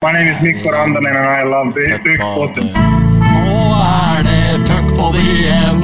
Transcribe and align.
My 0.00 0.12
name 0.12 0.28
is 0.28 0.40
Mikko 0.40 0.70
Rantanen 0.70 1.08
and 1.08 1.18
I 1.18 1.42
love 1.42 1.74
the 1.74 1.98
Puckpod. 1.98 2.56
Nå 2.56 3.74
er 3.74 4.22
det 4.22 4.58
puckpod 4.68 5.16
igjen. 5.18 5.80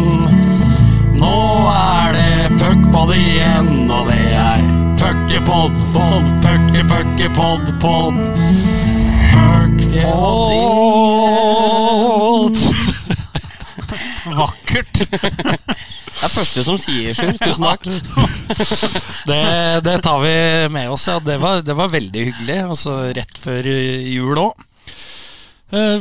Nå 1.18 1.38
er 1.72 2.12
det 2.14 2.48
puckpod 2.60 3.10
igjen, 3.16 3.90
og 3.90 4.06
det 4.06 4.38
er 4.38 4.62
puckepod, 5.02 5.74
pod, 5.96 6.22
pucke, 6.46 6.86
pucke, 6.92 7.26
pod, 7.34 7.66
pod. 7.82 8.14
Puckpod. 9.34 10.54
Vakkert. 14.38 14.94
Det 16.24 16.30
er 16.30 16.38
første 16.40 16.62
som 16.64 16.78
sier 16.80 17.12
Sjur. 17.12 17.34
Tusen 17.36 17.66
takk. 17.68 17.82
Det, 19.28 19.40
det 19.84 19.96
tar 20.04 20.22
vi 20.22 20.32
med 20.72 20.88
oss, 20.94 21.04
ja. 21.10 21.18
Det 21.20 21.34
var, 21.42 21.60
det 21.60 21.74
var 21.76 21.90
veldig 21.92 22.22
hyggelig. 22.30 22.56
Altså 22.64 22.94
rett 23.12 23.40
før 23.42 23.68
jul 23.68 24.40
òg. 24.40 24.62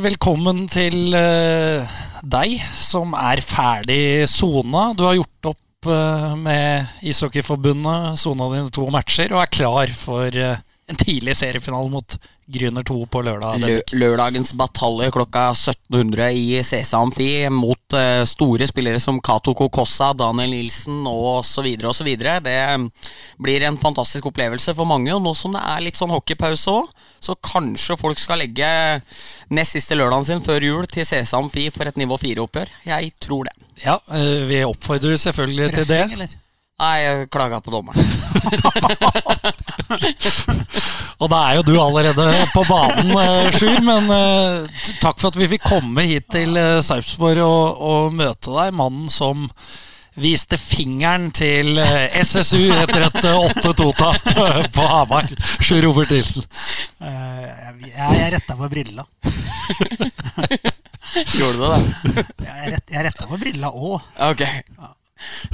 Velkommen 0.00 0.62
til 0.72 1.12
eh, 1.18 1.92
deg 2.24 2.56
som 2.72 3.12
er 3.20 3.44
ferdig 3.44 4.24
sona. 4.32 4.86
Du 4.96 5.04
har 5.04 5.18
gjort 5.18 5.50
opp 5.52 5.92
eh, 5.92 6.32
med 6.40 7.04
Ishockeyforbundet, 7.04 8.16
sona 8.24 8.48
dine 8.54 8.72
to 8.72 8.88
matcher, 8.96 9.28
og 9.36 9.44
er 9.44 9.52
klar 9.52 9.92
for 9.92 10.32
eh, 10.32 10.64
en 10.86 10.96
tidlig 10.96 11.36
seriefinale 11.36 11.90
mot 11.90 12.16
Grüner 12.46 12.84
2 12.84 13.06
på 13.08 13.22
lørdag. 13.24 13.62
Lø 13.62 13.78
lørdagens 13.96 14.50
batalje 14.58 15.08
klokka 15.14 15.46
1700 15.54 16.26
i 16.36 16.58
CC 16.60 16.92
Amfi 16.98 17.28
mot 17.48 17.96
uh, 17.96 18.20
store 18.28 18.68
spillere 18.68 19.00
som 19.00 19.20
Cato 19.24 19.54
Kokossa, 19.56 20.10
Daniel 20.12 20.52
Nilsen 20.52 21.06
så 21.48 21.64
videre. 21.64 22.36
Det 22.44 22.58
blir 23.40 23.64
en 23.64 23.80
fantastisk 23.80 24.28
opplevelse 24.28 24.76
for 24.76 24.84
mange. 24.84 25.14
Og 25.14 25.24
nå 25.24 25.32
som 25.38 25.56
det 25.56 25.64
er 25.64 25.86
litt 25.86 25.96
sånn 25.96 26.12
hockeypause 26.12 26.76
òg, 26.76 26.92
så 27.24 27.38
kanskje 27.40 27.96
folk 27.96 28.20
skal 28.20 28.44
legge 28.44 28.68
nest 29.48 29.78
siste 29.78 29.96
lørdagen 29.96 30.28
sin 30.28 30.44
før 30.44 30.68
jul 30.68 30.86
til 30.92 31.08
CC 31.08 31.32
Amfi 31.38 31.70
for 31.72 31.88
et 31.88 32.00
nivå 32.00 32.20
4-oppgjør. 32.20 32.76
Jeg 32.90 33.14
tror 33.24 33.48
det. 33.48 33.56
Ja, 33.86 33.96
uh, 34.12 34.44
vi 34.50 34.60
oppfordrer 34.68 35.16
selvfølgelig 35.16 35.72
til 35.78 35.88
det. 35.88 36.02
Eller? 36.12 36.40
Nei, 36.74 37.04
jeg 37.04 37.28
klaga 37.30 37.60
på 37.62 37.70
dommeren. 37.70 38.02
og 41.22 41.28
da 41.30 41.38
er 41.46 41.54
jo 41.60 41.62
du 41.68 41.76
allerede 41.78 42.24
på 42.50 42.64
banen, 42.66 43.12
Sjur. 43.54 43.78
Men 43.86 44.10
uh, 44.10 44.66
takk 44.98 45.20
for 45.20 45.30
at 45.30 45.38
vi 45.38 45.46
fikk 45.54 45.62
komme 45.68 46.02
hit 46.08 46.26
til 46.34 46.58
uh, 46.58 46.82
Sarpsborg 46.82 47.38
og, 47.44 47.78
og, 47.78 48.10
møte 48.18 48.50
deg. 48.56 48.74
Mannen 48.74 49.06
som 49.12 49.46
viste 50.18 50.58
fingeren 50.58 51.30
til 51.34 51.78
uh, 51.78 52.10
SSU 52.26 52.66
etter 52.74 53.06
et 53.06 53.22
8-2-tap 53.22 54.34
på 54.74 54.82
Hamar. 54.90 55.30
Sjur 55.62 55.78
Robert 55.86 56.10
Nilsen. 56.10 56.42
jeg, 56.98 57.94
jeg 57.94 58.34
retta 58.34 58.58
på 58.58 58.66
brilla. 58.74 59.06
Gjorde 61.38 61.54
du 61.54 61.70
det? 61.70 61.78
jeg, 62.50 62.74
rett, 62.74 62.86
jeg 62.98 63.06
retta 63.12 63.30
på 63.30 63.38
brilla 63.46 63.70
òg. 63.70 64.02
Okay. 64.32 64.66
Ja. 64.74 64.90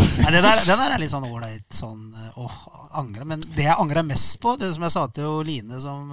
Nei, 0.00 0.30
det, 0.34 0.42
der, 0.44 0.62
det 0.66 0.76
der 0.76 0.94
er 0.94 1.02
litt 1.02 1.12
sånn 1.12 1.26
ålreit 1.28 1.76
sånn 1.76 2.08
åh, 2.40 2.58
angre. 3.00 3.26
Men 3.28 3.42
det 3.56 3.66
jeg 3.66 3.78
angra 3.78 4.04
mest 4.06 4.38
på, 4.42 4.56
det 4.60 4.72
som 4.74 4.86
jeg 4.86 4.94
sa 4.96 5.06
til 5.14 5.40
Line, 5.46 5.80
som, 5.82 6.12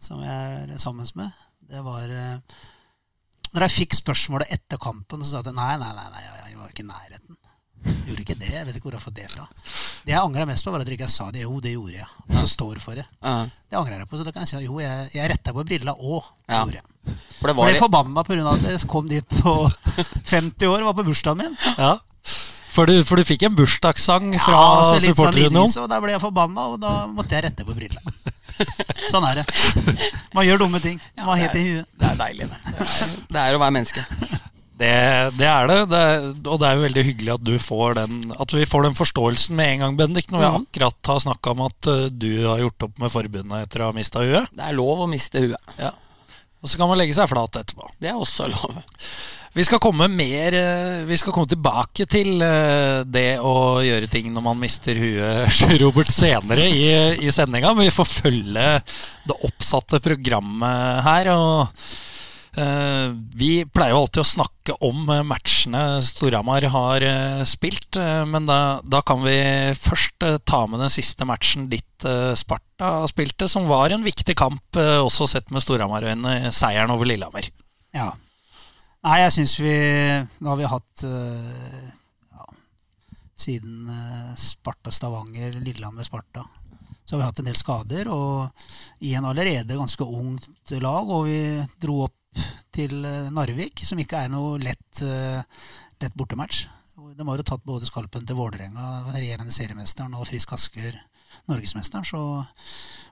som 0.00 0.22
jeg 0.24 0.64
er 0.64 0.74
sammen 0.82 1.08
med, 1.18 1.44
det 1.70 1.82
var 1.86 2.10
Når 3.54 3.66
jeg 3.66 3.76
fikk 3.76 3.98
spørsmålet 4.00 4.50
etter 4.54 4.80
kampen, 4.82 5.22
så 5.24 5.30
sa 5.30 5.42
jeg 5.42 5.52
at 5.52 5.58
nei, 5.58 5.74
nei, 5.80 5.92
nei, 5.96 6.08
nei 6.14 6.24
jeg 6.50 6.58
var 6.60 6.72
ikke 6.72 6.84
i 6.86 6.90
nærheten. 6.90 7.36
Jeg 7.80 8.10
gjorde 8.10 8.24
ikke 8.26 8.34
det. 8.36 8.50
Jeg 8.52 8.66
vet 8.68 8.76
ikke 8.76 8.88
hvor 8.90 8.94
jeg 8.94 9.00
har 9.00 9.04
fått 9.06 9.16
det 9.16 9.28
fra. 9.32 9.46
Det 10.04 10.12
jeg 10.12 10.20
angra 10.20 10.44
mest 10.50 10.66
på, 10.66 10.72
var 10.74 10.82
at 10.82 10.90
jeg 10.90 10.98
ikke 10.98 11.08
sa 11.08 11.30
det. 11.32 11.44
Jo, 11.46 11.54
det 11.64 11.72
gjorde 11.72 11.96
jeg. 11.96 12.08
Og 12.26 12.34
så 12.36 12.48
står 12.52 12.80
for 12.82 12.98
det. 13.00 13.06
Det 13.70 13.78
angrer 13.78 14.02
jeg 14.02 14.10
på. 14.10 14.18
Så 14.20 14.26
da 14.26 14.34
kan 14.34 14.44
jeg 14.44 14.50
si 14.52 14.60
jo, 14.66 14.76
jeg, 14.82 15.06
jeg 15.14 15.30
retta 15.32 15.54
på 15.56 15.64
brilla 15.64 15.94
òg. 15.96 16.28
Ja. 16.50 16.60
gjorde 16.60 16.82
jeg. 16.82 17.16
For 17.38 17.48
det 17.48 17.56
var 17.56 17.70
ble 17.70 17.80
forbanna 17.80 18.24
pga. 18.26 18.52
at 18.52 18.66
jeg 18.68 18.88
kom 18.90 19.08
dit 19.08 19.36
på 19.40 19.54
50 20.34 20.68
år, 20.68 20.84
var 20.90 20.98
på 20.98 21.06
bursdagen 21.08 21.40
min. 21.40 21.56
Ja. 21.78 21.94
For 22.70 22.86
du, 22.86 23.00
for 23.06 23.18
du 23.18 23.26
fikk 23.26 23.48
en 23.48 23.56
bursdagssang 23.58 24.34
fra 24.38 24.52
Ja, 24.54 24.66
altså 24.80 24.98
sånn 24.98 25.08
supporterunionen? 25.10 25.72
og 25.82 25.88
da 25.90 25.98
ble 26.02 26.14
jeg 26.14 26.22
forbanna, 26.22 26.66
og 26.74 26.78
da 26.82 26.92
måtte 27.10 27.34
jeg 27.36 27.48
rette 27.48 27.66
på 27.66 27.74
brillene. 27.74 28.14
Sånn 29.10 29.24
er 29.24 29.40
det. 29.40 30.04
Man 30.36 30.44
gjør 30.44 30.66
dumme 30.66 30.82
ting. 30.84 30.98
Man 31.16 31.32
har 31.32 31.38
helt 31.46 31.56
i 31.56 31.62
huet. 31.64 31.88
Det 31.96 32.10
er 32.10 32.18
deilig, 32.20 32.48
det. 32.50 32.58
Det 32.76 32.86
er, 32.86 33.14
det 33.32 33.42
er 33.42 33.56
å 33.56 33.62
være 33.62 33.74
menneske. 33.78 34.04
Det, 34.80 34.92
det 35.36 35.48
er 35.48 35.66
det. 35.68 35.78
det 35.90 35.98
er, 36.00 36.26
og 36.48 36.60
det 36.60 36.68
er 36.68 36.76
jo 36.78 36.84
veldig 36.86 37.04
hyggelig 37.04 37.32
at 37.34 37.42
du 37.44 37.52
får 37.60 37.98
den 37.98 38.30
At 38.40 38.54
vi 38.56 38.64
får 38.68 38.86
den 38.86 38.94
forståelsen 38.96 39.58
med 39.58 39.74
en 39.74 39.82
gang, 39.84 39.98
Bendik. 39.98 40.30
Når 40.32 40.40
vi 40.40 40.50
akkurat 40.62 41.10
har 41.12 41.24
snakka 41.26 41.52
om 41.52 41.66
at 41.66 41.90
uh, 41.90 42.06
du 42.08 42.30
har 42.46 42.62
gjort 42.62 42.88
opp 42.88 43.02
med 43.02 43.12
forbundet 43.12 43.66
etter 43.66 43.84
å 43.84 43.90
ha 43.90 43.96
mista 43.96 44.24
huet. 44.24 44.48
Det 44.56 44.64
er 44.70 44.78
lov 44.78 45.04
å 45.04 45.10
miste 45.10 45.42
huet. 45.44 45.74
Ja. 45.80 45.92
Og 46.60 46.68
så 46.68 46.80
kan 46.80 46.90
man 46.90 47.00
legge 47.00 47.16
seg 47.16 47.28
flat 47.30 47.56
etterpå. 47.62 47.88
Det 48.00 48.10
er 48.10 48.18
også 48.20 48.48
lov. 48.52 48.80
Vi 49.50 49.64
skal 49.66 49.80
komme 49.82 50.06
mer 50.06 50.54
eh, 50.54 51.00
Vi 51.08 51.16
skal 51.18 51.34
komme 51.34 51.50
tilbake 51.50 52.04
til 52.06 52.38
eh, 52.46 53.00
det 53.02 53.40
å 53.42 53.80
gjøre 53.82 54.10
ting 54.10 54.28
når 54.30 54.44
man 54.44 54.60
mister 54.60 54.94
huet, 54.94 55.62
Robert, 55.82 56.12
senere 56.14 56.68
i, 56.70 56.84
i 57.18 57.32
sendinga. 57.34 57.72
Men 57.74 57.88
vi 57.88 57.96
får 57.96 58.12
følge 58.12 58.68
det 59.26 59.38
oppsatte 59.48 60.02
programmet 60.04 61.02
her. 61.06 61.32
Og 61.34 61.82
vi 63.38 63.64
pleier 63.70 63.92
jo 63.94 64.00
alltid 64.02 64.20
å 64.24 64.26
snakke 64.26 64.74
om 64.82 65.04
eh, 65.12 65.22
matchene 65.22 66.00
Storhamar 66.02 66.64
har 66.72 67.04
eh, 67.06 67.42
spilt. 67.46 67.94
eh, 67.96 68.24
men 68.26 68.48
da, 68.48 68.80
da 68.82 69.02
kan 69.06 69.22
vi 69.22 69.36
først 69.78 70.26
eh, 70.26 70.38
ta 70.42 70.64
med 70.66 70.82
den 70.82 70.90
siste 70.90 71.24
matchen 71.28 71.68
ditt 71.70 72.04
eh, 72.08 72.34
Sparta 72.34 73.06
spilte, 73.10 73.46
som 73.48 73.68
var 73.70 73.94
en 73.94 74.02
viktig 74.02 74.34
kamp, 74.34 74.76
eh, 74.76 74.98
også 74.98 75.28
sett 75.30 75.54
med 75.54 75.62
Storhamar-øyne. 75.62 76.50
Seieren 76.50 76.90
over 76.90 77.06
Lillehammer. 77.06 77.46
Ja. 77.94 78.10
Nei, 79.06 79.16
jeg 79.22 79.32
syns 79.38 79.54
vi 79.62 79.72
Nå 80.42 80.50
har 80.50 80.58
vi 80.60 80.68
hatt 80.68 81.02
ja, 81.06 82.44
Siden 83.40 83.88
Sparta-Stavanger, 84.36 85.56
Lillehammer-Sparta, 85.56 86.44
så 87.06 87.14
har 87.14 87.22
vi 87.22 87.28
hatt 87.30 87.40
en 87.40 87.48
del 87.48 87.56
skader. 87.56 88.10
Og 88.12 89.06
i 89.06 89.14
en 89.16 89.24
allerede 89.24 89.78
ganske 89.78 90.04
ungt 90.04 90.74
lag. 90.82 91.08
Og 91.08 91.30
vi 91.30 91.40
dro 91.80 92.02
opp 92.10 92.19
til 92.74 93.04
øh, 93.04 93.30
Narvik, 93.34 93.82
som 93.84 94.00
ikke 94.00 94.24
er 94.24 94.32
noe 94.32 94.58
lett, 94.62 95.02
øh, 95.02 95.40
lett 96.02 96.16
bortematch. 96.18 96.66
De 97.16 97.26
har 97.26 97.40
jo 97.40 97.46
tatt 97.46 97.64
både 97.66 97.88
skalpen 97.88 98.26
til 98.26 98.38
Vålerenga, 98.38 99.12
regjerende 99.12 99.52
seriemesteren, 99.52 100.14
og 100.14 100.28
Frisk 100.28 100.52
Asker, 100.54 100.98
norgesmesteren. 101.50 102.04
Så, 102.06 102.20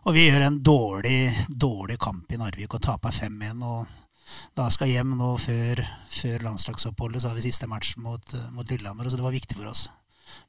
og 0.05 0.15
vi 0.15 0.28
gjør 0.28 0.47
en 0.47 0.61
dårlig, 0.62 1.33
dårlig 1.49 1.99
kamp 2.01 2.31
i 2.33 2.39
Narvik 2.41 2.77
og 2.77 2.84
taper 2.84 3.15
5-1. 3.15 3.65
og 3.65 3.87
da 4.57 4.67
skal 4.73 4.91
hjem 4.93 5.15
nå 5.19 5.31
før, 5.41 5.81
før 6.12 6.45
landslagsoppholdet, 6.45 7.23
så 7.23 7.31
har 7.31 7.39
vi 7.39 7.47
siste 7.47 7.69
match 7.71 7.97
mot, 7.97 8.34
eh, 8.34 8.51
mot 8.53 8.69
Lillehammer. 8.69 9.09
Så 9.09 9.17
det 9.17 9.25
var 9.25 9.34
viktig 9.34 9.57
for 9.57 9.71
oss. 9.71 9.89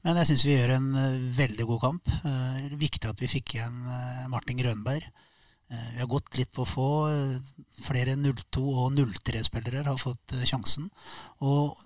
Men 0.04 0.20
jeg 0.20 0.30
syns 0.32 0.46
vi 0.48 0.56
gjør 0.56 0.76
en 0.78 0.90
eh, 1.00 1.24
veldig 1.38 1.68
god 1.72 1.82
kamp. 1.86 2.12
Eh, 2.28 2.70
viktig 2.80 3.10
at 3.10 3.24
vi 3.24 3.32
fikk 3.32 3.56
igjen 3.56 3.82
eh, 3.84 4.28
Martin 4.32 4.60
Grønberg. 4.60 5.08
Eh, 5.70 5.90
vi 5.94 6.00
har 6.02 6.08
gått 6.08 6.38
litt 6.38 6.52
på 6.52 6.66
få. 6.66 6.90
flere 7.80 8.16
flere 8.16 8.16
02- 8.16 8.62
og 8.84 8.94
03-spillere 8.98 9.86
har 9.86 9.98
fått 9.98 10.34
eh, 10.34 10.46
sjansen. 10.46 10.90
Og 11.40 11.78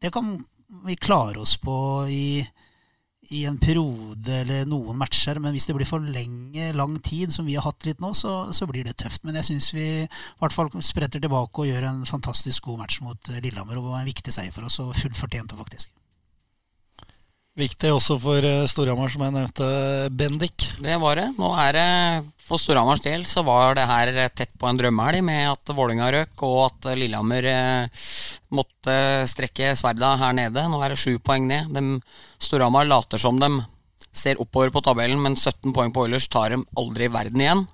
det 0.00 0.12
kan 0.12 0.44
vi 0.84 0.96
klare 0.96 1.40
oss 1.40 1.56
på 1.56 2.06
i, 2.08 2.44
i 3.32 3.44
en 3.48 3.58
periode 3.58 4.42
eller 4.42 4.68
noen 4.68 4.98
matcher, 5.00 5.40
men 5.40 5.52
hvis 5.56 5.66
det 5.66 5.74
blir 5.74 5.88
for 5.88 6.04
lenge, 6.04 6.72
lang 6.76 6.98
tid, 7.00 7.32
som 7.32 7.48
vi 7.48 7.56
har 7.56 7.64
hatt 7.64 7.84
litt 7.88 8.00
nå, 8.00 8.12
så, 8.14 8.52
så 8.52 8.68
blir 8.68 8.84
det 8.84 8.98
tøft. 9.00 9.24
Men 9.24 9.40
jeg 9.40 9.48
syns 9.48 9.72
vi 9.74 9.86
i 10.04 10.08
hvert 10.40 10.54
fall 10.54 10.70
spretter 10.84 11.20
tilbake 11.20 11.64
og 11.64 11.70
gjør 11.70 11.88
en 11.88 12.04
fantastisk 12.08 12.68
god 12.68 12.84
match 12.84 13.00
mot 13.00 13.32
eh, 13.32 13.40
Lillehammer. 13.40 13.80
Og 13.80 13.88
det 13.88 13.96
var 13.96 14.04
en 14.04 14.12
viktig 14.12 14.36
seier 14.36 14.52
for 14.52 14.68
oss, 14.68 14.78
og 14.84 14.92
fullt 15.00 15.16
fortjent, 15.16 15.56
faktisk. 15.56 15.96
Viktig 17.60 17.90
også 17.92 18.14
for 18.20 18.44
eh, 18.46 18.66
Storhamar, 18.70 19.10
som 19.12 19.24
jeg 19.26 19.34
nevnte, 19.34 19.66
Bendik. 20.16 20.70
Det 20.80 20.94
var 21.02 21.18
det. 21.18 21.26
Nå 21.36 21.50
er 21.60 21.76
det 21.76 21.88
For 22.40 22.60
Storhamars 22.60 23.02
del 23.04 23.26
så 23.28 23.42
var 23.44 23.76
det 23.76 23.84
her 23.90 24.12
tett 24.32 24.54
på 24.58 24.68
en 24.68 24.78
drømmehelg 24.80 25.20
med 25.26 25.50
at 25.50 25.72
Vålinga 25.76 26.08
røk, 26.14 26.44
og 26.46 26.60
at 26.70 26.88
Lillehammer 26.96 27.48
eh, 27.50 28.06
måtte 28.56 28.94
strekke 29.28 29.74
sverda 29.76 30.14
her 30.22 30.32
nede. 30.38 30.64
Nå 30.72 30.80
er 30.80 30.94
det 30.94 31.02
sju 31.02 31.18
poeng 31.20 31.50
ned. 31.50 32.00
Storhamar 32.40 32.88
later 32.88 33.20
som 33.20 33.36
de 33.42 33.52
ser 34.10 34.40
oppover 34.40 34.72
på 34.72 34.82
tabellen, 34.86 35.20
men 35.20 35.36
17 35.36 35.74
poeng 35.76 35.92
på 35.92 36.06
Oilers 36.06 36.30
tar 36.32 36.54
dem 36.54 36.64
aldri 36.80 37.10
i 37.10 37.12
verden 37.12 37.44
igjen. 37.44 37.66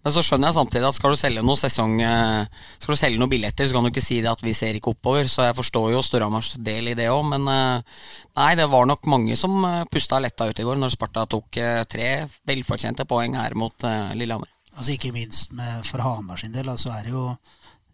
Men 0.00 0.12
så 0.14 0.22
skjønner 0.24 0.48
jeg 0.48 0.56
samtidig 0.56 0.86
at 0.88 0.96
skal 0.96 1.12
du 1.12 1.18
selge 1.20 1.42
noe 1.44 1.58
sesong 1.60 1.98
eh, 2.00 2.46
Skal 2.80 2.94
du 2.94 2.98
selge 2.98 3.18
noen 3.20 3.28
billetter, 3.34 3.66
så 3.68 3.76
kan 3.76 3.84
du 3.84 3.90
ikke 3.92 4.04
si 4.04 4.20
det 4.24 4.30
at 4.32 4.40
vi 4.46 4.54
ser 4.56 4.78
ikke 4.78 4.94
oppover. 4.94 5.28
Så 5.28 5.44
jeg 5.44 5.56
forstår 5.58 5.90
jo 5.92 6.00
Storhamars 6.06 6.54
del 6.56 6.88
i 6.88 6.94
det 6.96 7.10
òg, 7.12 7.20
men 7.34 7.44
eh, 7.52 7.98
nei, 8.40 8.50
det 8.56 8.68
var 8.72 8.88
nok 8.88 9.04
mange 9.12 9.36
som 9.36 9.58
eh, 9.68 9.82
pusta 9.92 10.18
letta 10.24 10.48
ut 10.48 10.62
i 10.62 10.64
går 10.64 10.80
når 10.80 10.94
Sparta 10.96 11.26
tok 11.28 11.60
tre 11.92 12.08
velfortjente 12.48 13.04
poeng 13.10 13.36
her 13.36 13.52
mot 13.60 13.84
eh, 13.84 14.14
Lillehammer. 14.16 14.48
Altså 14.76 14.94
Ikke 14.94 15.12
minst 15.12 15.52
med, 15.52 15.82
for 15.84 16.00
Hamar 16.00 16.40
sin 16.40 16.54
del, 16.54 16.70
altså 16.72 16.94
er 16.96 17.04
det 17.04 17.12
jo 17.12 17.26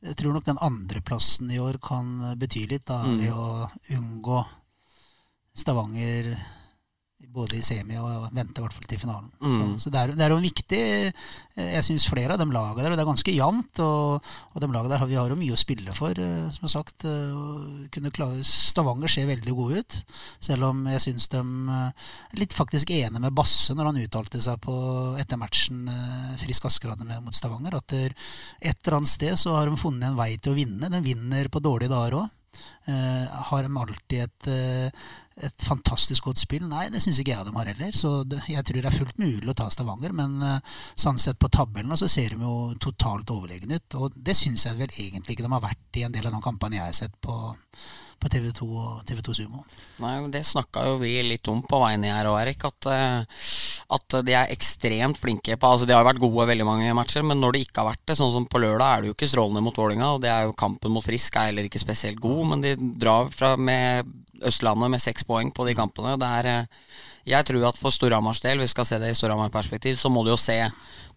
Jeg 0.06 0.14
tror 0.20 0.34
nok 0.36 0.44
den 0.46 0.58
andreplassen 0.62 1.50
i 1.50 1.58
år 1.58 1.80
kan 1.82 2.36
bety 2.38 2.66
litt, 2.70 2.84
da, 2.86 3.00
Mm. 3.02 3.18
ved 3.24 3.32
å 3.32 3.70
unngå 3.96 4.44
Stavanger 5.56 6.36
både 7.36 7.58
i 7.58 7.64
semi 7.64 7.98
og 8.00 8.30
venter 8.34 8.62
i 8.62 8.64
hvert 8.64 8.76
fall 8.76 8.88
til 8.88 9.00
finalen. 9.00 9.28
Mm. 9.40 9.76
Så 9.82 9.92
det 9.92 10.00
er, 10.00 10.12
det 10.16 10.24
er 10.24 10.32
jo 10.32 10.38
en 10.40 10.46
viktig 10.46 10.80
eh, 10.80 11.68
Jeg 11.76 11.84
syns 11.86 12.08
flere 12.08 12.34
av 12.34 12.40
de 12.40 12.46
lagene 12.48 12.84
der, 12.84 12.94
og 12.94 12.98
det 12.98 13.04
er 13.04 13.10
ganske 13.10 13.34
jevnt. 13.34 13.82
Og, 13.84 14.30
og 14.52 14.62
de 14.62 14.70
lagene 14.72 14.92
der 14.92 15.02
har 15.02 15.10
vi 15.10 15.18
har 15.18 15.32
jo 15.32 15.38
mye 15.38 15.56
å 15.56 15.60
spille 15.60 15.96
for, 15.96 16.16
eh, 16.16 16.46
som 16.56 16.72
sagt. 16.72 17.06
eh, 17.08 17.88
kunne 17.94 18.12
klare, 18.14 18.44
Stavanger 18.46 19.12
ser 19.12 19.28
veldig 19.30 19.56
gode 19.56 19.82
ut, 19.82 19.98
selv 20.44 20.70
om 20.70 20.84
jeg 20.90 21.04
syns 21.06 21.28
de 21.32 21.42
er 21.42 22.40
litt 22.40 22.54
faktisk 22.56 22.90
enig 22.94 23.20
med 23.22 23.34
Basse 23.36 23.74
når 23.76 23.90
han 23.90 24.00
uttalte 24.02 24.40
seg 24.42 24.60
på 24.64 24.74
etter 25.20 25.40
matchen 25.40 25.86
Frisk 26.40 26.66
Askerad 26.68 27.02
mot 27.06 27.36
Stavanger, 27.36 27.78
at 27.78 27.94
et 27.96 28.16
eller 28.66 28.98
annet 28.98 29.12
sted 29.12 29.36
så 29.40 29.56
har 29.56 29.70
de 29.70 29.78
funnet 29.80 30.10
en 30.10 30.18
vei 30.18 30.34
til 30.36 30.52
å 30.54 30.58
vinne. 30.58 30.90
De 30.92 31.02
vinner 31.04 31.50
på 31.52 31.62
dårlige 31.64 31.92
dager 31.92 32.20
òg. 32.22 32.34
Eh, 32.86 33.38
har 33.50 33.62
de 33.62 33.76
alltid 33.76 34.22
et, 34.22 34.46
eh, 34.46 35.06
et 35.46 35.62
fantastisk 35.62 36.28
godt 36.28 36.38
spill? 36.38 36.64
Nei, 36.70 36.86
det 36.92 37.02
syns 37.02 37.18
ikke 37.20 37.34
jeg 37.34 37.48
de 37.48 37.54
har 37.56 37.70
heller. 37.72 37.92
Så 37.92 38.12
det, 38.28 38.40
jeg 38.48 38.64
tror 38.64 38.80
det 38.80 38.90
er 38.92 38.98
fullt 38.98 39.18
mulig 39.18 39.50
å 39.50 39.56
ta 39.58 39.68
Stavanger. 39.72 40.14
Men 40.16 40.38
eh, 40.42 40.74
sånn 40.94 41.18
sett 41.18 41.40
på 41.42 41.50
tabellen 41.52 41.98
så 41.98 42.08
ser 42.10 42.36
de 42.36 42.46
jo 42.46 42.74
totalt 42.82 43.32
overlegne 43.34 43.80
ut. 43.80 43.98
Og 44.00 44.16
det 44.16 44.36
syns 44.38 44.68
jeg 44.68 44.78
vel 44.78 44.92
egentlig 44.94 45.36
ikke 45.36 45.48
de 45.48 45.54
har 45.56 45.64
vært 45.66 46.00
i 46.00 46.06
en 46.06 46.14
del 46.14 46.30
av 46.30 46.36
de 46.36 46.42
kampene 46.46 46.78
jeg 46.78 46.86
har 46.86 46.96
sett 46.96 47.16
på, 47.20 47.36
på 48.22 48.32
TV2 48.32 48.70
og 48.70 49.02
TV2 49.08 49.36
Sumo. 49.42 49.66
Nei, 50.04 50.14
men 50.22 50.30
Det 50.30 50.46
snakka 50.46 50.86
jo 50.88 51.00
vi 51.02 51.18
litt 51.26 51.48
om 51.52 51.64
på 51.66 51.82
vei 51.82 51.96
ned 52.00 52.14
her 52.14 52.30
òg, 52.30 52.40
Erik. 52.44 52.70
At, 52.70 52.90
eh, 52.92 53.44
at 53.92 54.16
de 54.26 54.34
er 54.34 54.50
ekstremt 54.50 55.18
flinke 55.20 55.54
på 55.60 55.68
Altså 55.70 55.86
De 55.86 55.94
har 55.94 56.06
vært 56.06 56.22
gode 56.22 56.48
veldig 56.50 56.66
mange 56.66 56.94
matcher, 56.96 57.22
men 57.26 57.38
når 57.42 57.54
de 57.54 57.64
ikke 57.66 57.82
har 57.82 57.92
vært 57.92 58.04
det, 58.08 58.16
sånn 58.18 58.32
som 58.34 58.46
på 58.50 58.60
lørdag, 58.62 58.86
er 58.86 59.02
det 59.02 59.10
jo 59.10 59.16
ikke 59.16 59.28
strålende 59.30 59.62
mot 59.62 59.78
Vålinga 59.78 60.12
Og 60.16 60.22
det 60.24 60.32
er 60.32 60.46
jo 60.48 60.56
kampen 60.58 60.94
mot 60.94 61.04
Frisk 61.06 61.38
er 61.38 61.50
heller 61.50 61.68
ikke 61.68 61.82
spesielt 61.82 62.18
god, 62.22 62.42
men 62.50 62.64
de 62.64 62.74
drar 62.98 63.30
fra 63.34 63.54
med 63.56 64.08
Østlandet 64.46 64.92
med 64.92 65.00
seks 65.00 65.24
poeng 65.24 65.48
på 65.54 65.64
de 65.64 65.72
kampene. 65.78 66.16
Det 66.20 66.32
er 66.40 66.48
eh, 66.50 66.66
jeg 67.26 67.46
tror 67.48 67.64
at 67.70 67.78
for 67.80 67.94
Storhamars 67.94 68.42
del, 68.44 68.60
vi 68.62 68.68
skal 68.70 68.86
se 68.86 68.98
det 69.02 69.10
i 69.10 69.16
Storhamar-perspektiv, 69.18 69.96
så 69.98 70.10
må 70.12 70.22
du 70.22 70.30
jo 70.30 70.38
se 70.38 70.58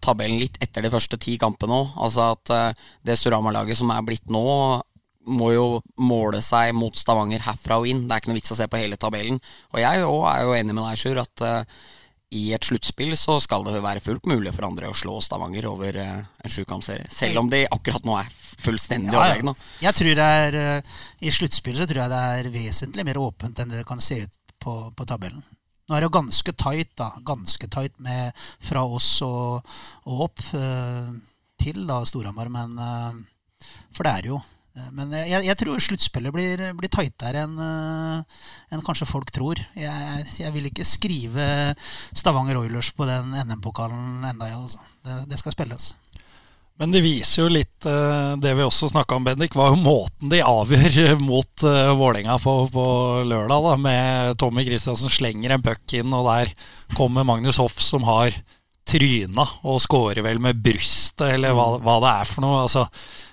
tabellen 0.02 0.40
litt 0.40 0.56
etter 0.64 0.82
de 0.82 0.90
første 0.90 1.18
ti 1.22 1.36
kampene 1.38 1.76
òg. 1.82 1.92
Altså 2.02 2.30
at 2.32 2.54
eh, 2.56 2.86
det 3.06 3.18
Storhamar-laget 3.20 3.78
som 3.78 3.92
er 3.94 4.06
blitt 4.06 4.26
nå, 4.32 4.42
må 5.30 5.50
jo 5.52 5.64
måle 6.00 6.40
seg 6.42 6.72
mot 6.74 6.96
Stavanger 6.96 7.44
herfra 7.44 7.78
og 7.78 7.86
inn. 7.86 8.06
Det 8.08 8.16
er 8.16 8.22
ikke 8.22 8.32
noe 8.32 8.40
vits 8.40 8.54
å 8.54 8.58
se 8.58 8.66
på 8.72 8.80
hele 8.80 8.98
tabellen. 8.98 9.38
Og 9.74 9.82
jeg 9.82 10.00
er 10.00 10.42
jo 10.42 10.54
enig 10.56 10.74
med 10.74 10.82
deg, 10.82 10.98
Sjur, 10.98 11.20
at 11.22 11.44
eh, 11.46 11.80
i 12.30 12.52
et 12.54 12.62
sluttspill 12.66 13.16
så 13.18 13.38
skal 13.42 13.64
det 13.66 13.80
være 13.82 14.02
fullt 14.04 14.28
mulig 14.30 14.52
for 14.54 14.68
andre 14.68 14.90
å 14.90 14.96
slå 14.96 15.16
Stavanger 15.24 15.66
over 15.70 15.96
eh, 15.98 16.18
en 16.44 16.52
sjukampserie. 16.52 17.08
Selv 17.10 17.40
om 17.42 17.48
de 17.50 17.64
akkurat 17.66 18.06
nå 18.06 18.14
er 18.20 18.28
fullstendig 18.30 19.10
Ja, 19.16 19.24
overlegne. 19.24 19.54
Jeg 19.82 19.98
tror 19.98 20.20
det 20.20 20.28
er 20.42 20.58
eh, 20.60 21.00
I 21.26 21.32
sluttspillet 21.34 21.82
så 21.82 21.88
tror 21.90 22.04
jeg 22.04 22.12
det 22.12 22.20
er 22.36 22.52
vesentlig 22.54 23.06
mer 23.08 23.18
åpent 23.18 23.58
enn 23.62 23.74
det 23.74 23.82
kan 23.88 24.02
se 24.04 24.20
ut 24.22 24.38
på, 24.62 24.76
på 24.94 25.08
tabellen. 25.10 25.42
Nå 25.90 25.96
er 25.96 26.04
det 26.04 26.06
jo 26.06 26.14
ganske 26.20 26.54
tight, 26.54 26.92
da. 27.00 27.08
Ganske 27.26 27.66
tight 27.66 27.98
med 27.98 28.30
fra 28.62 28.84
oss 28.86 29.10
og, 29.26 29.66
og 30.06 30.24
opp 30.28 30.44
eh, 30.54 31.10
til 31.58 31.82
da 31.88 31.98
Storhamar, 32.06 32.48
men 32.52 32.78
For 33.90 34.06
det 34.06 34.12
er 34.12 34.30
jo. 34.30 34.38
Eh, 34.76 34.90
Men 34.96 35.14
jeg, 35.16 35.44
jeg 35.48 35.58
tror 35.58 35.82
sluttspillet 35.82 36.34
blir, 36.34 36.64
blir 36.78 36.92
tightere 36.92 37.46
enn 37.46 37.56
en 37.60 38.84
kanskje 38.86 39.08
folk 39.08 39.32
tror. 39.34 39.60
Jeg, 39.78 40.26
jeg 40.38 40.52
vil 40.54 40.68
ikke 40.70 40.86
skrive 40.86 41.48
Stavanger 42.14 42.60
Oilers 42.60 42.92
på 42.94 43.08
den 43.08 43.34
NM-pokalen 43.34 44.22
enda, 44.30 44.52
altså. 44.54 44.82
Det, 45.04 45.24
det 45.32 45.40
skal 45.40 45.56
spilles. 45.56 45.92
Men 46.80 46.94
det 46.94 47.02
viser 47.04 47.42
jo 47.42 47.50
litt 47.52 47.84
eh, 47.84 48.36
det 48.40 48.54
vi 48.56 48.64
også 48.64 48.88
snakka 48.88 49.18
om, 49.18 49.26
Bendik, 49.26 49.56
var 49.58 49.74
jo 49.74 49.82
måten 49.82 50.30
de 50.32 50.38
avgjør 50.40 51.18
mot 51.30 51.66
Vålerenga 51.66 52.38
på, 52.40 52.54
på 52.72 52.86
lørdag. 53.28 53.66
da, 53.66 53.74
Med 53.76 54.38
Tommy 54.40 54.64
Kristiansen 54.64 55.12
slenger 55.12 55.56
en 55.56 55.66
puck 55.66 55.98
inn, 55.98 56.14
og 56.16 56.30
der 56.30 56.54
kommer 56.96 57.26
Magnus 57.28 57.60
Hoff 57.60 57.82
som 57.84 58.06
har 58.08 58.32
tryna 58.90 59.44
og 59.68 59.82
scorer 59.84 60.22
vel 60.24 60.40
med 60.42 60.62
brystet, 60.64 61.34
eller 61.36 61.52
hva, 61.54 61.66
hva 61.84 61.98
det 62.02 62.14
er 62.22 62.30
for 62.30 62.46
noe. 62.46 62.62
altså 62.64 62.86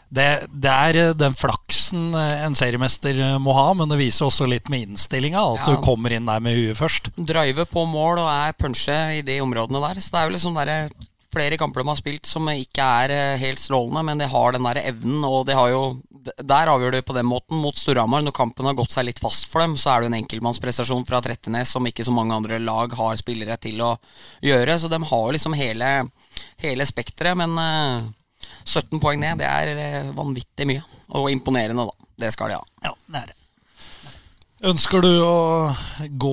det, 0.09 0.47
det 0.53 0.71
er 0.71 0.97
eh, 1.01 1.13
den 1.19 1.33
flaksen 1.35 2.13
eh, 2.15 2.45
en 2.45 2.55
seriemester 2.55 3.17
eh, 3.19 3.37
må 3.43 3.51
ha, 3.57 3.73
men 3.75 3.89
det 3.91 3.97
viser 3.99 4.29
også 4.29 4.47
litt 4.47 4.69
med 4.71 4.85
innstillinga. 4.87 5.41
At 5.57 5.67
Ja. 5.67 5.75
du 5.75 5.83
kommer 5.83 6.13
inn 6.15 6.25
der 6.29 6.39
med 6.39 6.55
huet 6.55 6.77
først. 6.79 7.09
drive 7.17 7.65
på 7.67 7.83
mål 7.91 8.19
og 8.23 8.29
er 8.31 8.53
punche 8.55 8.95
i 9.17 9.21
de 9.21 9.39
områdene 9.43 9.81
der. 9.83 9.99
Så 9.99 10.11
det 10.15 10.21
er 10.21 10.29
jo 10.29 10.35
liksom 10.37 10.55
der, 10.55 10.89
flere 11.33 11.57
kamper 11.59 11.83
de 11.83 11.89
har 11.91 11.99
spilt 11.99 12.25
som 12.25 12.47
ikke 12.49 12.81
er 13.03 13.37
helt 13.37 13.59
strålende, 13.59 14.01
men 14.07 14.17
de 14.23 14.27
har 14.31 14.51
den 14.55 14.63
der 14.63 14.79
evnen, 14.87 15.23
og 15.27 15.45
de 15.45 15.53
har 15.59 15.69
jo 15.75 16.01
Der 16.43 16.67
avgjør 16.67 16.91
de 16.91 17.01
på 17.07 17.13
den 17.15 17.23
måten. 17.25 17.55
Mot 17.55 17.77
Storhamar, 17.79 18.19
når 18.21 18.33
kampen 18.35 18.65
har 18.67 18.73
gått 18.75 18.91
seg 18.91 19.05
litt 19.05 19.19
fast 19.23 19.45
for 19.47 19.61
dem, 19.63 19.77
så 19.79 19.93
er 19.93 20.01
det 20.01 20.07
en 20.09 20.17
enkeltmannsprestasjon 20.17 21.05
fra 21.07 21.21
Trettenes 21.23 21.69
som 21.71 21.85
ikke 21.87 22.03
så 22.03 22.11
mange 22.11 22.35
andre 22.35 22.59
lag 22.59 22.91
har 22.99 23.15
spillere 23.15 23.55
til 23.63 23.79
å 23.79 23.93
gjøre. 24.43 24.75
Så 24.77 24.89
de 24.91 24.99
har 25.07 25.31
liksom 25.31 25.55
hele, 25.55 26.09
hele 26.59 26.83
spekteret, 26.89 27.37
men 27.39 27.55
17 28.67 28.99
poeng 28.99 29.19
ned, 29.23 29.39
det 29.39 29.47
er 29.47 29.73
eh, 29.79 30.11
vanvittig 30.17 30.67
mye. 30.67 30.83
Og 31.15 31.29
imponerende, 31.31 31.87
da. 31.87 32.07
Det 32.19 32.31
skal 32.33 32.51
de 32.51 32.57
ha. 32.59 32.63
Ja, 32.83 32.93
det 33.13 33.21
er 33.23 33.27
det. 33.31 33.35
Ønsker 34.67 35.03
du 35.05 35.11
å 35.21 35.33
gå 36.17 36.31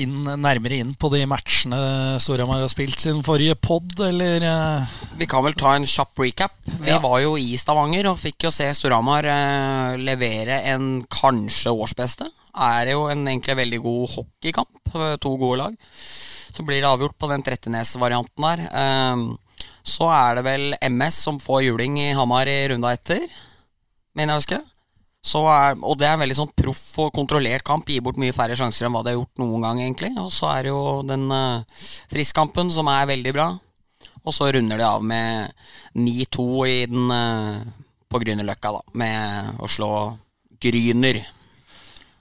inn, 0.00 0.22
nærmere 0.40 0.78
inn 0.80 0.94
på 0.96 1.10
de 1.12 1.18
matchene 1.28 1.76
Storhamar 2.24 2.62
har 2.64 2.70
spilt 2.72 2.96
siden 3.02 3.20
forrige 3.26 3.52
pod, 3.60 3.92
eller? 4.00 4.40
eh? 4.48 4.94
Vi 5.20 5.28
kan 5.28 5.44
vel 5.44 5.52
ta 5.60 5.74
en 5.76 5.84
kjapp 5.84 6.16
recap. 6.24 6.54
Vi 6.64 6.88
Ja. 6.88 6.98
var 7.04 7.20
jo 7.20 7.34
i 7.36 7.52
Stavanger 7.60 8.08
og 8.08 8.16
fikk 8.22 8.48
jo 8.48 8.50
se 8.50 8.70
Storhamar 8.72 9.28
eh, 9.28 9.96
levere 10.00 10.62
en 10.72 11.04
kanskje 11.04 11.68
årsbeste. 11.76 12.30
Er 12.56 12.94
jo 12.94 13.10
en 13.12 13.26
egentlig 13.28 13.58
veldig 13.60 13.82
god 13.84 14.08
hockeykamp. 14.16 15.20
To 15.20 15.36
gode 15.36 15.58
lag. 15.60 15.76
Så 16.56 16.64
blir 16.64 16.80
det 16.80 16.88
avgjort 16.88 17.18
på 17.20 17.28
den 17.28 17.42
Trettenes-varianten 17.44 18.40
der. 18.40 19.36
Eh, 19.86 19.92
så 19.92 20.08
er 20.10 20.36
det 20.36 20.44
vel 20.46 20.74
MS 20.82 21.20
som 21.28 21.38
får 21.40 21.62
juling 21.64 22.00
i 22.00 22.14
Hamar 22.14 22.46
i 22.46 22.68
runda 22.68 22.92
etter, 22.92 23.22
mener 24.14 24.34
jeg 24.34 24.36
å 24.36 24.42
huske. 24.42 24.64
Er, 25.26 25.74
og 25.82 25.96
det 25.98 26.06
er 26.06 26.12
en 26.14 26.20
veldig 26.22 26.36
sånn 26.38 26.52
proff 26.54 26.98
og 27.02 27.14
kontrollert 27.14 27.64
kamp. 27.66 27.88
Gir 27.88 28.02
bort 28.04 28.18
mye 28.18 28.34
færre 28.34 28.54
sjanser 28.54 28.86
enn 28.86 28.94
hva 28.94 29.02
de 29.02 29.10
har 29.10 29.16
gjort 29.18 29.40
noen 29.42 29.64
gang, 29.64 29.80
egentlig. 29.82 30.12
Og 30.22 30.30
så 30.30 30.52
er 30.52 30.62
det 30.62 30.70
jo 30.70 31.02
den 31.02 31.26
uh, 31.32 31.64
friskkampen 32.12 32.70
som 32.70 32.86
er 32.92 33.08
veldig 33.10 33.32
bra. 33.34 33.48
Og 34.22 34.34
så 34.34 34.52
runder 34.54 34.78
de 34.78 34.86
av 34.86 35.02
med 35.02 35.50
9-2 35.98 36.46
i 36.66 36.78
den 36.90 37.10
eh, 37.14 37.58
på 38.10 38.20
Grünerløkka, 38.22 38.72
da. 38.74 38.80
Med 38.98 39.60
å 39.62 39.68
slå 39.70 39.90
Gryner. 40.62 41.20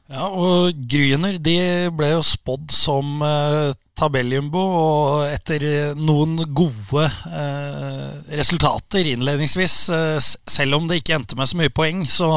Ja, 0.10 0.28
og 0.30 0.78
Gryner 0.90 1.40
de 1.42 1.58
ble 1.94 2.12
jo 2.12 2.26
spådd 2.26 2.74
som 2.74 3.22
uh, 3.26 3.74
tabelljumbo, 3.98 4.62
og 4.62 5.26
etter 5.30 5.66
eh, 5.68 5.98
noen 5.98 6.38
gode 6.56 7.06
eh, 7.08 8.36
resultater 8.40 9.08
innledningsvis, 9.14 9.78
eh, 9.96 10.18
selv 10.20 10.80
om 10.80 10.90
det 10.90 11.02
ikke 11.02 11.16
endte 11.18 11.38
med 11.40 11.50
så 11.50 11.60
mye 11.60 11.74
poeng, 11.74 12.04
så, 12.10 12.30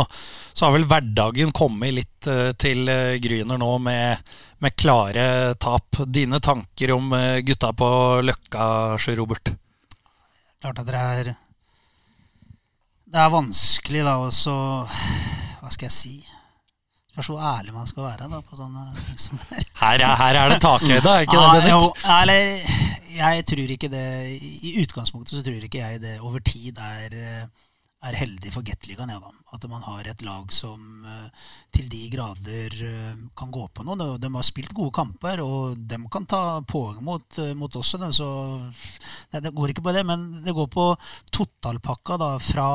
så 0.53 0.67
har 0.67 0.77
vel 0.77 0.87
hverdagen 0.91 1.55
kommet 1.57 1.97
litt 1.97 2.31
eh, 2.31 2.53
til 2.61 2.89
eh, 2.93 3.19
Gryner 3.23 3.61
nå 3.61 3.73
med, 3.83 4.35
med 4.63 4.77
klare 4.79 5.55
tap. 5.61 6.01
Dine 6.07 6.41
tanker 6.45 6.95
om 6.95 7.13
eh, 7.19 7.41
gutta 7.47 7.75
på 7.77 7.91
Løkka, 8.25 8.69
Sjø 9.03 9.19
Robert? 9.19 9.55
klart 10.59 10.79
at 10.83 10.87
det 10.87 10.99
er 10.99 11.35
Det 13.07 13.21
er 13.23 13.31
vanskelig 13.31 14.03
da 14.03 14.17
også 14.25 14.55
Hva 15.61 15.71
skal 15.71 15.87
jeg 15.87 15.95
si? 15.95 16.17
Spørs 17.19 17.27
hvor 17.35 17.41
ærlig 17.59 17.73
man 17.75 17.87
skal 17.91 18.03
være 18.05 18.29
da 18.31 18.39
på 18.47 18.57
sånne 18.57 18.83
ting 18.95 19.17
som 19.19 19.39
det 19.51 19.65
her. 19.81 20.03
Er, 20.07 20.13
her 20.21 20.37
er 20.39 20.53
det 20.53 20.61
takhøyde, 20.63 21.15
ikke 21.25 21.35
det, 21.35 21.35
Ja, 21.35 21.53
Bendik? 21.53 21.73
jo, 21.73 21.89
eller, 22.21 22.61
jeg 23.17 23.47
tror 23.51 23.73
ikke 23.75 23.89
det 23.91 24.05
I 24.63 24.75
utgangspunktet 24.85 25.35
så 25.35 25.43
tror 25.43 25.65
ikke 25.67 25.81
jeg 25.83 25.99
det 26.05 26.13
over 26.21 26.39
tid 26.47 26.79
er, 26.79 27.17
eh, 27.19 27.43
er 28.07 28.15
heldig 28.15 28.53
for 28.55 28.63
Gateligaen. 28.67 29.11
Ja, 29.11 29.19
da. 29.19 29.33
At 29.57 29.65
man 29.71 29.83
har 29.83 30.05
et 30.07 30.23
lag 30.23 30.53
som 30.53 31.07
eh, 31.09 31.47
til 31.73 31.89
de 31.89 32.03
grader 32.13 32.75
eh, 32.85 33.21
kan 33.37 33.51
gå 33.51 33.65
på 33.73 33.85
noe. 33.87 33.97
De, 34.21 34.31
har 34.35 34.45
spilt 34.47 34.75
gode 34.77 34.93
kamper, 34.95 35.41
og 35.41 35.79
de 35.89 35.99
kan 36.13 36.27
ta 36.29 36.61
poeng 36.69 37.01
mot, 37.05 37.39
eh, 37.41 37.55
mot 37.57 37.79
oss. 37.81 37.95
Så 37.97 38.29
det, 39.33 39.41
det 39.47 39.55
går 39.57 39.73
ikke 39.73 39.87
på 39.87 39.95
det, 39.97 40.05
men 40.07 40.29
det 40.45 40.55
går 40.55 40.69
på 40.71 40.85
totalpakka 41.33 42.19
da, 42.21 42.31
fra 42.43 42.69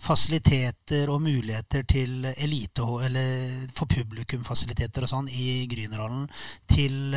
fasiliteter 0.00 1.10
og 1.12 1.24
muligheter 1.26 1.84
til 1.90 2.30
elite, 2.32 2.86
eller 3.04 3.66
for 3.74 3.90
publikumfasiliteter 3.90 5.04
og 5.04 5.10
sånn 5.10 5.30
i 5.34 5.66
Grünerhallen, 5.70 6.28
til 6.70 7.16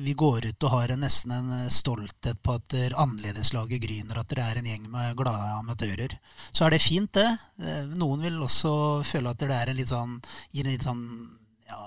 vi 0.00 0.14
går 0.16 0.48
ut 0.50 0.66
og 0.66 0.72
har 0.74 0.94
en, 0.94 1.02
nesten 1.04 1.32
en 1.34 1.70
stolthet 1.72 2.40
på 2.44 2.56
at 2.56 2.76
er 2.78 2.96
annerledeslaget 3.00 3.82
Gryner, 3.82 4.20
at 4.20 4.32
det 4.32 4.42
er 4.44 4.60
en 4.60 4.68
gjeng 4.68 4.88
med 4.92 5.16
glade 5.18 5.52
amatører. 5.58 6.16
Så 6.50 6.63
er 6.66 6.74
det 6.74 6.82
fint, 6.82 7.12
det. 7.16 7.28
Eh, 7.62 7.94
Noen 8.00 8.24
vil 8.24 8.42
også 8.42 8.74
føle 9.06 9.32
at 9.32 9.40
det 9.40 9.54
er 9.54 9.72
en 9.72 9.78
litt 9.80 9.92
sånn 9.92 10.18
gir 10.52 10.66
en 10.66 10.74
litt 10.74 10.86
sånn 10.86 11.02
ja, 11.68 11.80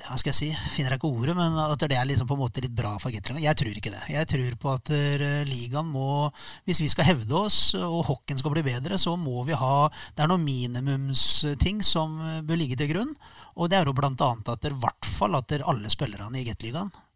hva 0.00 0.16
skal 0.18 0.32
jeg 0.32 0.38
si, 0.38 0.48
finner 0.74 0.94
jeg 0.94 0.98
ikke 0.98 1.10
ordet, 1.10 1.34
men 1.38 1.58
at 1.60 1.82
det 1.84 1.94
er 1.94 2.08
liksom 2.08 2.26
på 2.26 2.34
en 2.34 2.40
måte 2.40 2.62
litt 2.64 2.74
bra 2.74 2.94
for 2.98 3.12
Gatlinga. 3.14 3.42
Jeg 3.44 3.58
tror 3.60 3.76
ikke 3.76 3.92
det. 3.92 4.00
Jeg 4.10 4.28
tror 4.32 4.56
på 4.62 4.72
at 4.72 4.90
uh, 4.90 5.26
ligaen 5.46 5.90
må 5.92 6.30
Hvis 6.66 6.80
vi 6.82 6.88
skal 6.90 7.06
hevde 7.10 7.36
oss 7.36 7.58
og 7.78 8.00
hockeyen 8.08 8.40
skal 8.40 8.54
bli 8.56 8.64
bedre, 8.66 8.98
så 8.98 9.14
må 9.20 9.44
vi 9.46 9.58
ha 9.60 9.74
Det 10.16 10.24
er 10.24 10.32
noen 10.32 10.46
minimumsting 10.46 11.84
som 11.86 12.16
bør 12.48 12.58
ligge 12.58 12.80
til 12.80 12.90
grunn. 12.94 13.12
Og 13.60 13.70
det 13.70 13.78
er 13.78 13.86
jo 13.86 13.94
blant 13.94 14.24
annet 14.24 14.50
at 14.50 14.64
det, 14.64 14.74
i 14.74 14.82
hvert 14.82 15.12
fall 15.18 15.38
at 15.38 15.54
alle 15.60 15.92
spillerne 15.92 16.40
i 16.40 16.48
Gatligaen 16.48 16.90
Eh, 16.90 17.09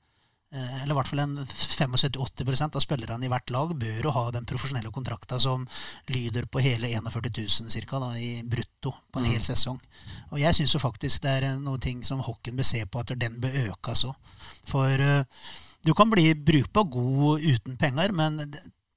eller 0.55 0.93
i 0.95 0.97
hvert 0.99 1.11
fall 1.11 1.23
en 1.25 1.35
75-80% 1.43 2.79
av 2.79 2.83
spillerne 2.85 3.27
i 3.27 3.31
hvert 3.33 3.51
lag 3.55 3.75
bør 3.79 4.07
jo 4.07 4.13
ha 4.15 4.25
den 4.35 4.47
profesjonelle 4.49 4.93
kontrakta 4.95 5.41
som 5.43 5.67
lyder 6.13 6.47
på 6.47 6.63
hele 6.63 6.93
41 6.93 7.33
000 7.41 7.73
cirka, 7.75 7.99
da, 8.03 8.13
i 8.15 8.45
brutto 8.47 8.95
på 9.11 9.21
en 9.21 9.27
mm. 9.27 9.33
hel 9.35 9.45
sesong. 9.47 9.81
Og 10.31 10.39
jeg 10.43 10.57
syns 10.57 10.77
jo 10.77 10.83
faktisk 10.83 11.25
det 11.25 11.35
er 11.41 11.59
noe 11.59 11.83
ting 11.83 12.05
som 12.07 12.23
hockeyen 12.23 12.59
bør 12.59 12.71
se 12.71 12.85
på, 12.87 13.03
at 13.03 13.15
den 13.19 13.41
bør 13.43 13.61
økes 13.67 14.07
òg. 14.11 14.33
For 14.71 15.03
uh, 15.03 15.51
du 15.85 15.93
kan 15.97 16.13
bli 16.13 16.31
brukbar 16.35 16.87
god 16.89 17.43
uten 17.45 17.77
penger, 17.81 18.15
men 18.17 18.41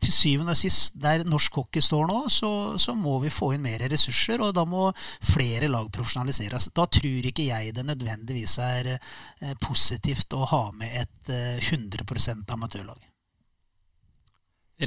til 0.07 0.15
syvende 0.15 0.55
og 0.55 0.59
sist, 0.59 0.95
der 1.01 1.25
norsk 1.27 1.59
hockey 1.59 1.83
står 1.83 2.07
nå, 2.09 2.21
så, 2.31 2.51
så, 2.79 2.95
må 2.95 3.17
vi 3.23 3.33
få 3.33 3.51
inn 3.55 3.65
mer 3.65 3.83
ressurser, 3.91 4.41
og 4.43 4.53
da 4.55 4.63
må 4.67 4.87
flere 5.19 5.69
lag 5.71 5.89
profesjonaliseres. 5.93 6.69
Da 6.75 6.87
tror 6.87 7.27
ikke 7.29 7.49
jeg 7.49 7.75
det 7.75 7.85
nødvendigvis 7.87 8.57
er 8.63 8.93
eh, 8.95 9.53
positivt 9.63 10.33
å 10.37 10.47
ha 10.53 10.63
med 10.77 11.03
et 11.03 11.33
eh, 11.33 11.69
100 11.73 12.47
amatørlag. 12.55 13.03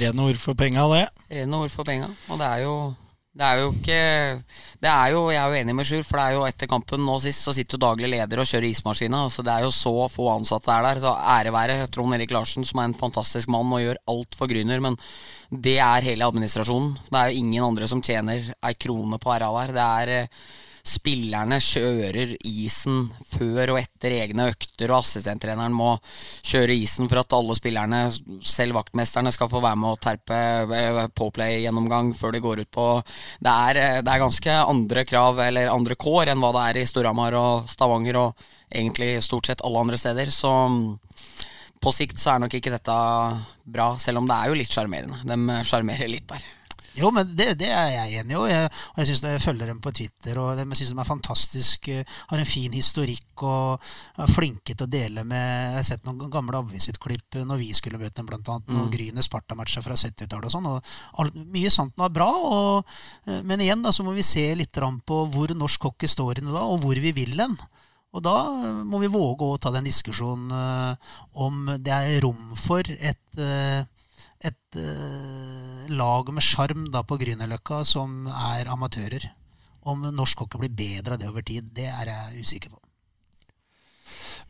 Rene 0.01 0.23
ord 0.23 0.39
for 0.39 0.55
penga, 0.55 0.87
det. 0.95 1.07
Rene 1.35 1.63
ord 1.65 1.71
for 1.73 1.87
penga. 1.87 2.07
Og 2.31 2.39
det 2.39 2.47
er 2.47 2.63
jo 2.63 2.75
det 3.31 3.47
er 3.47 3.59
jo 3.61 3.67
ikke 3.71 3.99
det 4.81 4.89
er 4.91 5.11
jo, 5.13 5.19
Jeg 5.31 5.39
er 5.39 5.47
jo 5.53 5.59
enig 5.61 5.75
med 5.77 5.87
Sjur, 5.87 6.03
for 6.03 6.19
det 6.19 6.23
er 6.25 6.35
jo 6.35 6.45
etter 6.47 6.67
kampen 6.67 7.03
nå 7.05 7.15
sist 7.23 7.45
så 7.45 7.53
sitter 7.55 7.77
jo 7.77 7.85
daglig 7.85 8.09
leder 8.11 8.41
og 8.41 8.49
kjører 8.49 8.67
ismaskina. 8.67 9.21
Altså 9.27 9.45
det 9.45 9.53
er 9.53 9.63
jo 9.63 9.71
så 9.75 9.93
få 10.11 10.27
ansatte 10.33 10.73
er 10.73 10.83
der. 10.83 10.99
Så 11.03 11.13
ære 11.35 11.53
være 11.55 11.77
Trond 11.93 12.17
Erik 12.17 12.33
Larsen, 12.35 12.67
som 12.67 12.81
er 12.81 12.89
en 12.89 12.97
fantastisk 12.97 13.51
mann 13.53 13.71
og 13.71 13.83
gjør 13.83 14.01
alt 14.11 14.35
for 14.35 14.51
Gryner. 14.51 14.83
Men 14.83 14.97
det 15.51 15.77
er 15.79 16.09
hele 16.09 16.27
administrasjonen. 16.27 16.97
Det 17.07 17.21
er 17.21 17.29
jo 17.29 17.45
ingen 17.45 17.69
andre 17.69 17.87
som 17.87 18.03
tjener 18.03 18.51
ei 18.51 18.73
krone 18.75 19.21
på 19.21 19.31
æra 19.37 19.53
der. 19.61 19.77
Det 19.77 19.87
er 19.87 20.27
spillerne 20.87 21.59
kjører 21.61 22.35
isen 22.47 23.05
før 23.31 23.75
og 23.75 23.81
etter 23.81 24.15
egne 24.17 24.49
økter, 24.51 24.91
og 24.91 25.01
assistenttreneren 25.01 25.75
må 25.75 25.93
kjøre 26.47 26.75
isen 26.75 27.09
for 27.11 27.21
at 27.21 27.35
alle 27.37 27.55
spillerne, 27.57 28.01
selv 28.45 28.79
vaktmesterne, 28.79 29.33
skal 29.33 29.51
få 29.51 29.61
være 29.63 29.79
med 29.81 29.91
å 29.93 29.99
terpe 30.01 30.39
eh, 30.77 31.01
påplay-gjennomgang 31.17 32.13
før 32.17 32.35
de 32.35 32.43
går 32.43 32.63
ut 32.65 32.71
på 32.73 32.87
det 33.41 33.51
er, 33.51 33.81
eh, 33.81 33.99
det 34.01 34.11
er, 34.11 34.23
ganske 34.23 34.57
andre 34.61 35.05
krav, 35.07 35.39
eller 35.45 35.71
andre 35.73 35.97
kår, 35.99 36.31
enn 36.31 36.41
hva 36.41 36.53
det 36.55 36.65
er 36.67 36.81
i 36.81 36.87
Storhamar 36.89 37.37
og 37.39 37.69
Stavanger 37.71 38.19
og 38.21 38.47
egentlig 38.71 39.15
stort 39.25 39.49
sett 39.49 39.63
alle 39.65 39.83
andre 39.83 39.99
steder. 39.99 40.31
Så 40.33 40.49
mm, 40.49 40.81
på 41.81 41.93
sikt 41.95 42.21
så 42.21 42.35
er 42.35 42.43
nok 42.43 42.55
ikke 42.57 42.73
dette 42.73 42.97
bra, 43.63 43.93
selv 44.01 44.21
om 44.21 44.29
det 44.29 44.37
er 44.37 44.51
jo 44.51 44.57
litt 44.59 44.73
sjarmerende. 44.73 45.21
De 45.27 45.61
sjarmerer 45.67 46.11
litt 46.11 46.27
der. 46.29 46.45
Jo, 46.97 47.07
men 47.15 47.29
det, 47.35 47.53
det, 47.61 47.69
er 47.71 47.89
jeg 47.93 48.19
enig 48.19 48.35
i. 48.35 48.37
Og 48.39 48.47
jeg, 48.49 48.67
og 48.67 48.99
jeg, 48.99 49.09
synes 49.09 49.23
jeg 49.23 49.43
følger 49.43 49.69
dem 49.71 49.79
på 49.83 49.93
Twitter. 49.95 50.39
og 50.41 50.59
Jeg 50.59 50.79
syns 50.79 50.91
de 50.91 50.97
er 50.99 51.07
fantastiske. 51.07 51.97
Eh, 52.01 52.15
har 52.31 52.41
en 52.41 52.49
fin 52.49 52.73
historikk 52.75 53.45
og 53.47 53.91
er 54.21 54.31
flinke 54.31 54.75
til 54.75 54.85
å 54.85 54.91
dele 54.91 55.23
med 55.27 55.39
Jeg 55.41 55.77
har 55.77 55.87
sett 55.87 56.07
noen 56.07 56.31
gamle 56.31 56.59
avisutklipp 56.59 57.39
når 57.47 57.61
vi 57.61 57.71
skulle 57.77 57.99
møte 58.01 58.19
dem, 58.19 58.27
bl.a. 58.27 58.57
Mm. 58.67 58.89
Gryne 58.93 59.23
Sparta-matcher 59.25 59.85
fra 59.85 59.95
70-tallet 59.97 60.49
og 60.49 60.55
sånn. 60.55 60.67
og 60.67 60.91
alt, 61.23 61.37
Mye 61.51 61.71
sånt 61.73 61.95
var 61.99 62.11
bra. 62.13 62.27
Og, 62.27 62.97
eh, 63.27 63.39
men 63.47 63.63
igjen 63.63 63.85
da, 63.85 63.95
så 63.95 64.05
må 64.07 64.15
vi 64.17 64.27
se 64.27 64.49
litt 64.57 64.81
på 64.81 65.23
hvor 65.31 65.51
norsk 65.55 65.87
hockey 65.87 66.09
står 66.09 66.41
inne 66.41 66.51
da, 66.51 66.65
og 66.67 66.83
hvor 66.83 66.99
vi 66.99 67.13
vil 67.15 67.39
hen. 67.39 67.55
Og 68.11 68.23
da 68.25 68.35
må 68.83 68.99
vi 68.99 69.07
våge 69.11 69.47
å 69.47 69.59
ta 69.61 69.71
den 69.71 69.87
diskusjonen 69.87 70.51
om 71.31 71.69
det 71.79 71.93
er 71.95 72.23
rom 72.25 72.49
for 72.59 72.83
et 72.83 73.39
et 74.47 74.77
uh, 74.79 75.87
lag 75.91 76.31
med 76.33 76.45
sjarm 76.45 76.87
på 76.91 77.17
Grünerløkka 77.21 77.83
som 77.87 78.27
er 78.31 78.69
amatører. 78.71 79.27
Om 79.81 80.07
norsk 80.13 80.43
hockey 80.43 80.61
blir 80.61 80.73
bedre 80.77 81.15
av 81.15 81.21
det 81.21 81.29
over 81.29 81.45
tid, 81.45 81.71
det 81.75 81.89
er 81.89 82.11
jeg 82.11 82.45
usikker 82.45 82.73
på. 82.73 82.79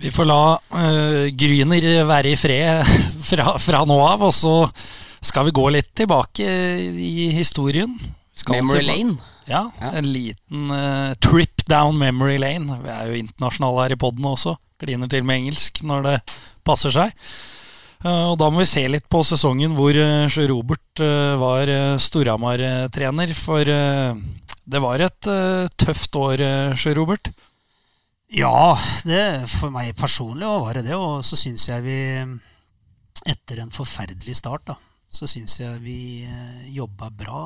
Vi 0.01 0.11
får 0.11 0.27
la 0.27 0.43
uh, 0.57 1.27
Gryner 1.37 2.05
være 2.09 2.33
i 2.33 2.39
fred 2.39 2.87
fra, 3.31 3.55
fra, 3.61 3.83
nå 3.87 3.99
av, 4.05 4.27
og 4.27 4.33
så 4.35 4.55
skal 5.21 5.47
vi 5.47 5.55
gå 5.55 5.67
litt 5.75 5.91
tilbake 5.95 6.47
i 6.97 7.29
historien. 7.35 7.93
Skal 8.33 8.61
memory 8.61 8.87
Lane? 8.87 9.19
Ja, 9.51 9.71
ja, 9.81 9.91
en 9.97 10.07
liten 10.13 10.71
uh, 10.71 11.13
trip 11.19 11.65
down 11.69 11.97
memory 11.97 12.37
lane. 12.37 12.77
Vi 12.83 12.91
er 12.93 13.09
jo 13.09 13.17
internasjonale 13.19 13.85
her 13.85 13.95
i 13.95 13.99
poden 13.99 14.27
også. 14.27 14.55
Kliner 14.81 15.09
til 15.11 15.25
med 15.27 15.41
engelsk 15.41 15.81
når 15.85 16.05
det 16.05 16.17
passer 16.67 16.93
seg. 16.93 17.15
Eh, 18.01 18.25
og 18.31 18.37
da 18.41 18.49
må 18.49 18.63
vi 18.63 18.69
se 18.69 18.81
litt 18.89 19.05
på 19.11 19.21
sesongen 19.25 19.75
hvor 19.77 19.93
eh, 19.93 20.25
Sjø 20.31 20.47
Robert 20.49 21.01
eh, 21.03 21.37
var 21.41 21.69
Storhamar-trener. 22.01 23.33
For 23.37 23.65
det 24.71 24.81
var 24.81 25.03
et 25.05 25.29
tøft 25.77 26.17
år, 26.17 26.43
Sjø 26.79 26.95
Robert? 26.97 27.31
Ja, 28.31 28.77
det, 29.03 29.43
for 29.51 29.73
meg 29.73 29.91
personlig 29.99 30.47
var 30.47 30.79
det 30.79 30.87
det. 30.87 30.97
Og 30.97 31.21
så 31.27 31.37
syns 31.37 31.67
jeg 31.67 31.85
vi, 31.85 31.99
etter 33.27 33.61
en 33.61 33.73
forferdelig 33.75 34.37
start, 34.39 34.65
da, 34.71 34.77
så 35.11 35.29
syns 35.29 35.59
jeg 35.59 35.81
vi 35.83 35.99
jobba 36.71 37.11
bra 37.11 37.43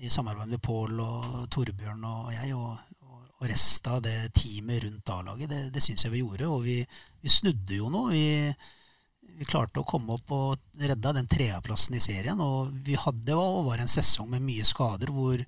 i 0.00 0.08
samarbeid 0.12 0.52
med 0.52 0.62
Pål 0.64 1.00
og 1.00 1.44
Torbjørn 1.52 2.06
og 2.06 2.32
jeg. 2.36 2.54
og 2.54 2.78
og 3.40 3.48
resten 3.48 3.94
av 3.94 4.02
det 4.04 4.34
teamet 4.36 4.82
rundt 4.84 5.10
A-laget. 5.14 5.48
Det, 5.48 5.60
det 5.72 5.80
syns 5.80 6.02
jeg 6.04 6.12
vi 6.12 6.18
gjorde. 6.20 6.44
Og 6.52 6.58
vi, 6.60 6.74
vi 7.24 7.30
snudde 7.32 7.78
jo 7.78 7.86
noe. 7.88 8.10
Vi, 8.12 8.50
vi 9.40 9.48
klarte 9.48 9.80
å 9.80 9.88
komme 9.88 10.18
opp 10.18 10.32
og 10.36 10.80
redda 10.84 11.14
den 11.16 11.28
tredjeplassen 11.30 11.96
i 11.96 12.02
serien. 12.04 12.40
Og 12.44 12.68
vi 12.84 12.96
hadde 13.00 13.36
og 13.40 13.70
var 13.70 13.80
en 13.80 13.88
sesong 13.88 14.28
med 14.28 14.44
mye 14.44 14.66
skader, 14.68 15.08
hvor 15.16 15.40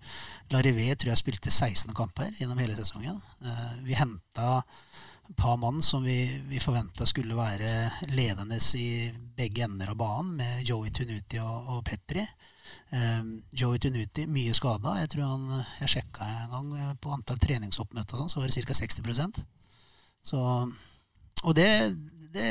Larivé 0.55 0.87
tror 0.97 1.13
jeg 1.13 1.21
spilte 1.21 1.53
16 1.53 1.93
kamper 1.97 2.31
gjennom 2.39 2.61
hele 2.63 2.77
sesongen. 2.79 3.19
Eh, 3.45 3.75
vi 3.85 3.99
henta 3.99 4.63
et 5.29 5.37
par 5.37 5.59
mann 5.61 5.83
som 5.85 6.07
vi, 6.09 6.25
vi 6.49 6.61
forventa 6.61 7.05
skulle 7.09 7.37
være 7.37 8.09
ledende 8.15 8.57
i 8.81 9.11
begge 9.37 9.67
ender 9.67 9.93
av 9.93 9.99
banen, 10.01 10.39
med 10.41 10.65
Joey 10.65 10.89
Tunuti 10.97 11.43
og, 11.45 11.69
og 11.77 11.83
Petri. 11.85 12.25
Um, 12.93 13.43
Joey 13.53 13.81
Tunuti, 13.81 14.25
mye 14.25 14.55
skada. 14.57 14.95
Jeg 15.03 15.11
tror 15.13 15.35
han, 15.35 15.67
jeg 15.83 15.93
sjekka 15.99 16.31
en 16.31 16.55
gang 16.55 16.97
på 16.97 17.13
antall 17.13 17.41
treningsoppmøter, 17.45 18.17
sånn, 18.17 18.33
så 18.33 18.41
var 18.41 18.49
det 18.49 18.65
ca. 18.65 18.79
60% 18.81 19.43
så, 20.23 20.41
Og 21.43 21.57
det, 21.59 21.69
det 22.33 22.49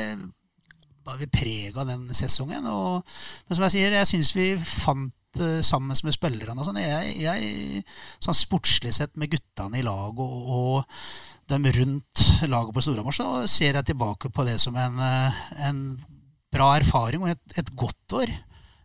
var 1.04 1.18
vi 1.20 1.28
prega 1.30 1.84
den 1.86 2.06
sesongen. 2.14 2.66
Og, 2.70 3.02
men 3.48 3.58
som 3.58 3.66
jeg 3.66 3.74
sier, 3.76 3.96
jeg 3.98 4.10
syns 4.10 4.32
vi 4.36 4.46
fant 4.58 5.40
uh, 5.40 5.60
sammen 5.64 5.96
med 6.06 6.14
spillerne 6.14 6.58
og 6.58 6.68
sånn. 6.68 6.80
Jeg, 6.82 7.16
jeg, 7.22 7.82
sånn 8.22 8.38
sportslig 8.38 8.94
sett 8.96 9.16
med 9.20 9.32
guttene 9.32 9.80
i 9.80 9.86
lag 9.86 10.22
og, 10.22 10.38
og, 10.56 11.04
dem 11.50 11.66
rundt 11.74 12.22
laget 12.48 12.72
på 12.72 12.84
Storhamar, 12.84 13.12
så 13.12 13.42
ser 13.50 13.76
jeg 13.76 13.90
tilbake 13.90 14.30
på 14.32 14.44
det 14.46 14.56
som 14.62 14.78
en, 14.78 15.00
uh, 15.02 15.42
en 15.66 15.82
bra 16.52 16.70
erfaring 16.78 17.24
og 17.24 17.34
et, 17.34 17.58
et 17.60 17.74
godt 17.76 18.16
år. 18.22 18.32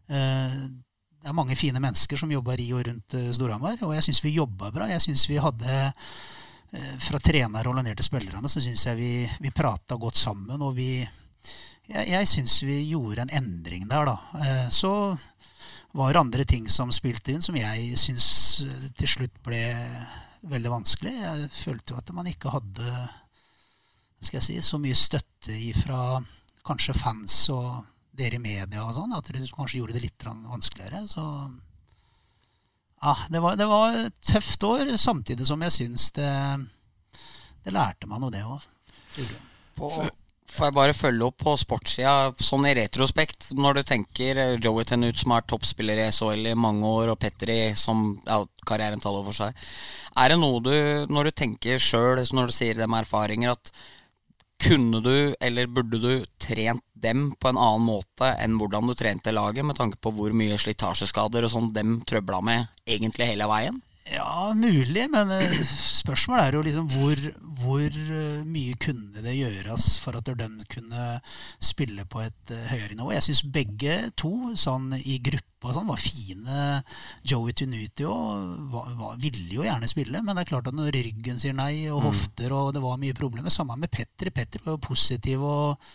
Uh, 0.10 0.66
det 1.18 1.32
er 1.32 1.38
mange 1.38 1.56
fine 1.60 1.80
mennesker 1.84 2.20
som 2.20 2.32
jobber 2.32 2.60
i 2.64 2.72
og 2.76 2.86
rundt 2.88 3.16
Storhamar, 3.36 3.80
og 3.86 3.94
jeg 3.96 4.08
syns 4.08 4.24
vi 4.24 4.36
jobba 4.38 4.72
bra. 4.74 4.90
Jeg 4.90 5.04
syns 5.04 5.26
vi 5.30 5.40
hadde 5.42 5.80
fra 7.00 7.20
trener 7.24 7.68
og 7.70 7.78
ned 7.80 7.96
til 7.96 8.06
spillerne 8.06 8.50
så 8.52 8.60
syns 8.60 8.82
jeg 8.90 8.98
vi, 9.00 9.12
vi 9.40 9.52
prata 9.56 9.96
godt 9.96 10.20
sammen. 10.20 10.62
og 10.62 10.76
vi 10.76 11.00
jeg, 11.88 12.08
jeg 12.12 12.30
syns 12.30 12.60
vi 12.68 12.78
gjorde 12.90 13.26
en 13.26 13.34
endring 13.42 13.88
der, 13.90 14.10
da. 14.10 14.18
Eh, 14.44 14.70
så 14.74 14.92
var 15.98 16.14
det 16.14 16.22
andre 16.22 16.46
ting 16.48 16.68
som 16.70 16.92
spilte 16.94 17.34
inn, 17.34 17.44
som 17.44 17.58
jeg 17.58 17.98
syns 18.00 18.28
eh, 18.66 18.90
til 18.98 19.12
slutt 19.18 19.38
ble 19.46 19.62
veldig 20.48 20.74
vanskelig. 20.74 21.14
Jeg 21.14 21.50
følte 21.56 21.94
jo 21.94 22.02
at 22.02 22.14
man 22.16 22.30
ikke 22.30 22.54
hadde 22.54 22.92
skal 24.18 24.40
jeg 24.40 24.48
si, 24.48 24.58
så 24.66 24.80
mye 24.82 24.98
støtte 24.98 25.54
ifra 25.54 26.18
kanskje 26.68 26.96
fans 26.98 27.36
og 27.54 27.86
dere 28.18 28.40
i 28.40 28.42
media 28.42 28.82
og 28.84 28.96
sånn, 28.96 29.14
at 29.14 29.30
det 29.30 29.46
kanskje 29.54 29.82
gjorde 29.82 29.98
det 29.98 30.08
litt 30.08 30.26
vanskeligere. 30.26 31.04
Så 31.10 31.24
ja, 32.98 33.14
det 33.30 33.42
var, 33.44 33.58
det 33.60 33.68
var 33.70 34.00
et 34.00 34.18
tøft 34.26 34.66
år, 34.66 34.96
samtidig 34.98 35.46
som 35.48 35.62
jeg 35.68 35.76
syns 35.76 36.10
det, 36.18 36.32
det 37.64 37.76
lærte 37.76 38.10
meg 38.10 38.24
noe, 38.24 38.34
det 38.34 38.42
òg. 38.48 38.66
Får 40.48 40.70
jeg 40.70 40.76
bare 40.78 40.96
følge 40.96 41.28
opp 41.28 41.42
på 41.44 41.54
sportssida, 41.60 42.32
sånn 42.40 42.70
i 42.70 42.76
retrospekt, 42.78 43.50
når 43.60 43.80
du 43.80 43.82
tenker 43.90 44.40
eh, 44.40 44.54
Joey 44.64 44.88
Tenut, 44.88 45.20
som 45.20 45.34
er 45.36 45.44
toppspiller 45.44 46.00
i 46.00 46.08
SHL 46.08 46.54
i 46.54 46.56
mange 46.56 46.88
år, 46.88 47.12
og 47.12 47.20
Petri, 47.20 47.58
som 47.76 48.14
ja, 48.24 48.40
karrieren 48.68 49.04
taler 49.04 49.28
for 49.28 49.36
seg. 49.36 49.68
Er 50.16 50.32
det 50.32 50.40
noe 50.40 50.64
du, 50.64 50.74
når 51.12 51.30
du 51.30 51.36
tenker 51.44 51.84
sjøl, 51.84 52.24
når 52.32 52.48
du 52.48 52.56
sier 52.56 52.80
det 52.80 52.88
med 52.88 53.04
erfaringer, 53.04 53.58
at 53.58 53.74
kunne 54.64 55.02
du, 55.04 55.36
eller 55.44 55.68
burde 55.68 56.00
du, 56.02 56.14
trent 56.42 56.84
dem 56.98 57.28
på 57.38 57.52
en 57.52 57.60
annen 57.62 57.84
måte 57.86 58.32
enn 58.42 58.56
hvordan 58.58 58.88
du 58.90 58.96
trente 58.98 59.34
laget, 59.36 59.68
med 59.68 59.78
tanke 59.78 60.00
på 60.02 60.16
hvor 60.16 60.34
mye 60.34 60.58
slitasjeskader 60.58 61.46
og 61.46 61.54
sånn 61.54 61.74
dem 61.76 62.00
trøbla 62.08 62.40
med 62.42 62.72
egentlig 62.88 63.30
hele 63.30 63.50
veien? 63.52 63.84
Ja, 64.08 64.54
mulig, 64.56 65.04
men 65.12 65.32
eh, 65.36 65.54
spørsmålet 65.68 66.46
er 66.46 66.56
jo 66.56 66.62
liksom 66.64 66.86
hvor, 66.94 67.20
hvor 67.60 67.84
eh, 67.92 68.46
mye 68.48 68.78
kunne 68.80 69.24
det 69.24 69.34
gjøres 69.36 69.88
for 70.00 70.16
at 70.16 70.30
de 70.40 70.48
kunne 70.72 71.08
spille 71.60 72.06
på 72.08 72.22
et 72.24 72.54
eh, 72.56 72.70
høyere 72.72 72.96
nivå. 72.96 73.12
Jeg 73.12 73.26
syns 73.26 73.44
begge 73.52 73.98
to, 74.20 74.32
sånn 74.56 74.94
i 75.02 75.18
gruppa 75.24 75.76
sånn, 75.76 75.90
var 75.90 76.00
fine. 76.00 76.62
Joey 77.28 77.56
Tunuti 77.58 78.08
ville 79.26 79.58
jo 79.58 79.66
gjerne 79.68 79.92
spille, 79.92 80.24
men 80.24 80.38
det 80.38 80.46
er 80.46 80.52
klart 80.54 80.72
at 80.72 80.78
når 80.78 80.96
ryggen 80.96 81.42
sier 81.42 81.58
nei, 81.58 81.90
og 81.92 82.06
hofter, 82.08 82.56
og 82.56 82.72
det 82.78 82.84
var 82.86 83.02
mye 83.02 83.18
problemer 83.18 83.52
Samme 83.52 83.76
med 83.82 83.92
Petter. 83.92 84.32
Petter 84.32 84.64
var 84.64 84.78
jo 84.78 84.86
positiv 84.88 85.44
og 85.44 85.90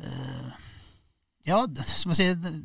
øh, 0.00 0.56
Ja, 1.46 1.60
som 1.84 2.14
jeg 2.14 2.18
sier 2.18 2.56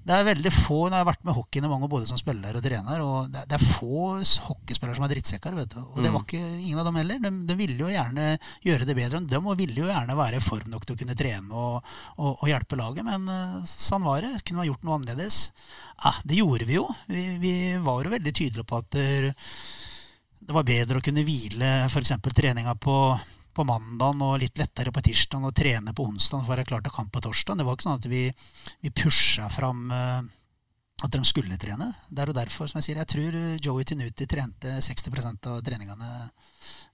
det 0.00 0.16
er 0.16 0.26
veldig 0.30 0.50
få 0.54 0.78
Når 0.88 0.94
jeg 0.94 1.02
har 1.02 1.08
vært 1.10 1.26
med 1.28 1.36
hockeyen 1.36 1.66
i 1.66 1.70
mange 1.70 1.88
både 1.92 2.06
som 2.08 2.18
spiller 2.18 2.56
og 2.56 2.64
trener, 2.64 3.02
og 3.04 3.28
det, 3.34 3.42
er 3.52 3.62
få 3.62 4.14
hockeyspillere 4.46 4.96
som 4.96 5.04
er 5.06 5.12
drittsekker. 5.12 5.56
vet 5.58 5.74
du. 5.74 5.80
Og 5.82 6.00
det 6.04 6.12
var 6.14 6.24
ikke 6.24 6.40
ingen 6.40 6.80
av 6.80 6.88
dem 6.88 7.00
heller. 7.00 7.20
De, 7.20 7.32
de, 7.50 7.56
ville 7.58 7.76
jo 7.84 7.90
gjerne 7.92 8.30
gjøre 8.64 8.88
det 8.88 8.96
bedre. 8.96 9.20
enn 9.20 9.28
dem, 9.28 9.50
De 9.50 9.58
ville 9.60 9.82
jo 9.84 9.90
gjerne 9.90 10.16
være 10.18 10.40
i 10.40 10.44
form 10.44 10.70
nok 10.72 10.86
til 10.86 10.96
å 10.96 11.00
kunne 11.02 11.18
trene 11.20 11.64
og, 11.66 11.92
og, 12.16 12.30
og 12.32 12.46
hjelpe 12.48 12.78
laget, 12.80 13.04
men 13.06 13.28
uh, 13.28 13.60
sånn 13.68 14.06
var 14.06 14.24
det. 14.24 14.32
Kunne 14.46 14.64
ha 14.64 14.70
gjort 14.70 14.86
noe 14.86 14.96
annerledes. 15.00 15.42
Ah, 16.08 16.22
det 16.24 16.40
gjorde 16.40 16.68
vi 16.70 16.78
jo. 16.78 16.86
Vi, 17.10 17.26
vi 17.42 17.54
var 17.84 18.00
jo 18.00 18.14
veldig 18.16 18.32
tydelige 18.32 18.68
på 18.70 18.80
at 18.80 18.88
det, 18.96 19.34
det 20.40 20.56
var 20.56 20.66
bedre 20.66 21.00
å 21.00 21.04
kunne 21.04 21.26
hvile 21.26 21.74
f.eks. 21.90 22.16
treninga 22.32 22.74
på 22.80 22.96
på 23.54 23.66
mandag 23.66 24.20
og 24.24 24.38
litt 24.42 24.58
lettere 24.60 24.92
på 24.94 25.02
tirsdag 25.04 25.46
og 25.46 25.54
trene 25.56 25.94
på 25.96 26.06
onsdag 26.06 26.44
for 26.44 26.52
å 26.52 26.54
være 26.54 26.68
klar 26.68 26.84
til 26.84 26.94
kamp 26.94 27.10
på 27.14 27.22
torsdag. 27.24 27.58
Det 27.58 27.66
var 27.66 27.76
ikke 27.76 27.88
sånn 27.88 28.00
at 28.00 28.10
vi, 28.10 28.22
vi 28.84 28.92
pusha 28.94 29.48
fram 29.52 29.90
uh, 29.90 30.20
at 31.00 31.12
de 31.14 31.22
skulle 31.26 31.58
trene. 31.60 31.90
Det 32.08 32.22
er 32.22 32.30
jo 32.30 32.36
derfor, 32.36 32.68
som 32.68 32.80
jeg 32.80 32.90
sier, 32.90 33.00
jeg 33.00 33.10
tror 33.14 33.38
Joey 33.64 33.86
Tinuti 33.88 34.28
trente 34.28 34.76
60% 34.84 35.48
av 35.50 35.62
treningene 35.64 36.10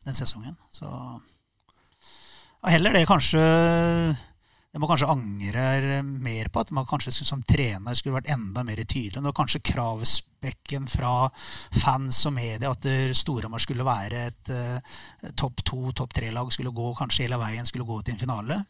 den 0.07 0.17
sesongen. 0.17 0.55
Så 0.71 0.87
ja, 0.87 2.73
heller 2.73 2.95
det 2.95 3.07
kanskje 3.11 3.43
det 4.77 4.81
man 4.81 4.91
kanskje 4.91 5.09
angrer 5.09 6.03
mer 6.03 6.49
på. 6.53 6.61
At 6.61 6.71
man 6.71 6.85
kanskje 6.85 7.15
som 7.25 7.41
trener 7.49 7.97
skulle 7.97 8.19
vært 8.19 8.29
enda 8.35 8.61
mer 8.61 8.83
tydelig. 8.85 9.23
Når 9.25 9.33
kanskje 9.39 9.63
kravspekken 9.65 10.85
fra 10.93 11.31
fans 11.73 12.19
og 12.29 12.35
media 12.37 12.75
at 12.75 12.85
Storhamar 13.17 13.65
skulle 13.65 13.87
være 13.89 14.27
et 14.29 14.53
uh, 14.53 15.33
topp 15.33 15.65
to, 15.65 15.81
topp 15.97 16.13
tre-lag, 16.19 16.53
skulle 16.53 16.75
gå 16.77 16.91
kanskje 16.99 17.25
hele 17.25 17.41
veien, 17.41 17.65
skulle 17.65 17.89
gå 17.89 18.03
til 18.03 18.19
en 18.19 18.21
finale. 18.21 18.61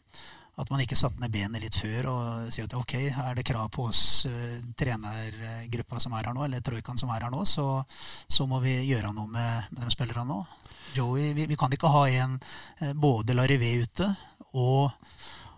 At 0.62 0.70
man 0.70 0.84
ikke 0.84 0.94
satte 0.94 1.18
ned 1.18 1.34
benet 1.34 1.66
litt 1.66 1.74
før 1.74 2.12
og 2.12 2.54
sier 2.54 2.70
at 2.70 2.78
ok, 2.78 2.94
er 3.10 3.34
det 3.34 3.48
krav 3.50 3.66
på 3.74 3.88
oss 3.90 4.04
uh, 4.30 4.62
trenergruppa 4.78 5.98
som 5.98 6.14
er 6.14 6.30
her 6.30 6.38
nå, 6.38 6.46
eller 6.46 6.62
troikaen 6.62 7.02
som 7.02 7.10
er 7.10 7.26
her 7.26 7.34
nå, 7.34 7.42
så, 7.42 7.82
så, 8.30 8.46
må 8.46 8.62
vi 8.62 8.78
gjøre 8.92 9.10
noe 9.10 9.26
med, 9.34 9.74
med 9.74 9.82
de 9.82 9.98
spillerne 9.98 10.30
nå. 10.30 10.38
Joey, 10.94 11.32
vi, 11.34 11.50
vi, 11.50 11.58
kan 11.58 11.74
ikke 11.74 11.90
ha 11.90 12.06
en 12.22 12.38
uh, 12.38 12.92
både 12.94 13.34
Larivé 13.34 13.74
ute 13.82 14.12
og 14.54 14.92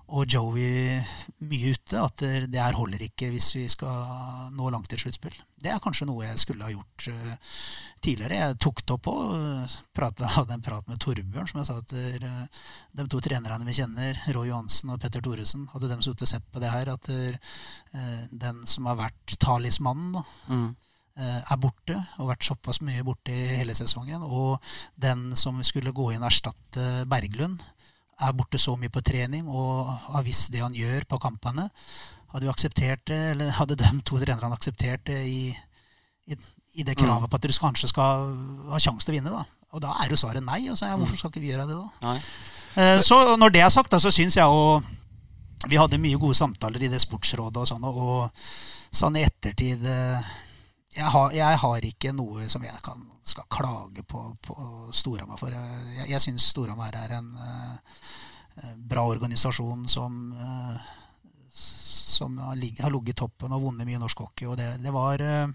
og 0.09 0.25
Joey 0.31 1.03
mye 1.45 1.75
ute. 1.75 2.01
At 2.01 2.23
det 2.23 2.61
her 2.61 2.77
holder 2.77 3.03
ikke 3.05 3.31
hvis 3.33 3.51
vi 3.57 3.67
skal 3.71 4.53
nå 4.57 4.71
langt 4.73 4.89
til 4.93 5.01
sluttspill. 5.03 5.37
Det 5.59 5.73
er 5.73 5.83
kanskje 5.83 6.07
noe 6.09 6.27
jeg 6.27 6.41
skulle 6.41 6.65
ha 6.65 6.73
gjort 6.73 7.09
uh, 7.11 7.55
tidligere. 8.05 8.41
Jeg 8.41 8.59
tok 8.63 8.83
det 8.85 8.95
opp 8.95 9.09
og 9.11 9.77
pratet, 9.97 10.27
hadde 10.37 10.57
en 10.57 10.65
prat 10.65 10.91
med 10.91 11.01
Torbjørn, 11.03 11.51
som 11.51 11.61
jeg 11.61 11.69
sa 11.69 11.79
at 11.83 11.95
uh, 12.25 12.67
de 13.01 13.09
to 13.11 13.23
trenerne 13.25 13.67
vi 13.69 13.79
kjenner, 13.81 14.21
Roy 14.37 14.53
Johansen 14.53 14.95
og 14.95 15.01
Petter 15.03 15.25
Thoresen, 15.25 15.67
hadde 15.75 15.91
de 15.91 15.99
sittet 16.05 16.29
og 16.29 16.33
sett 16.33 16.47
på 16.53 16.63
det 16.63 16.73
her, 16.73 16.93
at 16.95 17.11
den 18.31 18.63
som 18.69 18.87
har 18.89 18.99
vært 18.99 19.35
talismannen, 19.43 20.23
mm. 20.49 20.69
er 21.19 21.61
borte 21.61 21.97
og 22.19 22.31
vært 22.31 22.47
såpass 22.47 22.81
mye 22.85 23.05
borte 23.07 23.35
i 23.35 23.59
hele 23.59 23.75
sesongen. 23.77 24.23
Og 24.25 24.63
den 25.01 25.33
som 25.39 25.59
skulle 25.67 25.95
gå 25.95 26.11
inn 26.15 26.23
og 26.23 26.31
erstatte 26.31 26.87
Berglund, 27.11 27.63
er 28.19 28.35
borte 28.37 28.59
så 28.59 28.75
mye 28.79 28.93
på 28.93 29.03
trening 29.05 29.49
og 29.49 29.91
har 30.11 30.25
visst 30.27 30.53
det 30.53 30.63
han 30.65 30.75
gjør 30.75 31.07
på 31.09 31.21
kampene. 31.23 31.69
Hadde 32.33 32.45
vi 32.45 32.53
akseptert 32.53 33.13
hadde 33.57 33.79
de 33.79 33.91
to 34.05 34.19
trenerne 34.21 34.57
akseptert 34.57 35.07
det 35.07 35.21
i, 35.25 35.53
i, 36.29 36.37
i 36.81 36.85
det 36.85 36.97
kravet 36.99 37.25
mm. 37.25 37.31
på 37.31 37.39
at 37.39 37.47
dere 37.47 37.63
kanskje 37.63 37.91
skal 37.93 38.35
ha 38.73 38.81
sjanse 38.83 39.07
til 39.07 39.15
å 39.15 39.19
vinne? 39.19 39.33
da? 39.33 39.45
Og 39.77 39.85
da 39.85 39.95
er 40.03 40.13
jo 40.13 40.19
svaret 40.21 40.45
nei. 40.45 40.65
Og 40.69 40.79
så 40.79 40.87
er 40.87 40.93
jeg, 40.93 41.03
hvorfor 41.03 41.21
skal 41.21 41.33
ikke 41.33 41.45
vi 41.45 41.53
gjøre 41.53 41.69
det 41.69 41.79
da? 41.79 42.15
Eh, 42.79 43.01
så 43.05 43.37
når 43.41 43.55
det 43.55 43.63
er 43.65 43.73
sagt, 43.73 43.93
da, 43.93 44.01
så 44.03 44.13
syns 44.15 44.37
jeg 44.37 44.45
jo 44.45 44.83
Vi 45.69 45.75
hadde 45.75 45.99
mye 45.99 46.19
gode 46.21 46.37
samtaler 46.39 46.85
i 46.87 46.89
det 46.91 47.01
sportsrådet 47.03 47.59
og 47.59 47.67
sånn, 47.67 47.83
og 47.83 48.29
sånn 48.95 49.17
i 49.19 49.25
ettertid 49.27 49.83
eh, 49.91 50.29
jeg 50.99 51.13
har, 51.15 51.35
jeg 51.37 51.61
har, 51.63 51.87
ikke 51.91 52.13
noe 52.17 52.49
som 52.51 52.65
jeg 52.67 52.83
kan, 52.85 53.05
skal 53.27 53.47
klage 53.53 54.05
på, 54.09 54.23
på 54.43 54.57
Storhamar 54.95 55.39
for. 55.41 55.55
Jeg, 55.55 56.09
jeg 56.11 56.25
syns 56.25 56.51
Storhamar 56.53 56.97
er 56.99 57.19
en 57.21 57.31
uh, 57.39 58.03
bra 58.91 59.07
organisasjon 59.07 59.87
som, 59.91 60.19
uh, 60.35 60.75
som 61.55 62.39
har, 62.43 62.59
ligget, 62.59 62.85
har 62.87 62.95
ligget 62.95 63.15
i 63.15 63.21
toppen 63.23 63.55
og 63.55 63.69
vunnet 63.69 63.89
mye 63.89 64.03
norsk 64.03 64.27
hockey. 64.27 64.49
Og 64.51 64.59
det, 64.59 64.73
det 64.83 64.95
var 64.95 65.23
uh, 65.23 65.47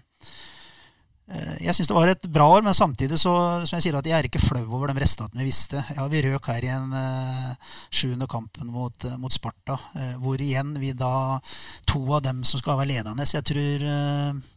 jeg 1.64 1.72
syns 1.72 1.88
det 1.88 1.96
var 1.96 2.10
et 2.12 2.26
bra 2.28 2.46
år, 2.52 2.64
men 2.66 2.76
samtidig 2.76 3.16
så, 3.16 3.32
som 3.64 3.78
jeg 3.78 3.86
sier 3.86 3.96
at 3.96 4.08
jeg 4.08 4.16
er 4.16 4.26
ikke 4.28 4.42
flau 4.42 4.64
over 4.76 4.90
de 4.92 5.00
restene 5.00 5.40
vi 5.40 5.46
visste. 5.48 5.80
Ja, 5.96 6.04
Vi 6.12 6.20
røk 6.26 6.50
her 6.52 6.64
i 6.64 6.72
den 6.72 6.92
uh, 6.92 7.76
sjuende 7.88 8.28
kampen 8.28 8.68
mot, 8.72 9.06
mot 9.20 9.32
Sparta, 9.32 9.78
uh, 9.96 10.16
hvor 10.24 10.40
igjen 10.40 10.76
vi 10.80 10.92
da 10.96 11.40
To 11.88 12.02
av 12.16 12.24
dem 12.26 12.42
som 12.44 12.60
skal 12.60 12.76
være 12.80 12.90
ledende. 12.90 13.24
Så 13.24 13.38
jeg 13.38 13.48
tror 13.52 13.86
uh, 13.88 14.53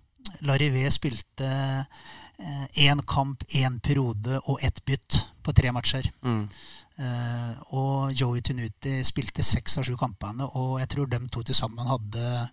Larivé 0.47 0.89
spilte 0.93 1.49
én 2.73 2.99
eh, 2.99 3.05
kamp, 3.05 3.43
én 3.49 3.79
periode 3.81 4.39
og 4.45 4.61
ett 4.61 4.83
bytt 4.85 5.21
på 5.43 5.53
tre 5.53 5.71
matcher. 5.71 6.11
Mm. 6.21 6.49
Uh, 6.97 7.53
og 7.77 8.13
Joey 8.17 8.41
Tunuti 8.41 9.03
spilte 9.05 9.43
seks 9.45 9.75
av 9.77 9.85
sju 9.85 9.93
kampene, 10.01 10.47
og 10.57 10.79
jeg 10.81 10.89
tror 10.89 11.09
de 11.11 11.19
to 11.29 11.43
til 11.45 11.55
sammen 11.57 11.85
hadde 11.85 12.47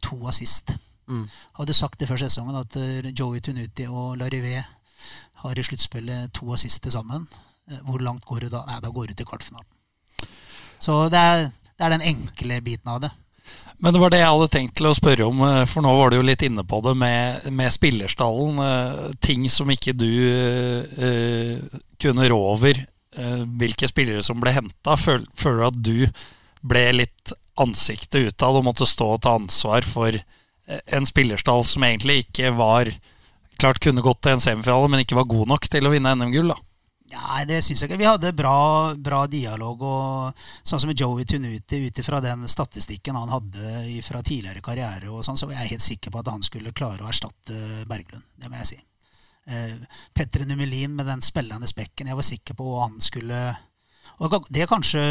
to 0.00 0.16
assist. 0.28 0.72
Mm. 1.04 1.26
Hadde 1.58 1.76
sagt 1.76 2.00
det 2.00 2.08
før 2.08 2.22
sesongen 2.22 2.56
at 2.56 2.78
uh, 2.80 3.10
Joey 3.12 3.42
Tunuti 3.44 3.84
og 3.88 4.16
Larivé 4.20 4.62
har 5.42 5.58
i 5.58 5.64
sluttspillet 5.64 6.32
to 6.32 6.48
assist 6.56 6.82
til 6.82 6.96
sammen. 6.96 7.28
Hvor 7.84 8.00
langt 8.00 8.24
går 8.24 8.46
du 8.46 8.48
da? 8.52 8.64
Nei, 8.66 8.80
da 8.82 8.88
går 8.90 9.12
du 9.12 9.14
til 9.14 9.28
kvartfinalen. 9.28 9.68
Så 10.80 10.96
det 11.12 11.20
er, 11.20 11.50
det 11.76 11.84
er 11.84 11.92
den 11.92 12.08
enkle 12.08 12.60
biten 12.64 12.88
av 12.88 13.02
det. 13.04 13.12
Men 13.80 13.94
det 13.94 14.00
var 14.02 14.12
det 14.12 14.20
jeg 14.20 14.28
hadde 14.28 14.52
tenkt 14.52 14.74
til 14.76 14.90
å 14.90 14.96
spørre 14.96 15.26
om, 15.30 15.40
eh, 15.46 15.62
for 15.68 15.84
nå 15.84 15.92
var 15.96 16.12
du 16.12 16.18
jo 16.18 16.26
litt 16.26 16.42
inne 16.44 16.64
på 16.68 16.82
det 16.84 16.92
med, 17.00 17.46
med 17.56 17.72
spillerstallen. 17.72 18.60
Eh, 18.64 19.04
ting 19.24 19.46
som 19.52 19.70
ikke 19.72 19.94
du 19.96 20.10
uh, 21.00 21.78
kunne 22.00 22.28
rå 22.28 22.40
over. 22.52 22.82
Uh, 23.16 23.42
hvilke 23.58 23.88
spillere 23.90 24.22
som 24.22 24.38
ble 24.42 24.52
henta. 24.54 24.98
Føler, 25.00 25.24
du 25.32 25.64
at 25.64 25.80
du 25.80 25.96
ble 26.60 26.84
litt 27.00 27.32
ansiktet 27.60 28.28
utad 28.28 28.58
og 28.58 28.66
måtte 28.68 28.88
stå 28.88 29.14
og 29.16 29.22
ta 29.24 29.34
ansvar 29.36 29.84
for 29.84 30.14
en 30.68 31.08
spillerstall 31.08 31.64
som 31.66 31.84
egentlig 31.84 32.26
ikke 32.26 32.52
var 32.56 32.92
Klart 33.60 33.76
kunne 33.84 34.00
gått 34.00 34.22
til 34.24 34.32
en 34.32 34.40
semifinale, 34.40 34.86
men 34.88 35.02
ikke 35.02 35.18
var 35.18 35.26
god 35.28 35.50
nok 35.50 35.66
til 35.68 35.84
å 35.84 35.90
vinne 35.92 36.14
NM-gull? 36.16 36.54
da 36.54 36.69
Nei, 37.10 37.44
det 37.48 37.58
syns 37.64 37.82
jeg 37.82 37.90
ikke. 37.90 37.98
Vi 38.00 38.08
hadde 38.08 38.34
bra, 38.36 38.94
bra 38.94 39.24
dialog. 39.30 39.82
og 39.82 40.44
Sånn 40.62 40.82
som 40.82 40.92
Joey 40.94 41.26
Tunuti, 41.26 41.80
ut 41.86 42.02
ifra 42.02 42.20
den 42.22 42.46
statistikken 42.50 43.18
han 43.18 43.32
hadde 43.32 44.02
fra 44.06 44.22
tidligere 44.22 44.62
karriere, 44.64 45.10
og 45.10 45.24
sånn, 45.26 45.38
så 45.38 45.48
var 45.50 45.58
jeg 45.58 45.74
helt 45.74 45.86
sikker 45.86 46.14
på 46.14 46.22
at 46.22 46.30
han 46.30 46.46
skulle 46.46 46.74
klare 46.76 47.02
å 47.02 47.10
erstatte 47.10 47.84
Berglund. 47.90 48.26
Det 48.38 48.50
må 48.50 48.60
jeg 48.62 48.70
si. 48.74 48.78
Eh, 49.50 49.74
Petter 50.14 50.46
Numelin 50.46 50.94
med 50.94 51.08
den 51.10 51.24
spillende 51.24 51.66
spekken, 51.70 52.10
jeg 52.10 52.18
var 52.18 52.26
sikker 52.26 52.58
på 52.58 52.68
hva 52.68 52.86
han 52.86 53.00
skulle 53.02 53.40
og 54.20 54.46
Det 54.52 54.62
er 54.62 54.68
kanskje 54.68 55.02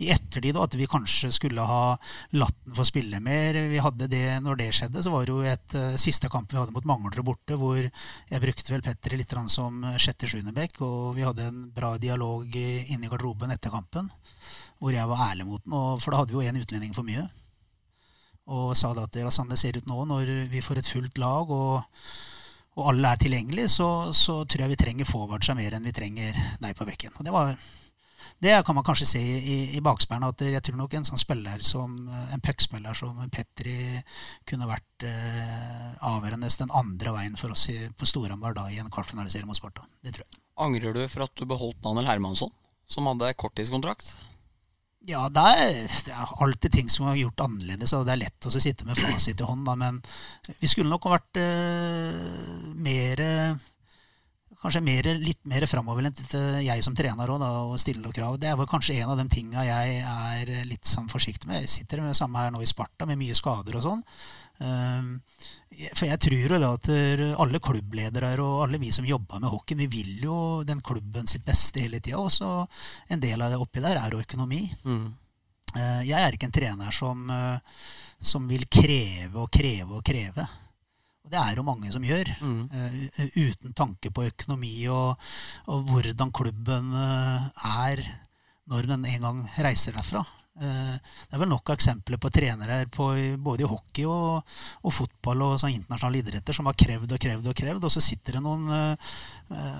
i 0.00 0.10
ettertid 0.14 0.56
at 0.60 0.76
vi 0.78 0.88
kanskje 0.90 1.32
skulle 1.34 1.66
ha 1.66 1.96
latt 2.38 2.58
den 2.64 2.76
få 2.78 2.86
spille 2.88 3.20
mer. 3.20 3.58
Vi 3.70 3.82
hadde 3.82 4.08
det, 4.10 4.24
når 4.44 4.60
det 4.60 4.70
skjedde, 4.76 5.02
så 5.04 5.12
var 5.12 5.26
det 5.26 5.34
jo 5.34 5.44
et 5.46 5.76
uh, 5.78 6.00
siste 6.00 6.30
kamp 6.32 6.52
vi 6.52 6.60
hadde 6.60 6.74
mot 6.74 6.88
Manglerud 6.88 7.26
borte, 7.26 7.58
hvor 7.60 7.80
jeg 7.82 8.42
brukte 8.46 8.72
vel 8.72 8.84
Petter 8.84 9.16
litt 9.18 9.36
som 9.52 9.84
sjette-sjuende 9.96 10.54
bekk, 10.56 10.82
og 10.86 11.14
vi 11.16 11.26
hadde 11.26 11.48
en 11.48 11.62
bra 11.74 11.96
dialog 11.98 12.44
inne 12.56 13.06
i 13.06 13.10
garderoben 13.10 13.52
etter 13.54 13.72
kampen, 13.72 14.10
hvor 14.78 14.92
jeg 14.94 15.08
var 15.08 15.30
ærlig 15.30 15.46
mot 15.48 15.64
den, 15.64 15.76
og, 15.78 16.02
for 16.02 16.12
da 16.12 16.22
hadde 16.22 16.34
vi 16.34 16.40
jo 16.40 16.50
én 16.50 16.60
utlending 16.60 16.94
for 16.96 17.06
mye. 17.06 17.24
Og 18.52 18.74
sa 18.76 18.90
da 18.96 19.06
at 19.06 19.18
sånn 19.34 19.50
det 19.52 19.60
ser 19.60 19.78
ut 19.78 19.88
nå, 19.88 20.04
når 20.10 20.32
vi 20.50 20.62
får 20.64 20.80
et 20.80 20.90
fullt 20.90 21.20
lag 21.22 21.50
og, 21.54 21.84
og 22.74 22.88
alle 22.90 23.12
er 23.12 23.20
tilgjengelige, 23.22 23.70
så, 23.70 23.88
så, 24.16 24.42
tror 24.44 24.64
jeg 24.64 24.72
vi 24.72 24.80
trenger 24.80 25.08
forwardsa 25.08 25.54
mer 25.54 25.76
enn 25.76 25.86
vi 25.86 25.94
trenger 25.94 26.36
deg 26.62 26.74
på 26.76 26.88
bekken. 26.88 27.14
Og 27.18 27.26
det 27.26 27.34
var 27.34 27.54
det 28.42 28.56
kan 28.66 28.74
man 28.74 28.84
kanskje 28.84 29.06
se 29.06 29.20
i, 29.22 29.56
i 29.76 29.80
bakspilleren. 29.84 30.32
At 30.32 30.42
jeg 30.42 30.62
tror 30.66 30.80
nok 30.80 30.96
en 30.98 31.06
sånn 31.06 31.20
spiller 31.20 31.62
som 31.62 31.94
en 32.10 32.42
puckspiller 32.42 32.96
som 32.98 33.20
Petri 33.30 33.76
kunne 34.48 34.66
vært 34.66 35.06
eh, 35.06 35.92
avgjørende 36.08 36.50
den 36.64 36.74
andre 36.74 37.14
veien 37.14 37.38
for 37.38 37.54
oss 37.54 37.68
i, 37.70 37.78
på 37.94 38.08
Storhamar 38.08 38.56
da 38.58 38.66
i 38.70 38.80
en 38.82 38.90
kvartfinaliserie 38.90 39.46
mot 39.46 39.58
Sparta. 39.58 39.86
Det 40.02 40.16
tror 40.16 40.26
jeg. 40.26 40.42
Angrer 40.66 40.98
du 40.98 41.06
for 41.06 41.28
at 41.28 41.38
du 41.38 41.46
beholdt 41.46 41.78
Daniel 41.86 42.10
Hermansson, 42.10 42.50
som 42.90 43.06
hadde 43.12 43.30
korttidskontrakt? 43.38 44.10
Ja, 45.06 45.28
det 45.30 45.42
er, 45.42 45.78
det 46.06 46.12
er, 46.14 46.34
alltid 46.42 46.74
ting 46.74 46.90
som 46.90 47.08
er 47.10 47.18
gjort 47.18 47.42
annerledes, 47.46 47.94
og 47.94 48.06
det 48.06 48.16
er 48.16 48.24
lett 48.24 48.46
å 48.46 48.52
sitte 48.54 48.86
med 48.86 48.98
fasit 48.98 49.38
i 49.38 49.46
hånd. 49.46 49.64
Da, 49.66 49.74
men 49.78 50.02
vi 50.58 50.70
skulle 50.70 50.90
nok 50.90 51.06
vært 51.10 51.38
eh, 51.42 52.74
mer 52.74 53.22
Kanskje 54.62 54.82
mer, 54.86 55.08
litt 55.18 55.40
mer 55.50 55.64
framoverlent 55.66 56.20
jeg 56.62 56.84
som 56.86 56.94
trener 56.94 57.30
òg, 57.34 57.42
og 57.42 57.80
stille 57.82 57.98
noen 57.98 58.14
krav. 58.14 58.36
Det 58.38 58.46
er 58.46 58.58
vel 58.60 58.68
kanskje 58.70 59.00
en 59.02 59.10
av 59.10 59.18
de 59.18 59.26
tinga 59.32 59.64
jeg 59.66 59.96
er 60.06 60.52
litt 60.68 60.86
sånn 60.86 61.10
forsiktig 61.10 61.50
med. 61.50 61.64
Jeg 61.64 61.72
sitter 61.72 62.04
med 62.04 62.14
samme 62.14 62.44
her 62.44 62.54
nå 62.54 62.62
i 62.62 62.68
Sparta, 62.70 63.08
med 63.10 63.18
mye 63.18 63.34
skader 63.34 63.80
og 63.80 63.84
sånn. 63.88 64.04
Um, 64.62 65.16
for 65.96 66.06
jeg 66.06 66.20
tror 66.22 66.54
jo 66.54 66.60
da 66.62 66.70
at 66.76 66.88
alle 67.42 67.58
klubbledere 67.64 68.36
og 68.44 68.60
alle 68.68 68.78
vi 68.78 68.92
som 68.94 69.08
jobber 69.08 69.42
med 69.42 69.50
hockey, 69.50 69.74
vi 69.82 69.88
vil 69.90 70.22
jo 70.28 70.36
den 70.68 70.82
klubben 70.84 71.26
sitt 71.26 71.42
beste 71.48 71.82
hele 71.82 71.98
tida. 71.98 72.22
Og 72.22 72.30
så 72.30 72.62
en 73.10 73.22
del 73.22 73.42
av 73.42 73.50
det 73.50 73.58
oppi 73.58 73.82
der 73.82 73.98
er 73.98 74.14
jo 74.14 74.22
økonomi. 74.22 74.62
Mm. 74.86 75.06
Uh, 75.72 76.02
jeg 76.06 76.18
er 76.20 76.36
ikke 76.36 76.52
en 76.52 76.54
trener 76.54 76.94
som, 76.94 77.26
uh, 77.32 77.58
som 78.22 78.46
vil 78.46 78.68
kreve 78.70 79.42
og 79.42 79.50
kreve 79.50 79.98
og 79.98 80.06
kreve. 80.06 80.46
Og 81.22 81.30
det 81.30 81.38
er 81.38 81.58
jo 81.58 81.66
mange 81.66 81.92
som 81.94 82.04
gjør. 82.04 82.30
Mm. 82.42 82.62
Uh, 82.74 83.38
uten 83.38 83.74
tanke 83.78 84.10
på 84.14 84.26
økonomi 84.26 84.74
og, 84.90 85.18
og, 85.70 85.88
hvordan 85.90 86.34
klubben 86.34 86.92
uh, 86.96 87.48
er 87.86 88.02
når 88.70 88.88
den 88.90 89.10
en 89.10 89.26
gang 89.26 89.42
reiser 89.62 89.94
derfra. 89.94 90.24
Uh, 90.58 90.96
det 90.98 91.36
er 91.36 91.40
vel 91.40 91.50
nok 91.52 91.70
av 91.70 91.78
eksempler 91.78 92.18
på 92.20 92.30
trenere 92.34 92.80
på, 92.92 93.06
både 93.40 93.64
i 93.64 93.68
hockey 93.70 94.06
og, 94.08 94.42
og 94.82 94.94
fotball 94.94 95.44
og 95.46 95.54
sånn 95.62 95.76
internasjonale 95.76 96.24
idretter 96.24 96.58
som 96.58 96.66
har 96.68 96.76
krevd 96.78 97.14
og 97.14 97.22
krevd 97.22 97.46
og 97.52 97.56
krevd, 97.62 97.86
og 97.86 97.94
så 97.94 98.02
sitter 98.04 98.36
det 98.36 98.42
noen 98.44 98.66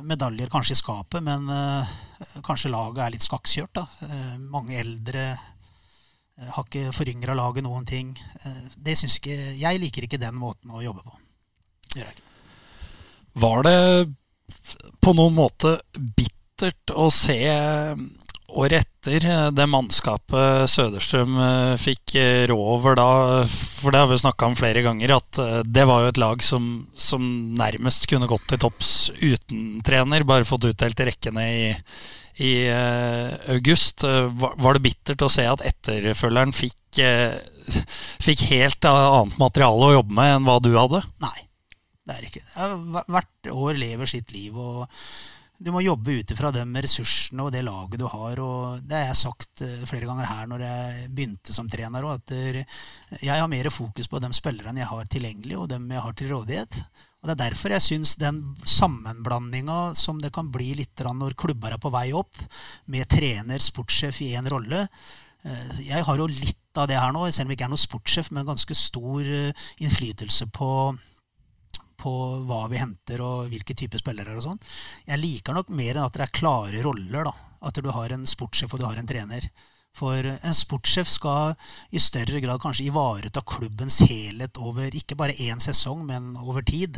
medaljer 0.07 0.51
kanskje 0.53 0.77
i 0.77 0.81
skapet, 0.81 1.21
men 1.25 1.51
kanskje 2.45 2.73
laget 2.73 3.03
er 3.05 3.13
litt 3.15 3.27
skakkjørt. 3.27 3.83
mange 4.49 4.79
eldre 4.81 5.27
har 6.43 6.65
ikke 6.65 6.95
foryngra 6.97 7.37
laget 7.37 7.67
noen 7.67 7.85
ting. 7.87 8.15
Det 8.77 8.97
syns 8.99 9.19
ikke, 9.21 9.37
jeg 9.61 9.83
liker 9.83 10.09
ikke 10.09 10.21
den 10.23 10.41
måten 10.41 10.73
å 10.73 10.83
jobbe 10.85 11.05
på. 11.05 11.19
Var 13.33 13.63
det 13.67 13.79
på 15.03 15.15
noen 15.17 15.35
måte 15.37 15.77
bittert 15.93 16.93
å 16.95 17.09
se 17.11 17.41
året 18.53 18.85
etter 19.03 19.25
det 19.55 19.65
mannskapet 19.67 20.71
Søderstrøm 20.71 21.37
eh, 21.43 21.75
fikk 21.81 22.15
eh, 22.21 22.45
rå 22.51 22.57
over 22.77 22.97
da, 22.99 23.07
for 23.49 23.93
det 23.93 24.03
har 24.03 24.11
vi 24.11 24.21
snakka 24.21 24.51
om 24.51 24.57
flere 24.59 24.85
ganger, 24.85 25.17
at 25.17 25.41
eh, 25.43 25.61
det 25.67 25.87
var 25.89 26.05
jo 26.05 26.13
et 26.13 26.21
lag 26.23 26.45
som, 26.47 26.69
som 26.95 27.25
nærmest 27.59 28.07
kunne 28.11 28.29
gått 28.31 28.47
til 28.51 28.63
topps 28.63 29.11
uten 29.19 29.81
trener, 29.87 30.27
bare 30.29 30.47
fått 30.49 30.69
utdelt 30.71 31.03
rekkene 31.03 31.47
i, 31.51 31.63
i 32.47 32.53
august. 33.53 34.05
Var, 34.05 34.77
det 34.77 34.85
bittert 34.85 35.25
å 35.27 35.31
se 35.33 35.47
at 35.49 35.65
etterfølgeren 35.67 36.55
fikk, 36.57 37.03
fikk 38.23 38.47
helt 38.53 38.89
annet 38.89 39.41
materiale 39.41 39.89
å 39.89 39.97
jobbe 39.99 40.21
med 40.21 40.37
enn 40.37 40.47
hva 40.47 40.61
du 40.63 40.75
hadde? 40.77 41.03
Nei. 41.25 41.52
Det 42.13 42.19
er 42.19 42.29
ikke 42.29 42.43
det. 42.45 43.05
Hvert 43.17 43.53
år 43.53 43.79
lever 43.81 44.13
sitt 44.13 44.35
liv. 44.37 44.59
og 44.59 44.89
du 45.63 45.71
må 45.71 45.83
jobbe 45.85 46.17
ut 46.19 46.33
ifra 46.35 46.51
de 46.51 46.63
ressursene 46.83 47.45
og 47.45 47.53
det 47.55 47.63
laget 47.63 48.01
du 48.01 48.07
har. 48.11 48.41
og 48.43 48.83
Det 48.83 48.97
har 48.99 49.13
jeg 49.13 49.21
sagt 49.21 49.63
eh, 49.63 49.85
flere 49.87 50.09
ganger 50.09 50.27
her 50.27 50.51
når 50.51 50.65
jeg 50.67 51.11
begynte 51.15 51.55
som 51.55 51.69
trener. 51.71 52.09
at 52.11 52.35
Jeg 53.23 53.39
har 53.39 53.49
mer 53.49 53.71
fokus 53.71 54.11
på 54.11 54.19
de 54.19 54.33
spillerne 54.35 54.83
jeg 54.83 54.91
har 54.91 55.07
tilgjengelig, 55.07 55.59
og 55.59 55.69
dem 55.71 55.87
jeg 55.91 56.03
har 56.03 56.19
til 56.19 56.33
rådighet. 56.35 56.81
Og 57.23 57.29
Det 57.29 57.35
er 57.37 57.43
derfor 57.45 57.71
jeg 57.71 57.87
syns 57.87 58.17
den 58.19 58.43
sammenblandinga 58.67 59.95
som 59.95 60.19
det 60.19 60.33
kan 60.35 60.51
bli 60.51 60.73
litt 60.81 60.99
når 60.99 61.39
klubber 61.39 61.77
er 61.77 61.79
på 61.79 61.93
vei 61.95 62.09
opp, 62.13 62.35
med 62.91 63.07
trener, 63.07 63.63
sportssjef 63.63 64.19
i 64.23 64.35
én 64.35 64.49
rolle 64.51 64.89
eh, 64.89 65.79
Jeg 65.79 66.03
har 66.03 66.19
jo 66.19 66.27
litt 66.27 66.59
av 66.75 66.89
det 66.89 66.99
her 66.99 67.13
nå, 67.15 67.29
selv 67.31 67.47
om 67.47 67.53
jeg 67.53 67.61
ikke 67.61 67.69
er 67.69 67.75
noen 67.77 67.87
sportssjef, 67.87 68.33
men 68.33 68.49
ganske 68.49 68.75
stor 68.75 69.23
eh, 69.23 69.67
innflytelse 69.79 70.51
på 70.51 70.73
på 72.03 72.13
hva 72.49 72.65
vi 72.71 72.81
henter 72.83 73.23
og 73.25 73.53
hvilke 73.53 73.77
typer 73.79 74.03
spillere 74.03 74.35
og 74.37 74.45
sånn. 74.45 74.63
Jeg 75.07 75.23
liker 75.23 75.57
nok 75.57 75.71
mer 75.73 75.97
enn 75.97 76.07
at 76.07 76.19
det 76.19 76.27
er 76.27 76.35
klare 76.35 76.83
roller. 76.85 77.31
da. 77.31 77.35
At 77.63 77.79
du 77.79 77.91
har 77.95 78.13
en 78.13 78.27
sportssjef 78.27 78.75
og 78.75 78.83
du 78.83 78.89
har 78.89 78.99
en 78.99 79.09
trener. 79.09 79.47
For 79.97 80.25
en 80.25 80.57
sportssjef 80.57 81.11
skal 81.13 81.53
i 81.93 82.01
større 82.01 82.41
grad 82.41 82.63
kanskje 82.63 82.89
ivareta 82.89 83.43
klubbens 83.45 84.01
helhet 84.09 84.59
over 84.59 84.95
ikke 84.97 85.19
bare 85.21 85.37
én 85.37 85.61
sesong, 85.61 86.07
men 86.09 86.33
over 86.41 86.65
tid. 86.65 86.97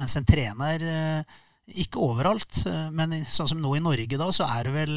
Mens 0.00 0.16
en 0.16 0.24
trener 0.24 0.84
eh, 0.88 1.40
ikke 1.84 2.00
overalt, 2.00 2.62
eh, 2.66 2.88
men 2.96 3.12
sånn 3.28 3.50
som 3.52 3.60
nå 3.60 3.74
i 3.76 3.84
Norge, 3.84 4.16
da, 4.16 4.30
så 4.32 4.48
er 4.48 4.70
det 4.70 4.72
vel 4.78 4.94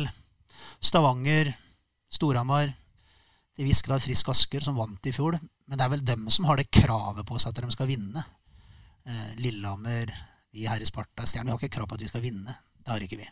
Stavanger, 0.84 1.52
Storhamar, 2.12 2.72
til 3.54 3.68
viss 3.68 3.84
grad 3.86 4.02
Frisk 4.02 4.32
Asker, 4.32 4.64
som 4.64 4.80
vant 4.80 5.10
i 5.10 5.14
fjor. 5.14 5.36
Men 5.68 5.80
det 5.80 5.86
er 5.86 5.92
vel 5.92 6.08
dem 6.08 6.30
som 6.34 6.48
har 6.48 6.60
det 6.60 6.72
kravet 6.74 7.28
på 7.28 7.38
seg 7.42 7.52
at 7.52 7.62
de 7.66 7.76
skal 7.76 7.92
vinne. 7.92 8.24
Eh, 9.06 9.36
Lillehammer, 9.36 10.14
vi 10.52 10.68
her 10.68 10.82
i 10.82 10.86
Sparta 10.86 11.26
Stjernen, 11.26 11.52
vi 11.52 11.52
har 11.52 11.60
ikke 11.60 11.78
krav 11.78 11.90
på 11.90 11.98
at 11.98 12.04
vi 12.06 12.12
skal 12.12 12.24
vinne. 12.24 12.56
Det 12.80 12.92
har 12.92 13.04
ikke 13.04 13.20
vi. 13.20 13.28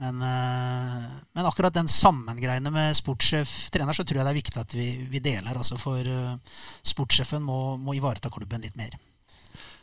Men, 0.00 0.22
eh, 0.22 1.08
men 1.32 1.46
akkurat 1.46 1.74
den 1.74 1.88
sammengreiene 1.88 2.70
med 2.72 2.96
sportssjef-trener, 2.96 3.92
så 3.92 4.04
tror 4.04 4.20
jeg 4.20 4.28
det 4.28 4.32
er 4.32 4.38
viktig 4.38 4.60
at 4.62 4.74
vi, 4.74 4.88
vi 5.10 5.20
deler. 5.20 5.58
Altså 5.58 5.76
for 5.76 6.06
uh, 6.06 6.38
sportssjefen 6.86 7.42
må, 7.44 7.76
må, 7.76 7.98
ivareta 7.98 8.30
klubben 8.32 8.64
litt 8.64 8.78
mer. 8.80 8.96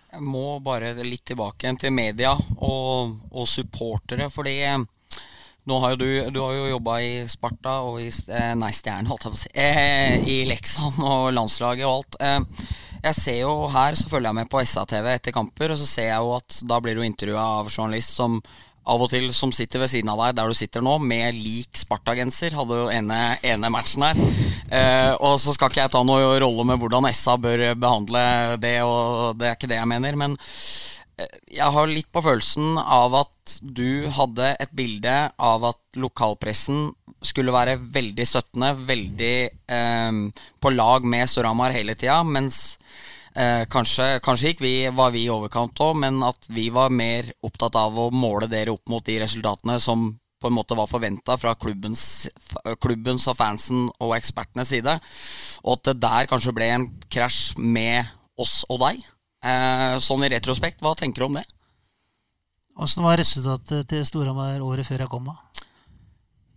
Jeg 0.07 0.23
må 0.23 0.57
bare 0.63 0.95
litt 1.03 1.25
tilbake 1.27 1.75
til 1.77 1.93
media 1.93 2.31
og, 2.33 3.13
og 3.29 3.45
supportere. 3.51 4.31
fordi 4.33 4.57
nå 5.67 5.77
har 5.83 5.93
jo 5.93 5.99
du, 5.99 6.09
du 6.31 6.39
har 6.41 6.55
jo 6.55 6.67
jobba 6.71 6.97
i 7.03 7.13
Sparta 7.27 7.81
og 7.83 7.99
i 7.99 8.07
Nei, 8.55 8.71
Stjernen, 8.73 9.11
holdt 9.11 9.27
jeg 9.27 9.33
på 9.33 9.37
å 9.37 9.43
si. 9.43 9.53
Eh, 9.53 10.15
I 10.23 10.37
Leksand 10.47 11.01
og 11.03 11.33
landslaget 11.35 11.85
og 11.85 11.97
alt. 11.99 12.21
Eh, 12.23 12.76
jeg 13.03 13.17
ser 13.17 13.41
jo 13.41 13.67
her, 13.73 13.97
så 13.97 14.09
følger 14.09 14.31
jeg 14.31 14.39
med 14.39 14.49
på 14.51 14.63
SA-TV 14.63 15.11
etter 15.13 15.35
kamper, 15.35 15.73
og 15.73 15.79
så 15.81 15.89
ser 15.89 16.09
jeg 16.11 16.23
jo 16.23 16.33
at 16.37 16.61
da 16.69 16.79
blir 16.83 16.97
du 16.97 17.05
intervjua 17.05 17.45
av 17.59 17.71
journalist 17.71 18.15
som 18.17 18.41
av 18.87 19.03
og 19.03 19.11
til 19.11 19.27
som 19.35 19.51
sitter 19.55 19.81
ved 19.83 19.91
siden 19.91 20.11
av 20.11 20.21
deg 20.21 20.37
der 20.37 20.51
du 20.51 20.57
sitter 20.57 20.83
nå, 20.85 20.95
med 21.03 21.35
lik 21.35 21.75
Sparta-genser. 21.77 22.55
Hadde 22.55 22.81
jo 22.81 22.91
ene, 22.91 23.19
ene 23.45 23.71
matchen 23.73 24.05
her. 24.07 24.19
Eh, 24.71 25.13
og 25.19 25.35
så 25.43 25.55
skal 25.55 25.71
ikke 25.71 25.83
jeg 25.83 25.93
ta 25.93 26.03
noe 26.07 26.37
rolle 26.43 26.67
med 26.69 26.79
hvordan 26.81 27.09
SA 27.11 27.37
bør 27.41 27.69
behandle 27.79 28.21
det, 28.63 28.77
og 28.87 29.35
det 29.39 29.49
er 29.49 29.57
ikke 29.57 29.71
det 29.71 29.81
jeg 29.81 29.91
mener. 29.91 30.19
Men 30.19 30.37
eh, 31.19 31.35
jeg 31.59 31.75
har 31.75 31.91
litt 31.91 32.09
på 32.15 32.23
følelsen 32.23 32.79
av 32.79 33.19
at 33.25 33.57
du 33.61 34.07
hadde 34.15 34.53
et 34.55 34.73
bilde 34.75 35.17
av 35.35 35.67
at 35.73 35.99
lokalpressen 35.99 36.87
skulle 37.25 37.55
være 37.55 37.79
veldig 37.81 38.25
støttende, 38.29 38.71
veldig 38.87 39.35
eh, 39.67 40.43
på 40.63 40.75
lag 40.75 41.07
med 41.07 41.27
Storhamar 41.27 41.75
hele 41.75 41.97
tida, 41.99 42.21
mens 42.23 42.77
Eh, 43.37 43.63
kanskje, 43.69 44.19
kanskje 44.25 44.49
ikke 44.53 44.63
vi, 44.65 44.75
var 44.97 45.11
vi 45.13 45.27
i 45.27 45.29
overkant 45.29 45.77
òg, 45.85 45.99
men 46.01 46.23
at 46.25 46.47
vi 46.49 46.71
var 46.73 46.89
mer 46.89 47.27
opptatt 47.45 47.75
av 47.77 47.97
å 48.01 48.07
måle 48.09 48.47
dere 48.49 48.73
opp 48.73 48.89
mot 48.89 49.03
de 49.05 49.19
resultatene 49.21 49.75
som 49.83 50.07
på 50.41 50.49
en 50.49 50.55
måte 50.55 50.77
var 50.77 50.89
forventa 50.89 51.35
fra 51.37 51.53
klubbens, 51.57 52.27
klubbens, 52.81 53.27
og 53.29 53.37
fansen 53.37 53.83
og 54.01 54.15
ekspertenes 54.17 54.71
side. 54.73 54.95
Og 55.63 55.77
at 55.77 55.89
det 55.89 56.01
der 56.01 56.29
kanskje 56.29 56.53
ble 56.57 56.69
en 56.73 56.87
krasj 57.13 57.59
med 57.61 58.09
oss 58.41 58.63
og 58.73 58.81
deg. 58.85 59.03
Eh, 59.45 59.97
sånn 60.01 60.25
i 60.25 60.31
retrospekt, 60.33 60.81
hva 60.81 60.95
tenker 60.97 61.21
du 61.21 61.27
om 61.27 61.37
det? 61.37 61.45
Åssen 62.77 63.05
var 63.05 63.19
resultatet 63.21 63.85
til 63.89 64.05
Storhamar 64.05 64.61
året 64.65 64.85
før 64.85 65.03
jeg 65.05 65.11
kom? 65.11 65.29
da? 65.29 65.37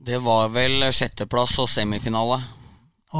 Det 0.00 0.20
var 0.24 0.48
vel 0.52 0.86
sjetteplass 0.96 1.58
og 1.60 1.68
semifinale. 1.68 2.40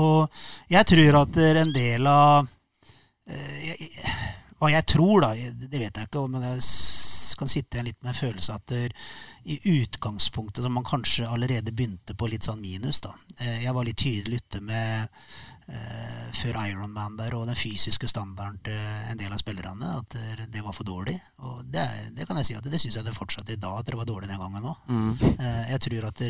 Og 0.01 0.33
jeg 0.73 0.89
tror 0.89 1.21
at 1.23 1.39
en 1.51 1.75
del 1.77 2.09
av 2.09 2.49
Eh, 3.31 4.09
hva 4.61 4.71
jeg 4.75 4.87
tror, 4.93 5.25
da, 5.25 5.35
det 5.35 5.79
vet 5.79 5.97
jeg 5.97 6.09
ikke, 6.09 6.27
men 6.29 6.45
jeg 6.45 6.65
kan 7.41 7.49
sitte 7.49 7.79
igjen 7.79 7.89
litt 7.89 8.03
med 8.03 8.13
en 8.13 8.19
følelse 8.19 8.57
at 8.57 8.67
der, 8.69 8.97
i 9.49 9.57
utgangspunktet 9.81 10.65
som 10.65 10.75
man 10.77 10.85
kanskje 10.85 11.29
allerede 11.29 11.73
begynte 11.73 12.17
på 12.19 12.29
litt 12.29 12.45
sånn 12.45 12.61
minus. 12.61 13.01
da. 13.07 13.15
Eh, 13.39 13.63
jeg 13.65 13.77
var 13.77 13.89
litt 13.89 14.03
tydelig 14.03 14.43
ute 14.43 14.61
med 14.61 15.23
før 16.41 16.57
Ironman 16.67 17.17
der 17.19 17.35
og 17.37 17.47
den 17.49 17.59
fysiske 17.59 18.09
standarden 18.09 18.59
til 18.65 18.79
en 19.11 19.19
del 19.21 19.33
av 19.33 19.41
spillerne, 19.41 19.91
at 20.01 20.17
det 20.51 20.63
var 20.65 20.75
for 20.75 20.87
dårlig. 20.87 21.15
Og 21.47 21.61
det, 21.69 21.83
er, 21.83 22.09
det 22.17 22.27
kan 22.29 22.39
jeg 22.41 22.49
si 22.49 22.57
at 22.59 22.67
det 22.71 22.81
syns 22.81 22.97
jeg 22.99 23.07
det 23.07 23.15
fortsatt 23.17 23.53
i 23.53 23.59
dag, 23.61 23.79
at 23.79 23.91
det 23.91 23.99
var 23.99 24.09
dårlig 24.09 24.31
den 24.31 24.41
gangen 24.41 24.67
òg. 24.71 24.91
Mm. 24.91 25.13
Eh, 25.31 25.71
jeg 25.73 25.83
tror 25.87 26.09
at 26.11 26.25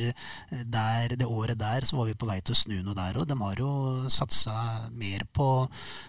der, 0.77 1.17
det 1.17 1.29
året 1.29 1.61
der 1.61 1.87
så 1.89 2.01
var 2.01 2.11
vi 2.11 2.19
på 2.19 2.29
vei 2.29 2.41
til 2.41 2.57
å 2.57 2.61
snu 2.61 2.77
noe 2.81 2.97
der 2.99 3.21
òg. 3.21 3.29
De 3.31 3.39
har 3.41 3.63
jo 3.63 3.73
satsa 4.13 4.57
mer 4.93 5.27
på, 5.33 5.49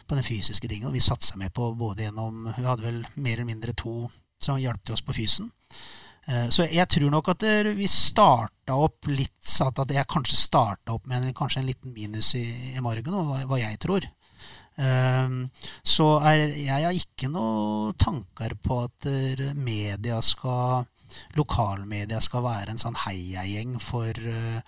på 0.07 0.19
den 0.19 0.27
fysiske 0.27 0.67
tingen, 0.67 0.89
og 0.89 0.97
vi 0.97 1.03
satsa 1.03 1.39
mer 1.39 1.53
på 1.55 1.71
både 1.77 2.07
gjennom 2.07 2.45
Vi 2.57 2.67
hadde 2.67 2.87
vel 2.87 3.01
mer 3.15 3.37
eller 3.37 3.51
mindre 3.53 3.77
to 3.77 3.95
som 4.41 4.59
hjalp 4.59 4.89
oss 4.91 5.03
på 5.05 5.15
fysen. 5.15 5.51
Eh, 6.27 6.47
så 6.53 6.67
jeg 6.69 6.87
tror 6.91 7.11
nok 7.13 7.31
at 7.33 7.45
vi 7.77 7.89
starta 7.89 8.77
opp 8.77 9.09
litt 9.11 9.37
sånn 9.41 9.83
at 9.83 9.93
jeg 9.95 10.09
kanskje 10.09 10.39
starta 10.39 10.95
opp 10.95 11.07
med 11.09 11.21
en, 11.21 11.35
kanskje 11.37 11.63
en 11.63 11.69
liten 11.69 11.95
minus 11.95 12.33
i, 12.39 12.45
i 12.75 12.83
margen, 12.83 13.15
hva, 13.29 13.43
hva 13.49 13.61
jeg 13.61 13.79
tror. 13.81 14.07
Um, 14.81 15.49
så 15.83 16.05
er, 16.25 16.45
jeg 16.55 16.85
har 16.87 16.95
ikke 16.95 17.27
noen 17.29 17.97
tanker 17.99 18.55
på 18.63 18.79
at 18.85 19.05
media 19.59 20.21
skal 20.23 20.87
lokalmedia 21.35 22.21
skal 22.23 22.45
være 22.45 22.71
en 22.71 22.79
sånn 22.79 22.95
heiagjeng 23.03 23.75
for 23.83 24.15
uh, 24.15 24.61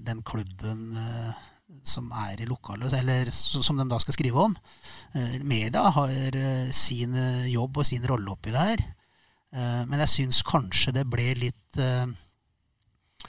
den 0.00 0.22
klubben 0.24 0.96
uh, 0.96 1.34
som 1.82 2.10
er 2.14 2.42
i 2.42 2.48
lokalet, 2.48 2.92
eller 3.00 3.30
som 3.32 3.78
de 3.78 3.86
da 3.88 3.98
skal 4.02 4.16
skrive 4.16 4.46
om. 4.48 4.56
Uh, 5.14 5.38
media 5.44 5.84
har 5.96 6.12
eh, 6.38 6.70
sin 6.74 7.14
eh, 7.18 7.50
jobb 7.52 7.80
og 7.80 7.88
sin 7.88 8.04
rolle 8.08 8.30
oppi 8.34 8.54
det 8.54 8.66
her. 8.68 8.84
Eh, 9.54 9.82
men 9.86 10.00
jeg 10.02 10.12
syns 10.12 10.42
kanskje 10.46 10.94
det 10.96 11.04
ble 11.06 11.28
litt 11.38 11.78
eh, 11.78 12.06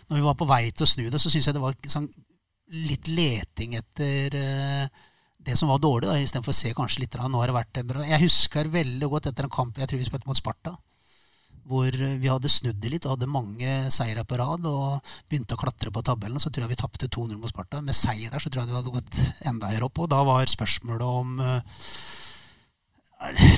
Når 0.09 0.17
vi 0.17 0.23
var 0.25 0.37
på 0.39 0.47
vei 0.49 0.63
til 0.71 0.85
å 0.85 0.89
snu 0.89 1.03
det, 1.09 1.21
så 1.21 1.29
syns 1.29 1.49
jeg 1.49 1.57
det 1.57 1.61
var 1.61 1.75
sånn, 1.91 2.07
litt 2.89 3.09
leting 3.11 3.77
etter 3.77 4.39
eh, 4.39 5.03
det 5.45 5.53
som 5.59 5.69
var 5.69 5.77
dårlig, 5.77 6.09
da, 6.09 6.17
istedenfor 6.17 6.55
å 6.55 6.57
se 6.57 6.73
kanskje 6.73 7.03
litt 7.03 7.19
Nå 7.21 7.37
har 7.37 7.51
det 7.51 7.59
vært 7.59 7.79
bra 7.85 8.07
Jeg 8.07 8.23
husker 8.23 8.71
veldig 8.73 9.09
godt 9.11 9.29
etter 9.29 9.45
en 9.45 9.53
kamp 9.53 9.77
jeg 9.77 9.91
tror 9.91 10.01
vi 10.01 10.09
spilte 10.09 10.29
mot 10.31 10.41
Sparta 10.41 10.73
hvor 11.65 11.89
vi 11.89 12.29
hadde 12.29 12.49
snudd 12.51 12.77
det 12.77 12.91
litt 12.93 13.05
og 13.07 13.15
hadde 13.15 13.29
mange 13.31 13.69
seire 13.93 14.21
på 14.29 14.37
rad 14.37 14.67
og 14.69 15.13
begynte 15.25 15.55
å 15.57 15.61
klatre 15.63 15.89
på 15.89 16.03
tabellen. 16.05 16.37
Så 16.37 16.51
tror 16.53 16.67
jeg 16.67 16.75
vi 16.75 16.77
tapte 16.77 17.09
2-0 17.09 17.39
mot 17.41 17.49
Sparta. 17.49 17.79
Med 17.81 17.97
seier 17.97 18.29
der 18.29 18.43
så 18.43 18.51
tror 18.53 18.61
jeg 18.61 18.69
vi 18.69 18.77
hadde 18.77 18.93
gått 18.93 19.21
enda 19.49 19.71
høyere 19.71 19.87
opp. 19.87 20.03
Og 20.03 20.11
da 20.13 20.19
var 20.27 20.45
spørsmålet 20.51 21.07
om 21.23 21.41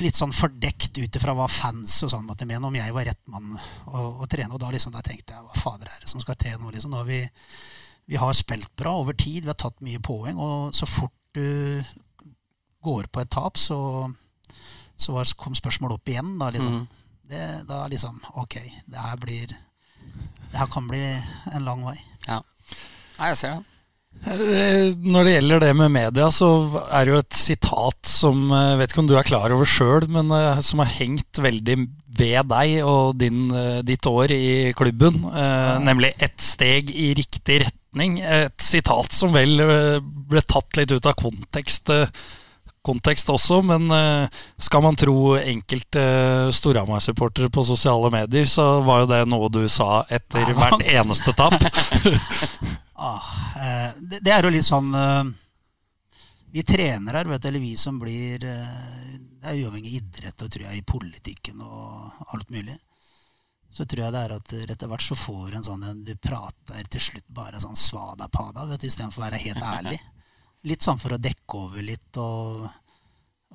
Litt 0.04 0.17
sånn 0.17 0.34
fordekt 0.36 0.98
ut 1.00 1.17
ifra 1.17 1.34
hva 1.36 1.48
fans 1.52 1.96
og 2.06 2.12
sånn 2.13 2.28
måtte 2.28 2.46
mene, 2.48 2.62
om 2.67 2.76
jeg 2.78 2.93
var 2.96 3.08
rett 3.10 3.24
mann 3.32 3.56
å, 3.58 4.04
å 4.22 4.28
trene. 4.30 4.54
Og 4.54 4.62
da, 4.62 4.70
liksom, 4.74 4.93
da 4.93 5.02
tenkte 5.06 5.34
jeg 5.34 5.43
hva 5.43 5.58
fader 5.58 5.89
er 5.89 6.04
det 6.04 6.12
som 6.12 6.22
skal 6.24 6.38
til 6.39 6.60
nå? 6.62 6.72
Liksom. 6.76 6.93
Nå 6.93 7.02
har 7.02 7.10
vi, 7.10 7.24
vi 8.08 8.20
har 8.22 8.36
spilt 8.38 8.70
bra 8.80 8.93
over 9.02 9.17
tid, 9.17 9.43
vi 9.43 9.52
har 9.52 9.60
tatt 9.60 9.82
mye 9.86 10.02
poeng. 10.04 10.39
Og 10.39 10.76
så 10.78 10.88
fort 10.89 11.15
du 11.38 11.82
går 12.86 13.10
på 13.12 13.22
et 13.24 13.32
tap, 13.34 13.58
så, 13.60 13.80
så 14.96 15.15
var, 15.15 15.34
kom 15.41 15.58
spørsmålet 15.58 16.00
opp 16.00 16.13
igjen. 16.13 16.36
Da, 16.39 16.52
liksom. 16.54 16.84
Det, 17.28 17.46
da 17.67 17.82
liksom 17.91 18.22
Ok, 18.39 18.54
det 18.88 19.02
her 19.04 19.17
blir 19.20 19.50
Det 19.52 20.56
her 20.56 20.70
kan 20.72 20.86
bli 20.88 21.02
en 21.12 21.65
lang 21.65 21.84
vei. 21.84 21.98
Ja. 22.28 22.39
Jeg 23.17 23.41
ser 23.41 23.58
det. 23.58 23.77
Eh, 24.26 24.96
Når 24.98 25.28
det 25.28 25.36
gjelder 25.36 25.64
det 25.64 25.74
med 25.78 25.94
media, 25.94 26.32
så 26.34 26.50
er 26.90 27.06
det 27.06 27.14
jo 27.14 27.22
et 27.22 27.38
sitat 27.38 28.10
som 28.10 28.50
jeg 28.52 28.80
vet 28.82 28.92
ikke 28.94 29.04
om 29.04 29.10
du 29.12 29.16
er 29.20 29.28
klar 29.28 29.54
over 29.56 29.70
sjøl, 29.70 30.08
men 30.12 30.32
eh, 30.36 30.62
som 30.66 30.82
har 30.84 30.92
hengt 30.98 31.42
veldig 31.44 31.78
ved 32.18 32.50
deg 32.50 32.80
og 32.82 33.18
din, 33.22 33.52
eh, 33.54 33.84
ditt 33.86 34.08
år 34.10 34.34
i 34.34 34.74
klubben. 34.78 35.22
Ja. 35.30 35.78
Nemlig 35.84 36.14
'ett 36.18 36.42
steg 36.42 36.90
i 36.92 37.14
riktig 37.14 37.62
retning'. 37.68 38.20
Et 38.24 38.58
sitat 38.62 39.12
som 39.14 39.34
vel 39.34 39.60
eh, 39.60 40.00
ble 40.02 40.42
tatt 40.42 40.78
litt 40.78 40.92
ut 40.92 41.06
av 41.06 41.14
kontekst, 41.14 41.90
eh, 41.90 42.08
kontekst 42.84 43.30
også, 43.30 43.62
men 43.64 43.92
eh, 43.92 44.28
skal 44.60 44.82
man 44.82 44.96
tro 44.96 45.36
enkelte 45.38 46.50
Storhamar-supportere 46.56 47.52
på 47.52 47.66
sosiale 47.68 48.10
medier, 48.10 48.46
så 48.46 48.82
var 48.84 49.04
jo 49.04 49.12
det 49.12 49.28
noe 49.28 49.50
du 49.50 49.68
sa 49.70 50.06
etter 50.10 50.54
hvert 50.56 50.82
eneste 50.88 51.36
tap. 51.38 51.54
Ah, 52.98 53.28
eh, 53.56 53.92
det, 54.02 54.24
det 54.26 54.34
er 54.34 54.48
jo 54.48 54.50
litt 54.50 54.66
sånn 54.66 54.90
eh, 54.98 55.28
Vi 56.50 56.64
trenere, 56.66 57.22
vet 57.30 57.44
du, 57.44 57.48
eller 57.52 57.62
vi 57.62 57.76
som 57.78 58.00
blir 58.02 58.42
eh, 58.50 59.20
Det 59.38 59.52
er 59.52 59.60
uavhengig 59.62 59.92
av 59.92 60.00
idrett 60.00 60.46
og 60.46 60.50
tror 60.54 60.66
jeg 60.66 60.80
i 60.80 60.88
politikken 60.88 61.62
og 61.62 62.34
alt 62.34 62.50
mulig. 62.50 62.78
Så 63.70 63.86
tror 63.86 64.08
jeg 64.08 64.16
det 64.16 64.24
er 64.24 64.34
at 64.40 64.54
etter 64.64 64.90
hvert 64.90 65.06
så 65.06 65.18
får 65.20 65.44
du 65.52 65.60
en 65.60 65.68
sånn 65.68 65.86
en 65.86 66.02
Du 66.08 66.16
prater 66.18 66.90
til 66.90 67.04
slutt 67.10 67.28
bare 67.30 67.62
sånn 67.62 67.78
svada-pada 67.78 68.66
vet 68.72 68.82
du, 68.82 68.90
istedenfor 68.90 69.22
å 69.22 69.28
være 69.28 69.44
helt 69.46 69.70
ærlig. 69.76 70.02
Litt 70.66 70.82
sånn 70.82 70.98
for 70.98 71.14
å 71.14 71.22
dekke 71.22 71.64
over 71.68 71.86
litt 71.86 72.18
og 72.18 72.66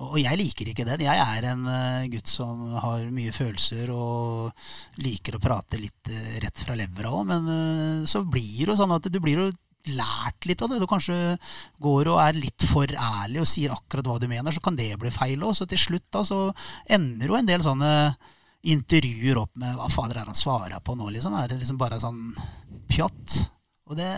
og 0.00 0.14
jeg 0.16 0.38
liker 0.40 0.70
ikke 0.70 0.87
den. 0.88 1.05
Jeg 1.05 1.20
er 1.20 1.46
en 1.50 1.66
eh, 1.68 2.07
gutt 2.14 2.31
som 2.31 2.62
har 2.81 3.05
mye 3.12 3.33
følelser 3.35 3.90
og 3.92 5.02
liker 5.05 5.37
å 5.37 5.42
prate 5.42 5.81
litt 5.81 6.09
eh, 6.09 6.38
rett 6.40 6.62
fra 6.64 6.76
levra 6.78 7.12
òg, 7.12 7.26
men 7.28 7.50
eh, 7.52 8.07
så 8.09 8.22
blir 8.24 8.64
det 8.64 8.72
jo 8.72 8.78
sånn 8.81 8.94
at 8.96 9.11
du 9.12 9.18
blir 9.20 9.42
jo 9.42 9.50
lært 9.92 10.46
litt 10.48 10.62
av 10.64 10.72
det. 10.72 10.81
Du 10.81 10.88
kanskje 10.88 11.37
går 11.83 12.09
og 12.09 12.22
er 12.22 12.38
litt 12.38 12.64
for 12.70 12.88
ærlig 12.88 13.42
og 13.42 13.50
sier 13.50 13.74
akkurat 13.74 14.09
hva 14.09 14.16
du 14.22 14.28
mener, 14.31 14.55
så 14.55 14.62
kan 14.64 14.78
det 14.78 14.94
bli 15.02 15.12
feil 15.12 15.44
òg. 15.44 15.52
Så 15.59 15.68
til 15.68 15.81
slutt 15.83 16.09
da 16.14 16.24
så 16.24 16.40
ender 16.88 17.28
jo 17.28 17.37
en 17.37 17.50
del 17.50 17.64
sånne 17.66 17.92
intervjuer 18.72 19.42
opp 19.42 19.59
med 19.59 19.76
hva 19.76 19.90
fader 19.92 20.22
er 20.22 20.31
han 20.31 20.38
svarer 20.38 20.81
på 20.81 20.96
nå, 20.96 21.11
liksom? 21.12 21.37
Er 21.37 21.50
det 21.50 21.61
liksom 21.61 21.81
bare 21.81 22.00
sånn 22.00 22.31
pjatt? 22.88 23.42
Og 23.90 23.98
det, 23.98 24.09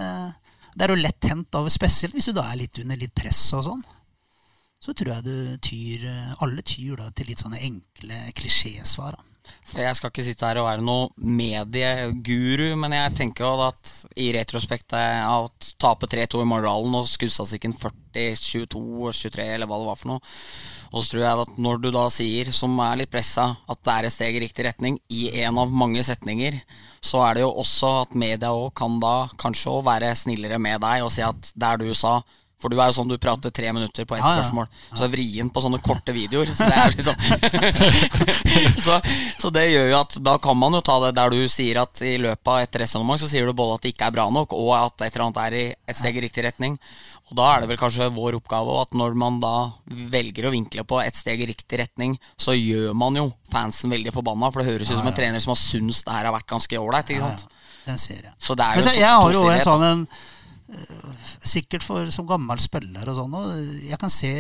det 0.76 0.86
er 0.86 0.94
jo 0.94 1.02
lett 1.02 1.30
hendt, 1.32 1.56
av, 1.56 1.66
spesielt 1.72 2.14
hvis 2.14 2.30
du 2.30 2.36
da 2.36 2.46
er 2.52 2.60
litt 2.60 2.78
under 2.84 3.00
litt 3.00 3.16
press 3.16 3.42
og 3.56 3.66
sånn 3.72 3.86
så 4.84 4.92
tror 4.92 5.14
jeg 5.14 5.24
du 5.24 5.36
tyr 5.64 6.02
Alle 6.44 6.64
tyr 6.66 6.98
da 7.00 7.08
til 7.16 7.30
litt 7.30 7.40
sånne 7.40 7.62
enkle 7.64 8.18
klisjésvar. 8.36 9.16
da. 9.16 9.30
For 9.64 9.80
Jeg 9.80 9.96
skal 9.96 10.12
ikke 10.12 10.24
sitte 10.24 10.48
her 10.48 10.60
og 10.60 10.66
være 10.68 10.84
noe 10.84 11.08
medieguru, 11.16 12.74
men 12.80 12.94
jeg 12.96 13.14
tenker 13.18 13.44
jo 13.44 13.64
at 13.66 13.90
i 14.20 14.30
retrospekt 14.36 14.94
av 14.96 15.48
å 15.48 15.72
tape 15.80 16.08
3-2 16.10 16.40
i 16.44 16.48
Moralen 16.48 16.96
og 16.96 17.08
skuddstatistikken 17.08 17.74
40-22-23, 17.80 19.48
eller 19.56 19.68
hva 19.68 19.80
det 19.80 19.88
var 19.88 20.00
for 20.00 20.12
noe 20.14 20.22
Og 20.92 21.02
så 21.02 21.10
tror 21.10 21.24
jeg 21.24 21.42
at 21.44 21.58
når 21.66 21.82
du 21.82 21.90
da 21.96 22.04
sier, 22.12 22.52
som 22.56 22.76
er 22.84 23.00
litt 23.00 23.12
pressa, 23.12 23.50
at 23.68 23.82
det 23.84 23.94
er 23.96 24.08
et 24.08 24.16
steg 24.16 24.38
i 24.38 24.44
riktig 24.46 24.68
retning 24.68 25.00
i 25.12 25.26
en 25.44 25.60
av 25.60 25.72
mange 25.72 26.04
setninger, 26.06 26.60
så 27.04 27.24
er 27.26 27.36
det 27.36 27.44
jo 27.44 27.52
også 27.64 27.90
at 28.04 28.16
media 28.16 28.52
òg 28.54 28.70
kan 28.78 28.96
da 29.02 29.16
kanskje 29.40 29.74
òg 29.74 29.84
være 29.88 30.14
snillere 30.16 30.60
med 30.60 30.80
deg 30.84 31.04
og 31.04 31.12
si 31.12 31.24
at 31.24 31.52
der 31.52 31.82
du 31.82 31.90
sa 31.96 32.20
for 32.64 32.72
du 32.72 32.78
er 32.80 32.88
jo 32.88 32.96
sånn 32.96 33.10
du 33.12 33.18
prater 33.20 33.52
tre 33.52 33.68
minutter 33.76 34.08
på 34.08 34.16
ett 34.16 34.24
Ja, 34.24 34.30
ja. 34.32 34.42
spørsmål. 34.42 34.68
Så 34.96 35.08
vrien 35.12 35.50
på 35.52 35.60
sånne 35.60 35.80
korte 35.84 36.14
videoer. 36.16 36.48
Så 36.56 36.64
det 36.64 36.78
er 36.80 36.96
liksom 36.96 37.16
så, 38.86 38.98
så 39.42 39.50
det 39.54 39.66
gjør 39.68 39.90
jo 39.92 39.98
at 40.00 40.16
da 40.24 40.36
kan 40.42 40.56
man 40.58 40.76
jo 40.78 40.82
ta 40.84 40.96
det 41.06 41.12
der 41.18 41.34
du 41.34 41.42
sier 41.50 41.82
at 41.84 42.00
i 42.04 42.16
løpet 42.22 42.50
av 42.54 42.62
et 42.64 42.78
resonnement 42.84 43.20
så 43.20 43.28
sier 43.30 43.46
du 43.48 43.52
både 43.56 43.76
at 43.78 43.84
det 43.86 43.94
ikke 43.94 44.08
er 44.08 44.16
bra 44.16 44.28
nok, 44.32 44.54
og 44.56 44.70
at 44.78 45.04
et 45.06 45.12
eller 45.14 45.26
annet 45.28 45.42
er 45.44 45.58
i 45.60 45.64
et 45.74 45.98
steg 46.00 46.16
i 46.18 46.24
riktig 46.24 46.46
retning. 46.48 46.78
Og 47.30 47.38
da 47.38 47.46
er 47.54 47.64
det 47.64 47.70
vel 47.72 47.80
kanskje 47.80 48.10
vår 48.14 48.36
oppgave 48.40 48.74
at 48.82 48.92
når 48.96 49.14
man 49.18 49.38
da 49.42 49.54
velger 50.12 50.48
å 50.48 50.52
vinkle 50.54 50.84
på 50.88 51.00
et 51.00 51.16
steg 51.16 51.40
i 51.40 51.48
riktig 51.48 51.80
retning, 51.80 52.18
så 52.36 52.52
gjør 52.56 52.92
man 53.00 53.16
jo 53.16 53.30
fansen 53.52 53.92
veldig 53.94 54.12
forbanna, 54.14 54.50
for 54.52 54.60
det 54.60 54.72
høres 54.74 54.92
ut 54.92 54.98
som 55.00 55.08
en 55.08 55.16
trener 55.16 55.40
som 55.42 55.54
har 55.54 55.60
syntes 55.60 56.04
det 56.04 56.12
her 56.12 56.28
har 56.28 56.36
vært 56.36 56.50
ganske 56.52 56.80
ålreit. 56.80 57.10
ikke 57.14 57.24
sant? 57.24 57.46
Den 57.84 57.98
ser 58.00 58.20
jeg. 58.28 58.32
Så 58.40 58.54
det 58.56 58.64
er 58.64 58.78
Men 58.80 58.84
jo 58.84 59.00
jeg 59.00 59.10
har 59.12 59.34
jo 59.34 59.48
en 59.52 59.64
sånn 59.64 59.82
en 59.88 60.04
Sikkert 61.44 61.84
for, 61.84 62.06
som 62.14 62.26
gammel 62.28 62.60
spiller 62.62 63.08
og 63.10 63.18
sånn. 63.18 63.34
Og 63.36 63.82
jeg 63.84 63.98
kan 64.00 64.12
se 64.12 64.30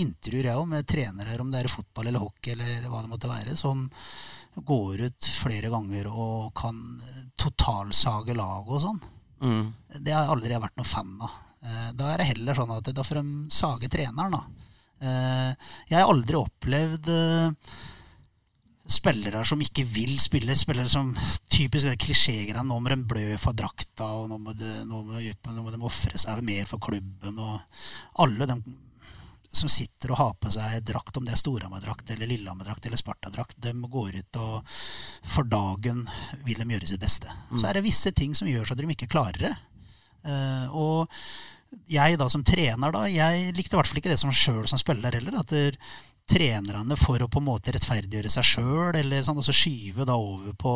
intervjuer 0.00 0.48
jeg 0.50 0.58
òg 0.58 0.66
med 0.72 0.86
trenere, 0.90 1.36
om 1.40 1.50
det 1.52 1.62
er 1.62 1.70
fotball 1.72 2.10
eller 2.10 2.24
hockey 2.24 2.54
eller 2.56 2.88
hva 2.90 3.02
det 3.04 3.12
måtte 3.12 3.30
være, 3.30 3.54
som 3.58 3.84
går 4.58 5.04
ut 5.06 5.28
flere 5.38 5.70
ganger 5.70 6.08
og 6.10 6.48
kan 6.58 6.78
totalsage 7.38 8.34
lag 8.34 8.66
og 8.66 8.80
sånn. 8.82 8.98
Mm. 9.44 9.68
Det 10.02 10.14
har 10.14 10.24
jeg 10.26 10.34
aldri 10.34 10.58
vært 10.64 10.80
noen 10.80 10.90
fan 10.90 11.12
av. 11.22 11.36
Eh, 11.62 11.90
Da 11.94 12.08
er 12.12 12.18
det 12.18 12.30
heller 12.32 12.58
sånn 12.58 12.72
at 12.74 12.90
da 12.94 13.04
får 13.06 13.20
de 13.20 13.36
sage 13.54 13.88
treneren, 13.92 14.34
da. 14.34 14.42
Eh, 14.98 15.52
Jeg 15.92 16.00
har 16.00 16.10
aldri 16.10 16.34
opplevd 16.40 17.06
eh, 17.14 17.52
spillere 18.88 19.44
som 19.46 19.60
ikke 19.62 19.84
vil 19.88 20.16
spille. 20.20 20.56
Spillere 20.56 20.88
som 20.90 21.12
typisk 21.52 21.88
det 21.88 21.98
klisjégreiene. 22.02 22.64
Nå 22.66 22.80
må 22.80 22.92
de 22.92 22.98
blø 23.12 23.30
for 23.40 23.56
drakta, 23.56 24.08
og 24.22 24.28
nå 24.32 24.40
må 24.42 24.56
de, 24.56 24.72
nå 24.88 25.04
må, 25.06 25.22
nå 25.22 25.64
må 25.64 25.72
de 25.74 25.80
ofre 25.84 26.20
seg 26.20 26.44
mer 26.46 26.68
for 26.68 26.82
klubben. 26.82 27.38
Og 27.38 28.22
alle 28.24 28.48
de 28.48 28.60
som 29.58 29.70
sitter 29.72 30.12
og 30.12 30.20
har 30.20 30.34
på 30.40 30.50
seg 30.52 30.82
drakt, 30.86 31.16
om 31.16 31.24
det 31.24 31.32
er 31.34 31.40
Storhamar-drakt 31.40 32.10
eller 32.12 32.28
Lillehammer-drakt 32.28 32.86
eller 32.86 33.00
Sparta-drakt, 33.00 33.56
de 33.64 33.72
går 33.88 34.18
ut 34.20 34.38
og 34.44 34.74
for 35.24 35.48
dagen 35.48 36.02
vil 36.44 36.60
de 36.60 36.68
gjøre 36.74 36.90
sitt 36.90 37.00
beste. 37.02 37.32
Så 37.54 37.64
er 37.64 37.78
det 37.78 37.86
visse 37.86 38.12
ting 38.12 38.36
som 38.36 38.50
gjør 38.50 38.68
så 38.68 38.76
at 38.76 38.82
de 38.82 38.92
ikke 38.92 39.10
klarer 39.10 39.48
det. 39.48 39.54
Uh, 40.28 40.68
og 40.76 41.80
jeg 41.88 42.18
da 42.20 42.28
som 42.32 42.44
trener, 42.46 42.92
da, 42.92 43.06
jeg 43.08 43.56
likte 43.56 43.76
i 43.76 43.80
hvert 43.80 43.88
fall 43.88 44.00
ikke 44.02 44.12
det 44.12 44.20
som 44.20 44.32
sjøl 44.34 44.68
som 44.68 44.80
spiller 44.80 45.16
heller. 45.16 45.40
At 45.40 45.52
trenerne 46.28 46.96
for 47.00 47.22
å 47.22 47.28
på 47.30 47.40
en 47.40 47.46
måte 47.48 47.72
rettferdiggjøre 47.74 48.30
seg 48.32 48.46
sjøl, 48.46 48.96
eller 48.98 49.24
sånn, 49.24 49.38
og 49.40 49.46
så 49.46 49.54
skyve 49.56 50.06
da 50.08 50.16
over 50.20 50.54
på, 50.60 50.72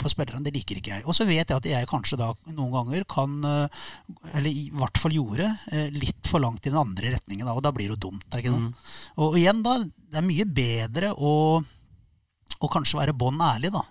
på 0.00 0.12
spillerne. 0.12 0.44
Det 0.46 0.54
liker 0.54 0.80
ikke 0.80 0.94
jeg. 0.94 1.06
Og 1.06 1.16
så 1.16 1.26
vet 1.28 1.44
jeg 1.44 1.56
at 1.56 1.68
jeg 1.68 1.90
kanskje 1.90 2.18
da 2.20 2.30
noen 2.54 2.72
ganger 2.74 3.06
kan, 3.10 3.36
eh, 3.44 3.86
eller 4.32 4.50
i 4.50 4.66
hvert 4.74 5.00
fall 5.00 5.16
gjorde, 5.16 5.50
eh, 5.72 5.88
litt 5.94 6.30
for 6.30 6.42
langt 6.42 6.64
i 6.64 6.72
den 6.72 6.80
andre 6.80 7.12
retningen. 7.16 7.46
Da, 7.46 7.56
og 7.56 7.64
da 7.66 7.74
blir 7.76 7.90
det 7.90 7.98
jo 7.98 8.04
dumt. 8.08 8.26
er 8.32 8.44
Ikke? 8.44 8.54
Og, 8.56 9.28
og 9.28 9.40
igjen, 9.40 9.62
da, 9.66 9.78
det 9.84 10.22
er 10.22 10.28
mye 10.30 10.48
bedre 10.60 11.12
å, 11.16 11.34
å 12.56 12.72
kanskje 12.72 13.00
være 13.02 13.16
bånn 13.16 13.42
ærlig, 13.44 13.74
da. 13.76 13.84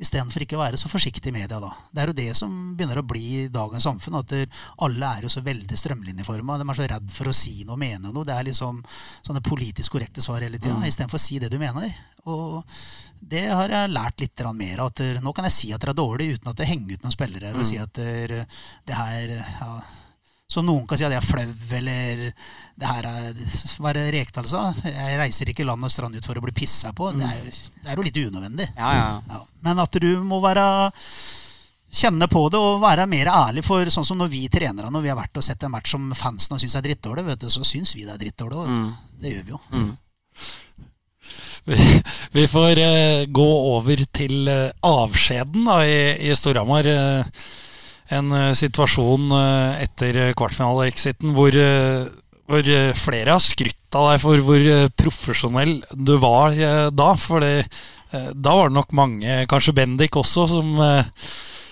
Istedenfor 0.00 0.44
ikke 0.46 0.56
å 0.56 0.62
være 0.62 0.78
så 0.80 0.88
forsiktig 0.88 1.28
i 1.28 1.34
media. 1.34 1.58
da. 1.60 1.70
Det 1.92 2.02
er 2.02 2.10
jo 2.10 2.16
det 2.16 2.30
som 2.38 2.54
begynner 2.76 3.02
å 3.02 3.06
bli 3.06 3.48
dagens 3.52 3.84
samfunn. 3.84 4.16
At 4.22 4.32
alle 4.86 5.10
er 5.10 5.26
jo 5.26 5.32
så 5.32 5.42
veldig 5.44 5.76
strømlinjeforma. 5.76 6.56
De 6.58 6.68
er 6.68 6.78
så 6.78 6.88
redd 6.88 7.12
for 7.12 7.28
å 7.28 7.36
si 7.36 7.60
noe 7.64 7.76
og 7.76 7.82
mene 7.82 8.08
noe. 8.08 8.24
Det 8.24 8.34
er 8.36 8.48
liksom 8.48 8.80
sånne 9.26 9.44
politisk 9.44 9.92
korrekte 9.92 10.24
svar 10.24 10.40
hele 10.46 10.58
tida. 10.58 10.78
Istedenfor 10.88 11.20
å 11.20 11.24
si 11.26 11.38
det 11.42 11.52
du 11.52 11.58
mener. 11.60 11.92
Og 12.24 12.62
det 13.20 13.46
har 13.52 13.68
jeg 13.68 13.92
lært 13.92 14.24
litt 14.24 14.44
mer 14.56 14.80
av. 14.80 14.94
At 14.94 15.22
nå 15.22 15.32
kan 15.36 15.48
jeg 15.50 15.56
si 15.58 15.72
at 15.74 15.84
dere 15.84 15.92
er 15.92 16.00
dårlig 16.00 16.32
uten 16.36 16.52
at 16.52 16.56
det 16.56 16.70
henger 16.70 16.96
ut 16.96 17.04
noen 17.04 17.16
spillere 17.16 17.50
her. 17.52 17.60
Og 17.60 17.68
si 17.68 17.76
at 17.80 17.92
der, 18.00 18.46
det 18.88 18.96
her 18.96 19.36
ja, 19.36 19.72
Som 20.50 20.66
noen 20.66 20.86
kan 20.88 20.98
si 20.98 21.06
at 21.06 21.12
jeg 21.14 21.22
er 21.22 21.26
flau, 21.26 21.50
eller 21.78 22.22
det 22.80 22.88
her 22.88 23.06
er 23.06 23.42
Hva 23.78 23.92
er 23.92 23.98
det 24.00 24.06
Rekdal 24.16 24.48
sa? 24.50 24.62
Jeg 24.82 25.18
reiser 25.20 25.52
ikke 25.52 25.66
land 25.68 25.86
og 25.86 25.92
strand 25.92 26.16
ut 26.16 26.26
for 26.26 26.38
å 26.38 26.42
bli 26.42 26.54
pissa 26.56 26.90
på. 26.96 27.12
Det 27.14 27.28
er, 27.28 27.60
det 27.84 27.92
er 27.92 28.00
jo 28.00 28.06
litt 28.06 28.18
unødvendig. 28.18 28.66
Ja, 28.74 28.90
ja. 28.96 29.12
Ja, 29.30 29.44
men 29.66 29.82
at 29.84 30.00
du 30.02 30.10
må 30.26 30.40
være 30.42 30.64
kjenne 31.90 32.26
på 32.30 32.44
det 32.50 32.58
og 32.58 32.82
være 32.82 33.06
mer 33.10 33.30
ærlig. 33.30 33.64
For 33.66 33.86
sånn 33.94 34.06
som 34.06 34.18
når 34.18 34.32
vi 34.32 34.42
trenere 34.52 34.90
når 34.90 35.06
vi 35.06 35.12
har 35.12 35.18
vært 35.20 35.38
og 35.38 35.46
sett 35.46 35.62
en 35.66 35.74
match 35.74 35.94
som 35.94 36.10
fansen 36.18 36.58
syns 36.62 36.76
er 36.78 36.86
drittdårlig, 36.88 37.26
vet 37.30 37.46
du, 37.46 37.50
så 37.52 37.66
syns 37.66 37.94
vi 37.94 38.06
det 38.06 38.16
er 38.16 38.22
drittdårlig. 38.24 38.66
Mm. 38.66 38.90
Det 39.22 39.34
gjør 39.36 39.46
vi 39.46 39.54
jo. 39.54 39.62
Mm. 39.74 39.90
Vi, 41.70 41.76
vi, 42.34 42.46
får 42.48 42.78
uh, 42.80 43.24
gå 43.30 43.50
over 43.76 44.04
til 44.16 44.48
uh, 44.48 44.70
avskjeden 44.86 45.66
da, 45.68 45.82
i, 45.84 45.98
i 46.30 46.36
Storhamar. 46.38 46.88
Uh, 46.88 47.50
en 48.10 48.32
situasjon 48.56 49.30
etter 49.78 50.32
kvartfinaleexiten 50.38 51.34
hvor, 51.36 51.54
hvor 52.50 52.70
flere 52.98 53.36
har 53.36 53.44
skrytt 53.44 53.98
av 53.98 54.10
deg 54.10 54.22
for 54.22 54.42
hvor 54.46 54.66
profesjonell 54.98 55.76
du 55.94 56.16
var 56.22 56.56
da. 56.90 57.12
For 57.20 57.44
da 58.10 58.56
var 58.58 58.70
det 58.70 58.78
nok 58.78 58.96
mange, 58.98 59.44
kanskje 59.50 59.76
Bendik 59.78 60.18
også, 60.18 60.48
som 60.50 60.72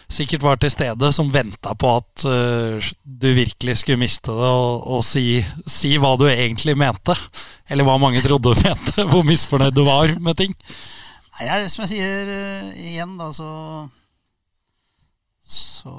sikkert 0.09 0.47
var 0.47 0.61
til 0.63 0.73
stede, 0.73 1.11
som 1.13 1.33
venta 1.35 1.75
på 1.75 1.91
at 1.99 2.23
du 3.03 3.29
virkelig 3.37 3.81
skulle 3.83 4.01
miste 4.01 4.33
det, 4.33 4.53
og, 4.63 4.87
og 4.87 5.03
si, 5.07 5.41
si, 5.67 5.97
hva 6.01 6.15
du 6.21 6.29
egentlig 6.31 6.79
mente. 6.79 7.19
Eller 7.69 7.85
hva 7.85 7.99
mange 8.01 8.23
trodde 8.25 8.55
du 8.55 8.63
mente. 8.69 9.05
Hvor 9.11 9.27
misfornøyd 9.27 9.77
du 9.77 9.85
var 9.87 10.15
med 10.23 10.39
ting. 10.39 10.55
Nei, 11.39 11.69
Som 11.71 11.85
jeg 11.85 11.93
sier 11.93 12.33
igjen, 12.75 13.19
da, 13.21 13.31
så 13.35 13.49
Så 15.49 15.93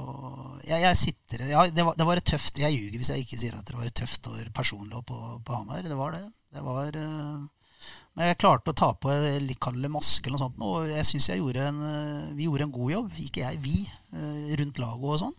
jeg, 0.62 0.78
jeg 0.84 0.98
sitter 0.98 1.40
ja, 1.50 1.64
det, 1.74 1.82
var, 1.82 1.96
det 1.98 2.04
var 2.06 2.20
et 2.20 2.26
tøft 2.30 2.60
Jeg 2.62 2.70
ljuger 2.70 3.00
hvis 3.00 3.08
jeg 3.10 3.24
ikke 3.24 3.38
sier 3.40 3.56
at 3.58 3.66
det 3.66 3.74
var 3.74 3.88
et 3.88 3.96
tøft 3.98 4.28
år 4.30 4.52
personlig 4.54 5.00
på, 5.08 5.16
på 5.42 5.56
Hamar. 5.56 5.82
Det 5.82 5.96
var 5.98 6.14
det. 6.14 6.22
Det 6.54 6.62
var 6.62 6.94
uh, 6.94 7.48
men 8.18 8.26
jeg 8.26 8.40
klarte 8.42 8.72
å 8.72 8.76
ta 8.76 8.90
på 8.98 9.12
litt 9.40 9.60
kall 9.62 9.78
maske 9.92 10.28
eller 10.28 10.36
noe 10.36 10.42
sånt. 10.42 10.62
Og 10.66 10.88
jeg 10.90 11.06
syns 11.08 11.30
eh, 11.32 12.32
vi 12.36 12.46
gjorde 12.48 12.66
en 12.66 12.74
god 12.74 12.92
jobb. 12.92 13.12
Ikke 13.22 13.44
jeg, 13.44 13.60
vi. 13.62 13.76
Eh, 14.12 14.54
rundt 14.60 14.80
laget 14.82 15.12
og 15.14 15.20
sånn. 15.22 15.36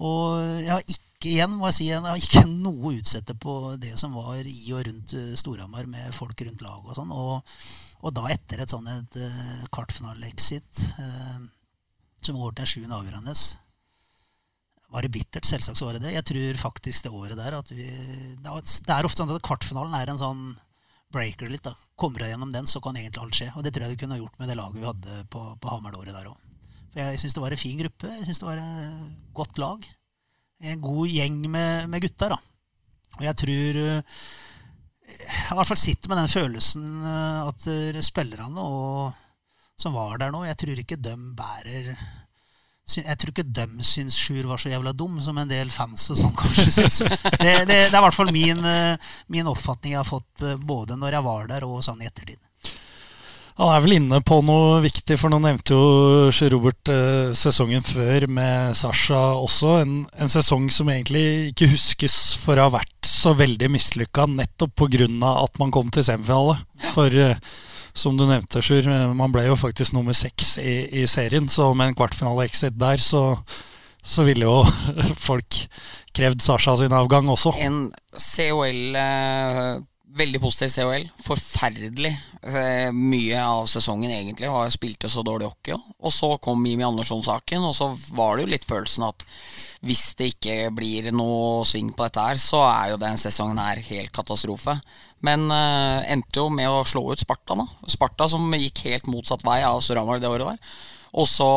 Og 0.00 0.42
jeg 0.60 0.70
har 0.70 0.84
ikke 0.84 1.30
igjen 1.30 1.56
må 1.58 1.68
jeg 1.68 1.76
si, 1.76 1.86
jeg 1.90 2.00
har 2.04 2.20
ikke 2.20 2.46
noe 2.48 2.92
å 2.92 2.94
utsette 2.96 3.34
på 3.36 3.54
det 3.80 3.92
som 4.00 4.14
var 4.16 4.38
i 4.40 4.72
og 4.72 4.84
rundt 4.86 5.16
eh, 5.16 5.32
Storhamar 5.40 5.88
med 5.90 6.12
folk 6.16 6.44
rundt 6.46 6.62
laget 6.64 6.92
og 6.92 7.00
sånn. 7.00 7.16
Og, 7.16 7.56
og, 8.00 8.12
da 8.16 8.28
etter 8.32 8.62
et 8.62 8.72
sånn 8.72 8.88
et 8.88 9.18
uh, 9.20 9.64
kvartfinale-exit 9.74 10.84
uh, 10.96 11.42
som 12.26 12.38
går 12.38 12.54
til 12.54 12.66
en 12.66 12.72
sjuende 12.74 13.00
avgjørende 13.00 13.34
var 14.90 15.06
det 15.06 15.12
bittert? 15.14 15.46
Selvsagt 15.46 15.78
så 15.78 15.86
var 15.86 15.96
det 15.96 16.02
det. 16.02 16.16
Jeg 16.16 16.26
tror 16.26 16.58
faktisk 16.64 17.06
det 17.06 17.14
året 17.14 17.38
der 17.38 17.56
at 17.58 17.70
vi 17.70 17.86
Det 17.86 18.50
er 18.90 19.06
ofte 19.06 19.22
sånn 19.22 19.30
at 19.30 19.46
kvartfinalen 19.46 19.94
er 19.94 20.10
en 20.10 20.20
sånn 20.20 20.42
breaker 21.14 21.50
litt. 21.50 21.62
da. 21.66 21.74
Kommer 21.98 22.24
jeg 22.24 22.34
gjennom 22.34 22.52
den, 22.54 22.66
så 22.70 22.82
kan 22.82 22.98
egentlig 22.98 23.22
alt 23.22 23.38
skje. 23.38 23.50
Og 23.54 23.64
det 23.64 23.72
tror 23.74 23.86
jeg 23.86 23.96
du 23.96 24.02
kunne 24.02 24.18
gjort 24.18 24.38
med 24.38 24.50
det 24.50 24.58
laget 24.58 24.80
vi 24.80 24.88
hadde 24.88 25.22
på, 25.30 25.44
på 25.62 25.70
Hamar 25.70 25.98
året 25.98 26.14
der 26.14 26.30
òg. 26.30 26.38
For 26.90 27.02
jeg 27.02 27.22
syns 27.22 27.34
det 27.36 27.42
var 27.44 27.54
en 27.54 27.62
fin 27.62 27.78
gruppe. 27.78 28.10
Jeg 28.18 28.26
syns 28.26 28.42
det 28.42 28.48
var 28.48 28.62
et 28.62 29.32
godt 29.34 29.62
lag. 29.62 29.88
En 30.60 30.82
god 30.82 31.10
gjeng 31.10 31.40
med, 31.46 31.88
med 31.90 32.06
gutter. 32.06 32.34
da. 32.34 32.40
Og 33.18 33.26
jeg 33.26 33.38
tror 33.42 33.80
eh, 33.84 34.20
Jeg 35.10 35.50
i 35.50 35.56
hvert 35.58 35.70
fall 35.70 35.82
sitter 35.82 36.10
med 36.10 36.20
den 36.20 36.30
følelsen 36.30 36.86
eh, 37.02 37.46
at 37.46 38.04
spillerne 38.06 38.66
og, 38.66 39.20
som 39.80 39.96
var 39.96 40.20
der 40.20 40.32
nå, 40.34 40.44
jeg 40.48 40.58
tror 40.60 40.82
ikke 40.82 41.00
de 41.00 41.14
bærer 41.36 41.94
jeg 42.90 43.18
tror 43.20 43.30
ikke 43.30 43.46
de 43.46 43.86
syns 43.86 44.18
Sjur 44.18 44.48
var 44.50 44.60
så 44.60 44.72
jævla 44.72 44.92
dum, 44.96 45.18
som 45.22 45.38
en 45.38 45.50
del 45.50 45.70
fans 45.70 46.08
og 46.10 46.18
sånn 46.18 46.36
kanskje 46.40 46.70
syns. 46.74 47.02
Det, 47.04 47.40
det, 47.40 47.66
det, 47.68 47.80
er 47.86 47.98
i 48.00 48.04
hvert 48.06 48.16
fall 48.16 48.32
min, 48.34 48.64
eh, 48.66 49.10
min, 49.30 49.50
oppfatning 49.50 49.94
jeg 49.94 50.02
har 50.02 50.08
fått 50.08 50.44
eh, 50.44 50.58
både 50.58 50.98
når 50.98 51.18
jeg 51.18 51.28
var 51.28 51.50
der 51.52 51.66
og 51.68 51.84
sånn 51.86 52.02
i 52.02 52.08
ettertid. 52.10 52.40
Han 53.60 53.74
er 53.74 53.82
vel 53.84 53.94
inne 53.98 54.22
på 54.24 54.38
noe 54.46 54.78
viktig, 54.80 55.18
for 55.20 55.28
nå 55.28 55.36
nevnte 55.44 55.76
jo 55.76 56.30
Sjur 56.32 56.54
Robert 56.54 56.90
eh, 56.90 57.30
sesongen 57.36 57.84
før 57.84 58.26
med 58.32 58.76
Sasha 58.78 59.20
også. 59.36 59.74
En, 59.84 59.96
en, 60.16 60.32
sesong 60.32 60.70
som 60.72 60.90
egentlig 60.90 61.52
ikke 61.52 61.68
huskes 61.74 62.16
for 62.40 62.56
å 62.56 62.70
ha 62.70 62.76
vært 62.80 63.06
så 63.06 63.36
veldig 63.36 63.68
mislykka, 63.70 64.26
nettopp 64.32 64.74
pga. 64.80 65.10
at 65.36 65.60
man 65.62 65.74
kom 65.74 65.92
til 65.92 66.06
semifinale. 66.06 66.62
For 66.96 67.12
som 67.92 68.16
du 68.18 68.26
nevnte, 68.28 68.62
Sjur, 68.64 68.86
man 69.16 69.32
ble 69.34 69.46
jo 69.48 69.58
faktisk 69.58 69.94
nummer 69.96 70.16
seks 70.16 70.56
i, 70.62 71.02
i, 71.02 71.06
serien. 71.10 71.48
Så 71.50 71.70
med 71.74 71.90
en 71.90 71.98
kvartfinale-exit 71.98 72.78
der, 72.80 73.02
så, 73.02 73.24
så 74.02 74.26
ville 74.28 74.48
jo 74.48 74.62
folk 75.28 75.64
krevd 76.16 76.42
Sasha 76.44 76.76
sin 76.80 76.94
avgang 76.96 77.30
også. 77.30 77.54
En 77.60 77.90
COL 78.16 78.98
eh, 78.98 79.78
Veldig 80.20 80.40
positiv 80.42 80.74
COL. 80.74 81.06
Forferdelig 81.24 82.10
eh, 82.12 82.90
mye 82.92 83.40
av 83.40 83.64
sesongen 83.70 84.10
egentlig. 84.12 84.50
Har 84.52 84.68
spilte 84.74 85.08
så 85.08 85.22
dårlig 85.24 85.48
hockey. 85.48 85.78
Og 86.04 86.12
så 86.12 86.34
kom 86.44 86.66
Jimmy 86.66 86.84
Andersson-saken, 86.84 87.64
og 87.64 87.72
så 87.76 87.88
var 88.18 88.36
det 88.36 88.44
jo 88.44 88.50
litt 88.52 88.68
følelsen 88.68 89.06
at 89.08 89.24
hvis 89.86 90.02
det 90.18 90.34
ikke 90.34 90.58
blir 90.76 91.08
noe 91.16 91.64
sving 91.68 91.94
på 91.96 92.04
dette 92.04 92.26
her, 92.26 92.40
så 92.42 92.60
er 92.68 92.92
jo 92.92 93.00
den 93.00 93.16
sesongen 93.20 93.62
her 93.62 93.80
helt 93.86 94.12
katastrofe. 94.16 94.76
Men 95.24 95.48
uh, 95.48 96.04
endte 96.04 96.42
jo 96.42 96.50
med 96.52 96.68
å 96.68 96.84
slå 96.88 97.06
ut 97.12 97.24
Sparta, 97.24 97.56
da. 97.56 97.64
Sparta 97.88 98.28
som 98.28 98.44
gikk 98.56 98.84
helt 98.90 99.08
motsatt 99.12 99.44
vei 99.46 99.62
av 99.64 99.80
Storhamar 99.84 100.20
det 100.20 100.28
året 100.28 100.52
der. 100.52 100.76
Og 101.18 101.26
så 101.28 101.48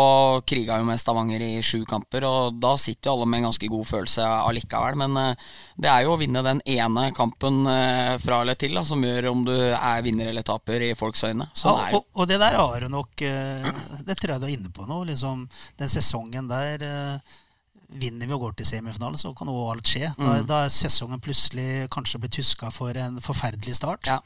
kriga 0.50 0.80
jo 0.80 0.88
med 0.88 1.02
Stavanger 1.02 1.44
i 1.46 1.62
sju 1.66 1.84
kamper, 1.90 2.26
og 2.26 2.58
da 2.62 2.74
sitter 2.82 3.10
jo 3.10 3.18
alle 3.18 3.28
med 3.30 3.42
en 3.42 3.48
ganske 3.50 3.70
god 3.70 3.86
følelse 3.90 4.26
allikevel. 4.26 4.98
Men 5.04 5.20
uh, 5.20 5.52
det 5.78 5.92
er 5.92 6.06
jo 6.06 6.16
å 6.16 6.20
vinne 6.22 6.46
den 6.46 6.64
ene 6.74 7.06
kampen 7.18 7.62
uh, 7.68 8.16
fra 8.24 8.42
eller 8.42 8.58
til 8.60 8.74
da, 8.78 8.86
som 8.88 9.04
gjør 9.06 9.30
om 9.34 9.46
du 9.48 9.56
er 9.56 10.04
vinner 10.06 10.32
eller 10.32 10.46
taper 10.48 10.90
i 10.90 10.94
folks 10.98 11.26
øyne. 11.30 11.50
Sånn 11.54 11.78
ja, 11.78 12.00
og, 12.00 12.10
og, 12.18 12.28
det 12.30 12.42
der 12.42 12.58
har 12.58 12.84
du 12.84 12.90
nok 12.94 13.24
Det 13.24 14.16
tror 14.20 14.36
jeg 14.36 14.42
du 14.42 14.48
er 14.48 14.56
inne 14.56 14.74
på 14.74 14.86
nå. 14.90 15.04
Liksom, 15.10 15.46
den 15.80 15.92
sesongen 15.92 16.50
der 16.50 16.86
vinner 17.94 18.28
vi 18.28 18.36
og 18.36 18.48
går 18.48 18.56
til 18.58 18.68
semifinalen, 18.68 19.20
så 19.20 19.34
kan 19.38 19.52
også 19.52 19.74
alt 19.74 19.92
skje. 19.92 20.08
Da, 20.18 20.30
mm. 20.30 20.48
da 20.50 20.62
er 20.66 20.74
sesongen 20.74 21.22
plutselig 21.24 21.68
kanskje 21.94 22.22
blitt 22.24 22.40
huska 22.42 22.72
for 22.74 22.98
en 22.98 23.20
forferdelig 23.24 23.78
start. 23.78 24.10
Ja. 24.10 24.20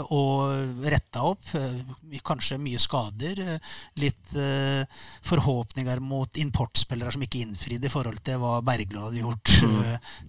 Og 0.00 0.86
retta 0.88 1.20
opp. 1.28 1.42
Eh, 1.58 2.18
kanskje 2.24 2.56
mye 2.62 2.78
skader. 2.80 3.60
Litt 4.00 4.32
uh, 4.38 4.82
forhåpninger 5.28 6.00
mot 6.00 6.36
importspillere 6.40 7.12
som 7.12 7.22
ikke 7.26 7.42
innfridde 7.44 7.86
i 7.88 7.92
forhold 7.92 8.20
til 8.24 8.36
hva 8.40 8.64
Bergljot 8.64 9.04
hadde 9.10 9.20
gjort 9.20 9.48
mm. 9.60 9.82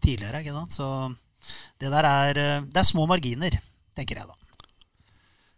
tidligere. 0.04 0.41
Ikke 0.43 0.58
sant? 0.58 0.73
Så 0.76 0.88
det 1.80 1.89
der 1.93 2.04
er, 2.08 2.34
det 2.67 2.80
er 2.80 2.88
små 2.88 3.04
marginer, 3.08 3.52
tenker 3.95 4.15
jeg 4.19 4.28
da. 4.28 4.36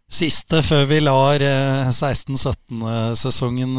Siste 0.06 0.62
før 0.62 0.84
vi 0.86 1.00
lar 1.02 1.42
16-17-sesongen 1.90 3.72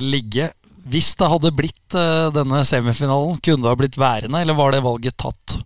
ligge. 0.00 0.48
Hvis 0.88 1.12
det 1.20 1.28
hadde 1.28 1.52
blitt 1.52 1.92
denne 2.32 2.64
semifinalen, 2.64 3.36
kunne 3.44 3.60
det 3.60 3.72
ha 3.72 3.76
blitt 3.76 3.98
værende, 4.00 4.40
eller 4.40 4.56
var 4.56 4.70
det 4.72 4.86
valget 4.86 5.16
tatt? 5.20 5.58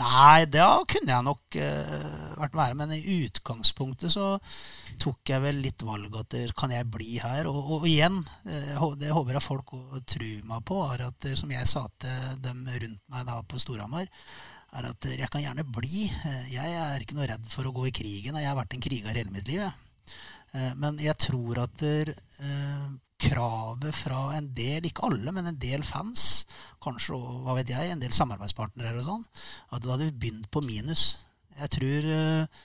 Nei, 0.00 0.46
da 0.48 0.80
kunne 0.88 1.12
jeg 1.12 1.24
nok 1.26 1.56
uh, 1.60 2.36
vært 2.40 2.54
med. 2.56 2.76
Men 2.80 2.94
i 2.96 3.18
utgangspunktet 3.26 4.14
så 4.14 4.38
tok 5.02 5.32
jeg 5.34 5.44
vel 5.44 5.60
litt 5.64 5.84
valg 5.84 6.16
at 6.16 6.36
kan 6.56 6.72
jeg 6.72 6.88
bli 6.88 7.18
her? 7.20 7.50
Og, 7.50 7.58
og, 7.60 7.74
og 7.82 7.90
igjen, 7.90 8.22
uh, 8.48 8.86
det 8.96 9.12
håper 9.12 9.36
jeg 9.36 9.44
folk 9.44 9.74
tror 10.08 10.48
meg 10.48 10.64
på, 10.68 10.80
er 10.94 11.04
at 11.10 11.28
som 11.36 11.52
jeg 11.52 11.68
sa 11.68 11.84
til 12.00 12.40
dem 12.44 12.64
rundt 12.72 13.04
meg 13.12 13.28
da 13.28 13.38
på 13.44 13.60
Storhamar, 13.60 14.08
er 14.72 14.88
at 14.88 15.10
jeg 15.12 15.28
kan 15.28 15.44
gjerne 15.44 15.68
bli. 15.68 16.06
Jeg 16.48 16.76
er 16.80 17.02
ikke 17.04 17.18
noe 17.18 17.28
redd 17.28 17.44
for 17.52 17.68
å 17.68 17.74
gå 17.76 17.90
i 17.90 17.96
krigen. 18.00 18.40
Jeg 18.40 18.48
har 18.48 18.56
vært 18.56 18.72
en 18.72 18.84
kriger 18.84 19.12
hele 19.12 19.34
mitt 19.34 19.50
liv. 19.50 19.66
Men 20.80 20.96
jeg 21.00 21.12
tror 21.20 21.60
at 21.66 21.84
kravet 23.22 23.94
fra 23.96 24.32
en 24.36 24.50
del, 24.56 24.88
ikke 24.88 25.06
alle, 25.08 25.34
men 25.34 25.48
en 25.50 25.60
del 25.62 25.84
fans, 25.86 26.44
kanskje 26.82 27.16
hva 27.16 27.56
vet 27.58 27.70
jeg, 27.72 27.92
en 27.92 28.02
del 28.02 28.14
samarbeidspartnere 28.14 28.98
og 29.00 29.08
sånn, 29.08 29.24
at 29.70 29.84
da 29.84 29.94
hadde 29.94 30.10
vi 30.10 30.18
begynt 30.26 30.50
på 30.52 30.64
minus. 30.66 31.06
Jeg 31.60 31.74
tror 31.76 32.12
eh, 32.16 32.60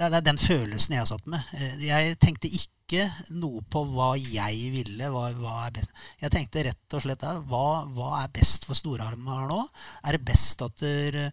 det 0.00 0.08
er, 0.08 0.24
den 0.24 0.40
følelsen 0.40 0.96
jeg 0.96 1.10
satt 1.10 1.26
med. 1.30 1.54
Eh, 1.58 1.86
jeg 1.88 2.18
tenkte 2.22 2.50
ikke 2.50 3.06
noe 3.36 3.62
på 3.70 3.84
hva 3.92 4.12
jeg 4.18 4.70
ville. 4.74 5.10
Hva, 5.12 5.28
hva 5.38 5.56
er 5.66 5.74
best. 5.76 5.94
Jeg 6.22 6.34
tenkte 6.34 6.64
rett 6.66 6.96
og 6.96 7.04
slett 7.04 7.26
hva, 7.50 7.66
hva 7.94 8.10
er 8.22 8.32
best 8.34 8.66
for 8.68 8.78
Storhamar 8.78 9.48
nå? 9.50 9.60
Er 10.06 10.16
det 10.16 10.26
best 10.30 10.64
at 10.66 10.78
der, 10.82 11.30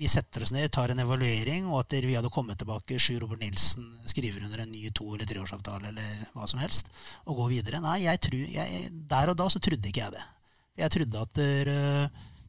vi 0.00 0.08
setter 0.08 0.42
oss 0.42 0.52
ned, 0.54 0.70
tar 0.72 0.90
en 0.90 1.02
evaluering, 1.02 1.66
og 1.68 1.82
at 1.82 1.94
vi 2.00 2.14
hadde 2.16 2.32
kommet 2.32 2.58
tilbake, 2.58 2.98
Sjur 2.98 3.20
Robert 3.20 3.42
Nilsen 3.42 3.84
skriver 4.08 4.46
under 4.46 4.62
en 4.62 4.72
ny 4.72 4.88
to- 4.96 5.12
eller 5.14 5.28
treårsavtale 5.28 5.90
eller 5.92 6.22
hva 6.34 6.48
som 6.48 6.62
helst, 6.62 6.88
og 7.26 7.36
går 7.42 7.50
videre. 7.52 7.82
Nei, 7.84 7.98
jeg 8.06 8.22
tror, 8.24 8.46
jeg, 8.54 8.88
der 9.10 9.32
og 9.32 9.36
da 9.36 9.48
så 9.52 9.60
trodde 9.62 9.90
ikke 9.90 10.06
jeg 10.06 10.14
det. 10.16 10.24
Jeg 10.80 10.94
trodde 10.94 11.24
at 11.26 11.34
der, 11.36 11.70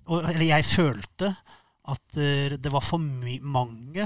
Eller 0.07 0.45
jeg 0.45 0.65
følte 0.65 1.35
at 1.91 2.15
det 2.15 2.71
var 2.71 2.83
for 2.83 2.97
mange 2.99 4.05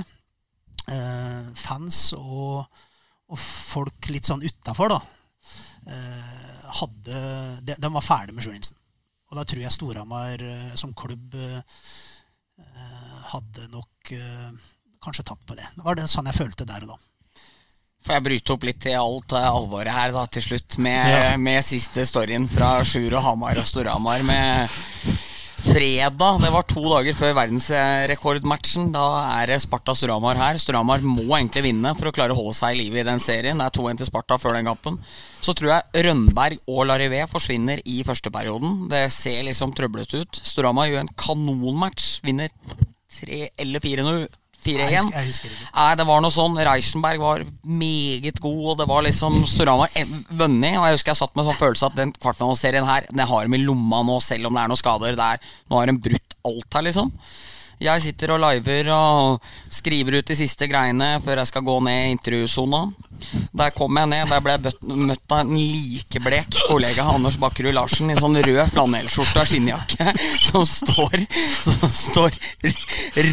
eh, 0.89 1.45
fans 1.56 1.99
og, 2.17 2.65
og, 3.30 3.38
folk 3.38 4.10
litt 4.10 4.25
sånn 4.25 4.43
utafor, 4.43 4.95
da. 4.95 4.99
Eh, 5.86 6.65
hadde 6.82 7.21
de, 7.62 7.78
de, 7.78 7.93
var 7.93 8.06
ferdig 8.06 8.36
med 8.36 8.43
Sjur 8.43 8.58
Nilsen. 8.58 8.78
Og 9.30 9.38
da 9.38 9.45
tror 9.45 9.62
jeg 9.62 9.73
Storhamar 9.73 10.43
som 10.78 10.93
klubb 10.98 11.33
eh, 11.37 11.62
hadde 13.32 13.67
nok 13.71 14.12
uh, 14.13 14.50
kanskje 15.04 15.23
tapt 15.28 15.46
på 15.46 15.56
det. 15.58 15.67
Det 15.76 15.84
var 15.86 15.96
det 16.00 16.08
sånn 16.12 16.30
jeg 16.32 16.38
følte 16.40 16.65
der 16.69 16.86
og 16.88 16.96
da. 16.96 16.98
Får 18.06 18.13
jeg 18.19 18.23
bryte 18.28 18.54
opp 18.54 18.65
litt 18.67 18.86
i 18.86 18.94
alt 18.94 19.34
eh, 19.34 19.48
alvoret 19.50 19.90
her 19.96 20.12
da 20.13 20.26
til 20.30 20.44
slutt 20.46 20.78
med, 20.78 21.10
Ja. 21.10 21.38
med 21.42 21.63
siste 21.65 22.04
storyen 22.06 22.46
fra 22.52 22.84
Sjur 22.86 23.15
og 23.17 23.23
Hamar 23.26 23.58
og 23.58 23.65
Storhamar 23.65 24.21
med 24.28 24.69
fredag. 25.65 26.39
Det 26.43 26.51
var 26.53 26.65
to 26.69 26.83
dager 26.83 27.15
før 27.17 27.33
verdensrekordmatchen. 27.39 28.91
Da 28.93 29.05
er 29.39 29.49
det 29.51 29.57
Sparta 29.63 29.95
Storhamar 29.97 30.37
her. 30.39 30.59
Storhamar 30.61 31.03
må 31.05 31.25
egentlig 31.37 31.65
vinne 31.67 31.93
for 31.97 32.09
å 32.09 32.13
klare 32.15 32.35
å 32.35 32.39
holde 32.39 32.55
seg 32.57 32.75
i 32.75 32.83
live 32.83 33.01
i 33.01 33.07
den 33.07 33.21
serien. 33.23 33.59
Det 33.59 33.67
er 33.67 33.75
2-1 33.77 34.01
til 34.01 34.09
Sparta 34.09 34.37
før 34.41 34.57
den 34.57 34.69
kampen. 34.69 34.99
Så 35.43 35.55
tror 35.57 35.73
jeg 35.73 36.05
Rønberg 36.07 36.61
og 36.71 36.85
Larivé 36.89 37.23
forsvinner 37.31 37.81
i 37.85 38.01
første 38.07 38.31
perioden. 38.33 38.85
Det 38.91 39.07
ser 39.13 39.43
liksom 39.47 39.73
trøblete 39.77 40.23
ut. 40.23 40.41
Storhamar 40.45 40.89
gjør 40.91 41.05
en 41.05 41.13
kanonmatch. 41.19 42.19
Vinner 42.25 42.53
3 43.19 43.45
eller 43.65 43.83
4-0. 43.83 44.25
4-1. 44.65 44.89
Jeg 44.89 45.03
husker- 45.05 45.49
jeg 45.49 45.55
ikke. 45.61 45.71
Nei, 45.75 45.95
det 46.01 46.05
var 46.09 46.21
noe 46.25 46.33
sånn 46.33 46.57
Reisenberg 46.57 47.19
var 47.21 47.45
meget 47.63 48.39
god, 48.41 48.61
og 48.71 48.77
det 48.81 48.87
var 48.89 49.05
liksom 49.05 49.39
Storhamar 49.47 49.89
vunnet. 50.33 50.77
Og 50.79 50.85
jeg 50.89 50.97
husker 50.97 51.13
jeg 51.13 51.21
satt 51.21 51.35
med 51.37 51.45
sånn 51.45 51.59
følelse 51.61 51.85
at 51.91 51.95
den 51.95 52.13
kvartfinaliserien 52.13 52.85
her 52.89 53.05
Den 53.11 53.27
har 53.27 53.47
de 53.47 53.55
i 53.59 53.63
lomma 53.65 54.03
nå, 54.03 54.19
selv 54.21 54.47
om 54.49 54.53
det 54.57 54.63
er 54.63 54.71
noen 54.73 54.81
skader. 54.81 55.15
Det 55.15 55.27
er, 55.35 55.39
nå 55.69 55.79
har 55.79 55.85
de 55.91 55.97
brutt 56.09 56.39
alt 56.45 56.73
her, 56.79 56.81
liksom. 56.89 57.11
Jeg 57.82 58.02
sitter 58.06 58.32
og 58.36 58.40
liver 58.40 58.88
og 58.96 59.44
skriver 59.73 60.19
ut 60.19 60.30
de 60.30 60.38
siste 60.38 60.67
greiene 60.71 61.17
før 61.23 61.42
jeg 61.42 61.50
skal 61.52 61.65
gå 61.67 61.76
ned 61.84 62.06
i 62.06 62.13
intervjusona. 62.13 62.82
Der 63.56 63.73
kom 63.76 64.00
jeg 64.00 64.12
ned, 64.12 64.32
der 64.32 64.44
ble 64.44 64.56
jeg 64.56 64.96
møtt 65.10 65.36
av 65.36 65.44
en 65.44 65.54
likeblek 65.60 66.60
kollega, 66.69 67.08
Anders 67.12 67.40
Bakkerud 67.42 67.76
Larsen, 67.76 68.10
i 68.10 68.15
en 68.15 68.23
sånn 68.23 68.40
rød 68.40 68.62
flanellskjorte 68.71 69.44
og 69.44 69.52
skinnjakke, 69.52 70.12
som 70.48 70.67
står, 70.69 71.26
som 71.63 71.92
står 71.92 72.40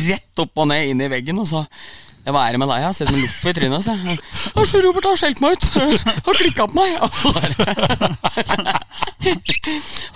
rett 0.09 0.43
opp 0.43 0.65
og 0.65 0.73
ned 0.73 0.91
inn 0.91 1.07
i 1.07 1.13
veggen 1.13 1.43
og 1.43 1.51
sa 1.53 1.67
hva 2.31 2.45
er 2.47 2.55
det 2.55 2.61
med 2.63 2.69
deg? 2.71 2.79
Jeg 2.79 2.87
har 2.87 2.95
sett 2.95 3.11
med 3.11 3.25
loff 3.25 3.41
i 3.43 3.53
trynet. 3.57 3.83
Så. 3.83 3.97
jeg, 3.99 4.19
«Ja, 4.55 4.63
Robert 4.85 5.07
har 5.11 5.17
skjelt 5.19 5.41
meg 5.43 5.57
ut. 5.57 5.65
Har 6.27 6.39
klikka 6.39 6.67
på 6.71 6.75
meg. 6.79 6.91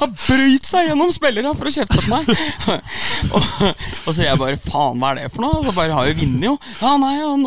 Har 0.00 0.10
brøyt 0.12 0.66
seg 0.66 0.88
gjennom 0.90 1.10
spillere 1.14 1.50
for 1.58 1.66
å 1.66 1.72
kjefte 1.74 1.98
på 1.98 2.10
meg. 2.12 2.22
Og, 3.36 3.42
og 4.06 4.10
så 4.14 4.22
jeg 4.22 4.38
bare 4.38 4.58
faen, 4.60 5.00
hva 5.00 5.08
er 5.10 5.16
det 5.18 5.32
for 5.34 5.42
noe? 5.42 5.62
Så 5.66 5.72
bare 5.74 5.94
har 5.96 6.06
jo 6.08 6.14
vunnet, 6.20 6.44
jo. 6.46 6.52
Ja, 6.78 6.92
nei, 7.00 7.14
han, 7.18 7.42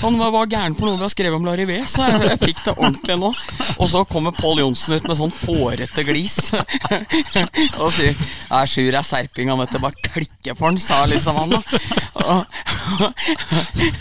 han 0.00 0.18
var 0.18 0.32
bare 0.34 0.48
gæren 0.50 0.74
for 0.78 0.88
noe 0.88 0.98
vi 0.98 1.04
har 1.04 1.12
skrevet 1.12 1.38
om 1.38 1.46
Larivé, 1.46 1.78
så 1.88 2.06
jeg, 2.08 2.20
jeg 2.26 2.40
fikk 2.40 2.62
det 2.66 2.74
ordentlig 2.74 3.16
nå. 3.20 3.30
Og 3.76 3.90
så 3.92 4.02
kommer 4.10 4.34
Pål 4.36 4.62
Johnsen 4.64 4.96
ut 4.96 5.06
med 5.06 5.18
sånn 5.18 5.34
fårete 5.34 6.04
glis 6.08 6.38
og 6.54 7.90
sier 7.94 8.14
ja, 8.16 8.62
Sjur 8.68 8.96
er 8.96 9.06
serping, 9.06 9.52
han 9.52 9.60
vet 9.62 9.74
det, 9.76 9.82
bare 9.84 10.08
klikker 10.10 10.58
for 10.58 10.70
han, 10.70 10.80
sa 10.82 11.04
liksom 11.10 11.38
han 11.38 11.54
da. 11.54 11.60
Og, 12.24 12.38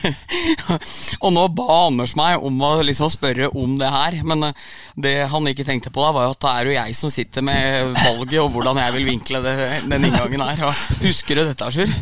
og 1.24 1.34
nå 1.34 1.45
ba 1.56 1.68
Anders 1.88 2.16
meg 2.20 2.43
om 2.45 2.60
å 2.64 2.72
liksom 2.86 3.12
spørre 3.14 3.50
om 3.58 3.76
det 3.80 3.89
her, 3.91 4.20
men 4.28 4.50
eh, 4.50 4.68
det 5.00 5.16
han 5.32 5.47
ikke 5.50 5.66
tenkte 5.68 5.91
på 5.93 6.04
da, 6.04 6.12
var 6.16 6.28
jo 6.28 6.36
at 6.36 6.43
det 6.43 6.52
er 6.54 6.70
jo 6.70 6.76
jeg 6.76 6.97
som 6.97 7.14
sitter 7.14 7.45
med 7.45 7.93
valget, 7.97 8.39
og 8.43 8.52
hvordan 8.54 8.80
jeg 8.82 8.95
vil 8.97 9.08
vinkle 9.10 9.41
det, 9.45 9.56
den 9.89 10.08
inngangen 10.10 10.43
her. 10.43 10.66
Og 10.70 11.04
husker 11.06 11.39
du 11.39 11.45
dette, 11.45 11.72
Sjur? 11.74 11.95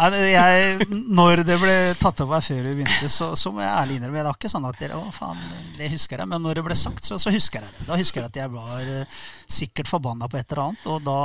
Jeg, 0.00 0.86
når 1.12 1.42
det 1.44 1.56
ble 1.60 1.72
tatt 1.98 2.22
opp 2.24 2.30
her 2.32 2.44
før 2.44 2.60
vi 2.64 2.70
begynte, 2.78 3.08
så, 3.12 3.34
så 3.36 3.50
må 3.52 3.60
jeg 3.60 3.68
ærlig 3.68 3.98
innrømme 3.98 4.22
Det 4.22 4.30
er 4.30 4.38
ikke 4.38 4.50
sånn 4.52 4.68
at 4.68 4.78
dere, 4.80 4.96
å 4.96 5.10
faen, 5.12 5.42
det 5.76 5.90
husker 5.92 6.22
jeg 6.22 6.30
Men 6.30 6.40
når 6.40 6.56
det 6.56 6.64
ble 6.64 6.76
sagt, 6.78 7.04
så, 7.04 7.18
så 7.20 7.32
husker 7.34 7.60
jeg 7.66 7.74
det. 7.74 7.84
Da 7.90 7.98
husker 8.00 8.22
jeg 8.22 8.30
at 8.30 8.38
jeg 8.40 8.52
var 8.54 8.86
eh, 8.94 9.20
sikkert 9.50 9.90
forbanna 9.90 10.30
på 10.30 10.38
et 10.40 10.54
eller 10.54 10.62
annet, 10.70 10.86
og 10.88 11.04
da 11.04 11.18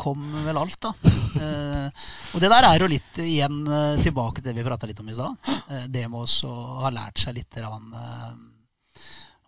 kom 0.00 0.24
vel 0.46 0.62
alt, 0.62 0.78
da. 0.86 0.94
Eh, 1.36 2.06
og 2.32 2.40
det 2.40 2.52
der 2.54 2.68
er 2.70 2.86
jo 2.86 2.90
litt 2.94 3.20
igjen 3.20 3.60
tilbake 4.00 4.40
til 4.40 4.48
det 4.48 4.56
vi 4.62 4.64
prata 4.70 4.88
litt 4.88 5.02
om 5.02 5.12
i 5.12 5.18
stad. 5.18 5.55
Eh, 5.70 5.86
det 5.92 6.06
med 6.10 6.26
å 6.26 6.52
ha 6.82 6.92
lært 6.94 7.22
seg 7.22 7.38
litt 7.38 7.56
grann, 7.56 7.88
eh, 7.96 8.36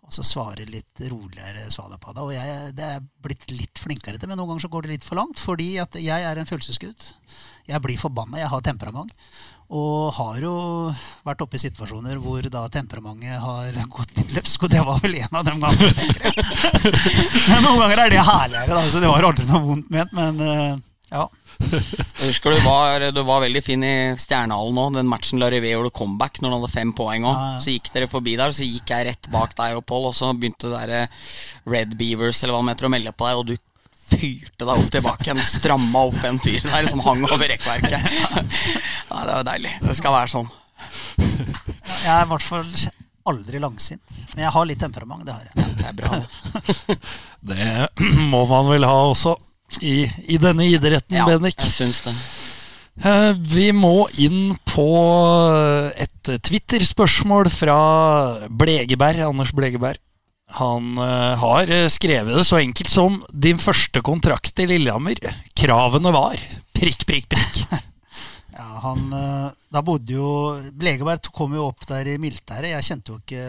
og 0.09 0.15
så 0.15 0.25
svare 0.25 0.65
litt 0.65 1.03
roligere 1.05 1.67
svada 1.69 1.99
på 2.01 2.15
det. 2.15 2.23
Og 2.23 2.33
jeg 2.33 2.73
det 2.77 2.87
er 2.95 3.05
blitt 3.21 3.45
litt 3.53 3.77
flinkere 3.77 4.17
til, 4.17 4.29
men 4.31 4.39
noen 4.41 4.55
ganger 4.55 4.65
så 4.65 4.71
går 4.73 4.87
det 4.87 4.95
litt 4.95 5.05
for 5.05 5.19
langt. 5.19 5.37
Fordi 5.37 5.75
at 5.83 5.99
jeg 6.01 6.25
er 6.25 6.39
en 6.39 6.49
følelsesgutt. 6.49 7.11
Jeg 7.69 7.81
blir 7.83 8.01
forbanna, 8.01 8.39
jeg 8.41 8.49
har 8.49 8.63
temperament. 8.65 9.13
Og 9.69 10.09
har 10.17 10.39
jo 10.41 10.53
vært 11.27 11.43
oppe 11.45 11.59
i 11.59 11.61
situasjoner 11.61 12.17
hvor 12.23 12.41
da 12.49 12.63
temperamentet 12.73 13.37
har 13.43 13.75
gått 13.93 14.15
litt 14.17 14.33
løpsk, 14.33 14.65
og 14.65 14.73
det 14.73 14.81
var 14.87 14.97
vel 15.03 15.19
en 15.19 15.37
av 15.37 15.45
dem 15.45 15.61
gangene. 15.61 16.07
Men 17.51 17.61
noen 17.67 17.83
ganger 17.83 18.01
er 18.07 18.15
det 18.15 18.23
herligere, 18.31 18.79
da, 18.79 18.81
så 18.89 19.03
det 19.03 19.11
var 19.13 19.29
aldri 19.29 19.45
noe 19.45 19.61
vondt 19.67 19.93
ment, 19.93 20.15
men 20.17 20.41
eh, 20.41 20.79
ja. 21.09 21.25
Jeg 21.59 22.27
husker 22.29 22.53
du 22.55 22.59
var, 22.63 23.03
du 23.11 23.19
var 23.27 23.41
veldig 23.43 23.61
fin 23.65 23.83
i 23.83 23.93
Stjernehallen 24.19 24.77
nå. 24.77 24.85
Den 24.95 25.09
matchen 25.11 25.41
Larivé 25.41 25.73
gjorde 25.73 25.91
comeback 25.95 26.39
når 26.39 26.53
han 26.53 26.61
hadde 26.61 26.71
fem 26.73 26.93
poeng 26.95 27.25
òg. 27.27 27.33
Ja, 27.33 27.47
ja. 27.55 27.63
Så 27.63 27.73
gikk 27.73 27.89
dere 27.95 28.09
forbi 28.11 28.35
der, 28.39 28.53
og 28.53 28.57
så 28.57 28.67
gikk 28.67 28.93
jeg 28.93 29.09
rett 29.09 29.31
bak 29.33 29.55
deg 29.57 29.79
og 29.79 29.83
Pål, 29.89 30.11
og 30.11 30.15
så 30.17 30.29
begynte 30.37 30.69
det 30.71 30.85
der 30.85 31.25
Red 31.69 31.97
Beavers 31.99 32.43
eller 32.43 32.55
hva 32.55 32.61
de 32.63 32.73
heter 32.73 32.87
å 32.89 32.93
melde 32.93 33.15
på 33.17 33.27
deg, 33.27 33.41
og 33.41 33.49
du 33.49 33.57
fyrte 34.09 34.65
deg 34.65 34.71
opp 34.73 34.93
tilbake 34.93 35.27
igjen. 35.27 35.41
Stramma 35.49 36.05
opp 36.09 36.23
en 36.29 36.39
fyr 36.41 36.63
der 36.65 36.87
som 36.89 37.03
hang 37.05 37.25
over 37.27 37.45
rekkverket. 37.51 37.99
Ja, 39.09 39.23
det 39.25 39.33
var 39.39 39.45
deilig. 39.47 39.71
Det 39.81 39.95
skal 39.97 40.13
være 40.13 40.29
sånn. 40.29 40.49
Jeg 41.17 42.13
er 42.13 42.23
i 42.23 42.29
hvert 42.29 42.45
fall 42.45 42.67
aldri 43.29 43.59
langsint. 43.61 44.17
Men 44.35 44.45
jeg 44.45 44.53
har 44.53 44.67
litt 44.69 44.79
temperament, 44.81 45.25
det 45.25 45.33
har 45.33 45.47
jeg. 45.49 45.65
Det 45.79 45.87
er 45.89 45.95
bra. 45.97 46.19
det. 46.21 46.97
Det 47.49 48.19
må 48.29 48.43
man 48.49 48.67
vel 48.69 48.85
ha 48.85 48.95
også 49.09 49.33
i, 49.81 50.03
i 50.27 50.37
denne 50.41 50.65
idretten, 50.69 51.17
Ja, 51.19 51.25
Bennik. 51.29 51.59
jeg 51.61 51.71
syns 51.75 52.01
det. 52.05 52.13
Eh, 53.05 53.33
Vi 53.39 53.69
må 53.71 54.07
inn 54.19 54.55
på 54.67 54.87
et 55.95 56.31
Twitter-spørsmål 56.43 57.49
fra 57.53 57.77
Blegeberg, 58.49 59.21
Anders 59.29 59.53
Blegeberg. 59.55 59.99
Han 60.59 60.95
eh, 60.97 61.35
har 61.37 61.69
skrevet 61.93 62.33
det 62.35 62.45
så 62.47 62.57
enkelt 62.57 62.89
som 62.89 63.19
'Din 63.29 63.59
første 63.61 64.01
kontrakt 64.01 64.57
i 64.59 64.65
Lillehammer. 64.65 65.19
Kravene 65.55 66.11
var 66.15 66.41
prikk, 66.73 67.05
prikk, 67.05 67.29
prikk'. 67.29 67.63
Ja, 68.59 68.65
han, 68.83 69.05
eh, 69.13 69.51
da 69.71 69.81
bodde 69.85 70.11
jo 70.17 70.59
Blegeberg 70.75 71.29
kom 71.31 71.53
jo 71.55 71.69
opp 71.69 71.85
der 71.87 72.09
i 72.11 72.17
militæret. 72.19 72.73
Jeg 72.73 72.83
kjente 72.89 73.13
jo 73.13 73.19
ikke 73.21 73.43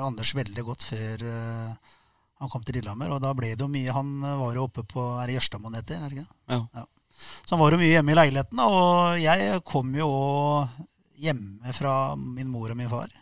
Anders 0.00 0.30
veldig 0.34 0.64
godt 0.64 0.86
før 0.88 1.24
eh, 1.28 1.74
han 2.42 2.50
kom 2.52 2.64
til 2.66 2.78
Lillehammer. 2.78 3.14
Og 3.14 3.22
da 3.22 3.32
ble 3.36 3.54
det 3.54 3.64
jo 3.64 3.70
mye 3.70 3.94
Han 3.94 4.16
eh, 4.22 4.38
var 4.40 4.58
jo 4.58 4.66
oppe 4.68 4.84
på 4.88 5.04
Er 5.20 5.30
det 5.30 5.38
Jørstadmoen 5.38 5.78
heter? 5.78 6.00
Er 6.02 6.10
det 6.10 6.22
ikke? 6.22 6.38
det? 6.50 6.60
Ja. 6.78 6.86
Så 7.44 7.54
han 7.54 7.62
var 7.62 7.74
jo 7.74 7.80
mye 7.80 7.92
hjemme 7.92 8.14
i 8.14 8.18
leiligheten. 8.18 8.64
Og 8.64 9.20
jeg 9.22 9.60
kom 9.68 9.92
jo 9.96 10.08
hjemme 11.24 11.76
fra 11.76 12.14
min 12.18 12.50
mor 12.50 12.72
og 12.72 12.78
min 12.78 12.90
far. 12.90 13.12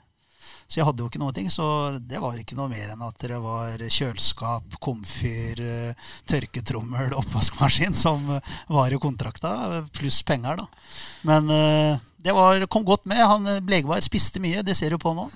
Så 0.72 0.80
jeg 0.80 0.86
hadde 0.88 1.04
jo 1.04 1.10
ikke 1.10 1.20
noe 1.20 1.34
ting, 1.36 1.50
så 1.52 1.64
det 2.00 2.16
var 2.22 2.38
ikke 2.40 2.56
noe 2.56 2.70
mer 2.70 2.94
enn 2.94 3.02
at 3.04 3.18
det 3.20 3.36
var 3.44 3.82
kjøleskap, 3.92 4.78
komfyr, 4.80 5.60
eh, 5.60 6.06
tørketrommel, 6.24 7.12
oppvaskmaskin 7.20 7.92
som 7.92 8.24
var 8.72 8.94
i 8.94 9.00
kontrakta, 9.02 9.82
pluss 9.92 10.22
penger, 10.24 10.62
da. 10.62 10.86
Men 11.28 11.52
eh, 11.52 12.06
det 12.22 12.32
var, 12.32 12.66
kom 12.66 12.84
godt 12.84 13.04
med. 13.04 13.18
Han 13.26 13.46
eh, 13.46 13.60
Blegeberg 13.60 14.02
spiste 14.04 14.40
mye, 14.42 14.62
det 14.62 14.76
ser 14.78 14.94
du 14.94 14.98
på 15.02 15.14
nå. 15.16 15.26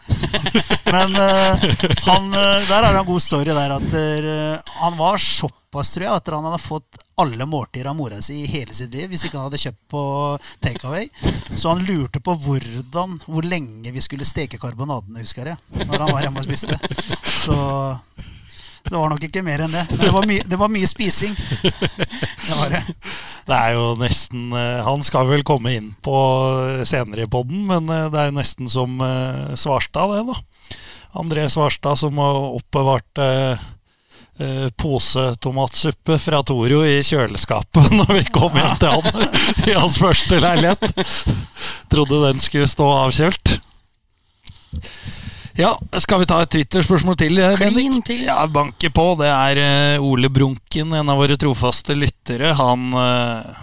Men 0.95 1.17
uh, 1.19 1.65
han, 2.07 2.29
eh, 2.31 2.69
der 2.69 2.85
er 2.85 2.93
det 2.93 3.01
en 3.01 3.09
god 3.09 3.25
story 3.25 3.51
der 3.51 3.75
at 3.75 3.97
uh, 3.97 4.75
han 4.85 4.95
var 4.99 5.19
såpass, 5.23 5.95
tror 5.95 6.07
jeg, 6.07 6.21
at 6.21 6.31
han 6.31 6.47
hadde 6.47 6.63
fått 6.63 7.01
alle 7.19 7.49
måltider 7.49 7.91
av 7.91 7.97
mora 7.99 8.21
si 8.23 8.43
i 8.43 8.51
hele 8.51 8.75
sitt 8.77 8.93
liv 8.93 9.09
hvis 9.09 9.25
ikke 9.27 9.39
han 9.39 9.49
hadde 9.49 9.63
kjøpt 9.65 9.83
på 9.91 10.05
takeaway. 10.63 11.11
Så 11.57 11.73
han 11.73 11.83
lurte 11.89 12.23
på 12.23 12.37
hvordan, 12.45 13.19
hvor 13.27 13.47
lenge 13.47 13.91
vi 13.91 14.05
skulle 14.05 14.29
steke 14.29 14.61
karbonadene, 14.63 15.25
husker 15.25 15.55
jeg, 15.55 15.87
når 15.89 16.07
han 16.07 16.13
var 16.13 16.27
hjemme 16.27 16.45
og 16.45 16.47
spiste. 16.47 16.79
Så 17.43 17.59
det 18.89 18.97
var 18.97 19.13
nok 19.13 19.25
ikke 19.29 19.45
mer 19.47 19.65
enn 19.67 19.75
det. 19.75 19.85
Men 19.91 20.03
det 20.03 20.13
var, 20.15 20.29
my 20.31 20.41
det 20.47 20.59
var 20.61 20.73
mye 20.73 20.91
spising. 20.91 21.35
Det 21.63 22.57
var 22.57 22.73
det. 22.73 22.83
Det 23.47 23.55
er 23.55 23.77
jo 23.77 23.93
nesten 24.01 24.51
eh, 24.59 24.81
Han 24.87 25.05
skal 25.07 25.29
vel 25.31 25.45
komme 25.47 25.77
inn 25.77 25.93
på 26.03 26.17
senere 26.89 27.27
i 27.27 27.31
podden, 27.31 27.63
men 27.69 27.91
eh, 27.93 28.09
det 28.11 28.21
er 28.21 28.31
jo 28.31 28.39
nesten 28.41 28.71
som 28.71 28.99
eh, 29.05 29.55
Svarstad, 29.59 30.15
det, 30.15 30.25
da. 30.33 30.81
André 31.17 31.47
Svarstad 31.49 31.97
som 31.97 32.19
har 32.19 32.41
oppbevart 32.59 33.23
eh, 33.23 33.67
eh, 34.43 34.67
posetomatsuppe 34.77 36.19
fra 36.19 36.43
Torio 36.43 36.83
i 36.85 36.99
kjøleskapet 37.07 37.93
når 38.01 38.13
vi 38.19 38.25
kom 38.35 38.59
hjem 38.59 38.75
til 38.83 38.97
han 38.97 39.39
i 39.71 39.79
hans 39.79 40.01
første 40.03 40.41
leilighet. 40.43 41.07
Trodde 41.93 42.25
den 42.27 42.43
skulle 42.43 42.69
stå 42.71 42.91
avkjølt. 43.07 43.57
Ja, 45.57 45.71
skal 45.97 46.21
vi 46.21 46.27
ta 46.29 46.43
et 46.45 46.51
Twitter-spørsmål 46.53 47.17
til? 47.17 47.39
eh, 47.41 47.57
Klin 47.57 48.03
til. 48.05 48.27
Ja, 48.27 48.43
banke 48.47 48.91
på. 48.93 49.07
Det 49.17 49.29
er 49.31 49.61
eh, 49.63 50.03
Ole 50.05 50.29
Brunken, 50.29 50.93
en 50.93 51.09
av 51.09 51.17
våre 51.17 51.39
trofaste 51.41 51.97
lyttere. 51.97 52.51
Han 52.59 52.91
eh, 52.93 53.63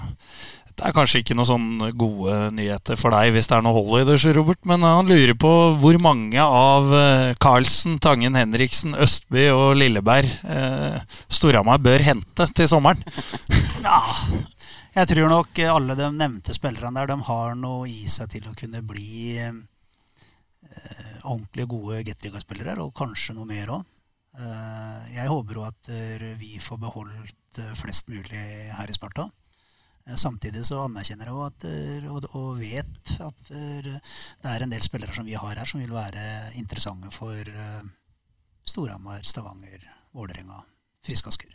Det 0.73 0.87
er 0.89 0.95
kanskje 0.95 1.19
ikke 1.21 1.35
noen 1.37 1.45
sånn 1.45 1.91
gode 1.93 2.49
nyheter 2.57 2.97
for 2.97 3.13
deg 3.13 3.35
hvis 3.35 3.45
det 3.45 3.59
er 3.59 3.61
noe 3.61 3.75
hold 3.77 4.01
i 4.01 4.07
det, 4.09 4.15
Robert, 4.33 4.57
men 4.65 4.81
han 4.81 5.05
lurer 5.05 5.35
på 5.37 5.51
hvor 5.77 5.99
mange 6.01 6.41
av 6.41 6.89
Carlsen, 7.37 7.99
Tangen 8.01 8.33
Henriksen, 8.33 8.95
Østby 8.97 9.51
og 9.53 9.75
Lilleberg 9.77 10.25
eh, 10.49 10.97
Storhamar 11.29 11.77
bør 11.77 12.01
hente 12.01 12.49
til 12.57 12.67
sommeren. 12.71 13.03
Ja, 13.83 13.99
jeg 14.95 15.09
tror 15.09 15.27
nok 15.29 15.59
alle 15.67 15.95
de 15.99 16.07
nevnte 16.15 16.53
spillerne 16.55 16.95
der, 16.95 17.09
de 17.13 17.17
har 17.27 17.53
noe 17.59 17.85
i 17.91 18.07
seg 18.09 18.29
til 18.31 18.45
å 18.49 18.53
kunne 18.57 18.79
bli 18.87 19.37
eh, 19.43 19.53
ordentlig 21.23 21.67
gode 21.71 22.03
Gateliga-spillere, 22.07 22.77
og 22.83 22.93
kanskje 22.97 23.35
noe 23.37 23.49
mer 23.49 23.71
òg. 23.77 23.85
jeg 25.13 25.29
håper 25.29 25.53
jo 25.59 25.63
at 25.67 25.89
eh, 25.93 26.33
vi 26.39 26.57
får 26.59 26.79
beholdt 26.81 27.59
eh, 27.61 27.73
flest 27.77 28.09
mulig 28.09 28.43
her 28.73 28.89
i 28.89 28.95
Sparta. 28.95 29.27
Eh, 30.07 30.15
Samtidig 30.15 30.65
så 30.65 30.81
anerkjenner 30.83 31.29
jeg 31.29 31.47
at, 31.47 31.65
eh, 31.69 32.07
og, 32.11 32.25
og 32.35 32.59
vet 32.59 33.13
at 33.21 33.51
eh, 33.53 33.91
det 33.93 34.51
er 34.51 34.65
en 34.65 34.73
del 34.73 34.83
spillere 34.83 35.13
som 35.15 35.27
vi 35.27 35.37
har 35.37 35.55
her, 35.55 35.69
som 35.69 35.83
vil 35.83 35.93
være 35.93 36.53
interessante 36.59 37.11
for 37.13 37.39
eh, 37.39 37.83
Storhamar, 38.65 39.23
Stavanger, 39.27 39.85
Vålerenga, 40.15 40.63
Frisk 41.05 41.27
Asker. 41.31 41.53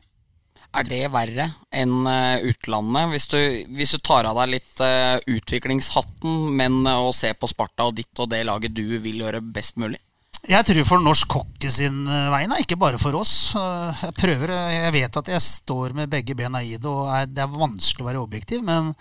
Er 0.76 0.84
det 0.84 1.00
verre 1.12 1.46
enn 1.72 1.94
eh, 2.06 2.44
utlandet? 2.50 3.08
Hvis 3.14 3.28
du, 3.32 3.38
hvis 3.72 3.94
du 3.96 4.02
tar 4.04 4.28
av 4.28 4.36
deg 4.42 4.58
litt 4.58 4.82
uh, 4.84 5.16
utviklingshatten, 5.24 6.52
men 6.58 6.82
eh, 6.84 7.06
å 7.08 7.14
se 7.16 7.32
på 7.32 7.48
Sparta 7.48 7.88
og 7.88 7.96
ditt 7.96 8.20
og 8.20 8.28
det 8.34 8.44
laget 8.46 8.76
du 8.76 8.84
vil 9.00 9.24
gjøre 9.24 9.40
best 9.40 9.80
mulig? 9.80 10.00
Jeg 10.46 10.64
tror 10.64 10.84
for 10.86 11.02
norsk 11.02 11.34
hockey 11.34 11.70
sin 11.72 12.04
eh, 12.06 12.28
vegne, 12.30 12.60
ikke 12.62 12.78
bare 12.78 13.00
for 13.00 13.16
oss. 13.18 13.54
Eh, 13.58 14.04
Jeg 14.06 14.14
prøver, 14.20 14.52
eh, 14.54 14.76
jeg 14.84 14.94
vet 14.94 15.18
at 15.20 15.30
jeg 15.34 15.42
står 15.42 15.96
med 15.98 16.12
begge 16.12 16.36
bena 16.38 16.62
i 16.62 16.76
det, 16.76 16.86
og 16.86 17.10
det 17.32 17.42
er 17.42 17.56
vanskelig 17.58 18.04
å 18.04 18.08
være 18.08 18.22
objektiv. 18.22 18.62
Men 18.64 18.92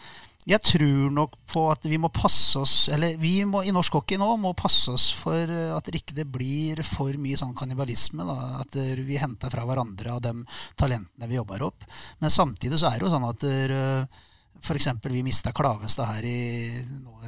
jeg 0.47 0.63
tror 0.63 1.11
nok 1.11 1.33
på 1.51 1.65
at 1.73 1.85
vi 1.89 1.97
må 1.99 2.07
passe 2.13 2.59
oss 2.61 2.75
Eller 2.93 3.17
vi 3.19 3.41
må 3.47 3.65
i 3.67 3.73
norsk 3.75 3.97
hockey 3.99 4.19
nå 4.19 4.29
må 4.39 4.53
passe 4.57 4.93
oss 4.93 5.09
for 5.15 5.43
eh, 5.43 5.73
at 5.75 5.89
det 5.89 5.99
ikke 5.99 6.23
blir 6.23 6.79
for 6.87 7.11
mye 7.19 7.39
sånn 7.39 7.55
kannibalisme. 7.57 8.23
Da, 8.27 8.37
at 8.63 8.79
eh, 8.79 8.95
vi 9.03 9.19
henter 9.19 9.51
fra 9.51 9.65
hverandre 9.67 10.15
av 10.15 10.23
de 10.23 10.33
talentene 10.79 11.27
vi 11.27 11.39
jobber 11.39 11.67
opp. 11.67 11.83
Men 12.23 12.33
samtidig 12.33 12.79
så 12.79 12.91
er 12.91 12.99
det 12.99 13.07
jo 13.07 13.13
sånn 13.13 13.27
at 13.27 13.43
eh, 13.49 14.23
F.eks. 14.63 14.87
vi 15.03 15.23
mista 15.25 15.51
Klavestad 15.55 16.09
her 16.15 16.25
i, 16.25 16.71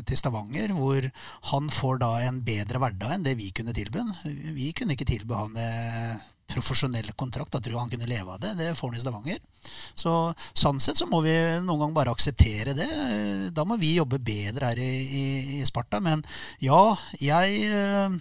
til 0.07 0.17
Stavanger, 0.17 0.73
hvor 0.73 1.05
han 1.51 1.69
får 1.69 2.01
da 2.01 2.13
en 2.25 2.41
bedre 2.45 2.81
hverdag 2.81 3.13
enn 3.15 3.27
det 3.27 3.35
vi 3.39 3.51
kunne 3.55 3.75
tilby 3.75 4.01
han. 4.01 4.15
Vi 4.55 4.71
kunne 4.77 4.95
ikke 4.95 5.07
tilby 5.11 5.37
han 5.37 5.59
eh, 5.59 6.29
profesjonell 6.49 7.11
kontrakt. 7.19 7.53
Da 7.53 7.61
tror 7.61 7.75
jeg 7.75 7.83
han 7.83 7.93
kunne 7.93 8.09
leve 8.09 8.33
av 8.35 8.41
det. 8.43 8.55
Det 8.59 8.71
får 8.77 8.91
han 8.91 8.97
i 8.97 9.03
Stavanger. 9.03 9.39
Så 9.97 10.15
sånn 10.53 10.81
sett 10.83 10.99
så 10.99 11.07
må 11.09 11.21
vi 11.25 11.35
noen 11.65 11.85
gang 11.85 11.95
bare 11.95 12.15
akseptere 12.15 12.75
det. 12.77 12.89
Da 13.55 13.65
må 13.67 13.77
vi 13.81 13.95
jobbe 13.97 14.21
bedre 14.21 14.73
her 14.73 14.81
i, 14.81 14.91
i, 15.21 15.23
i 15.59 15.63
Sparta. 15.69 16.01
Men 16.03 16.25
ja, 16.63 16.81
jeg 17.21 17.63
eh, 17.69 18.19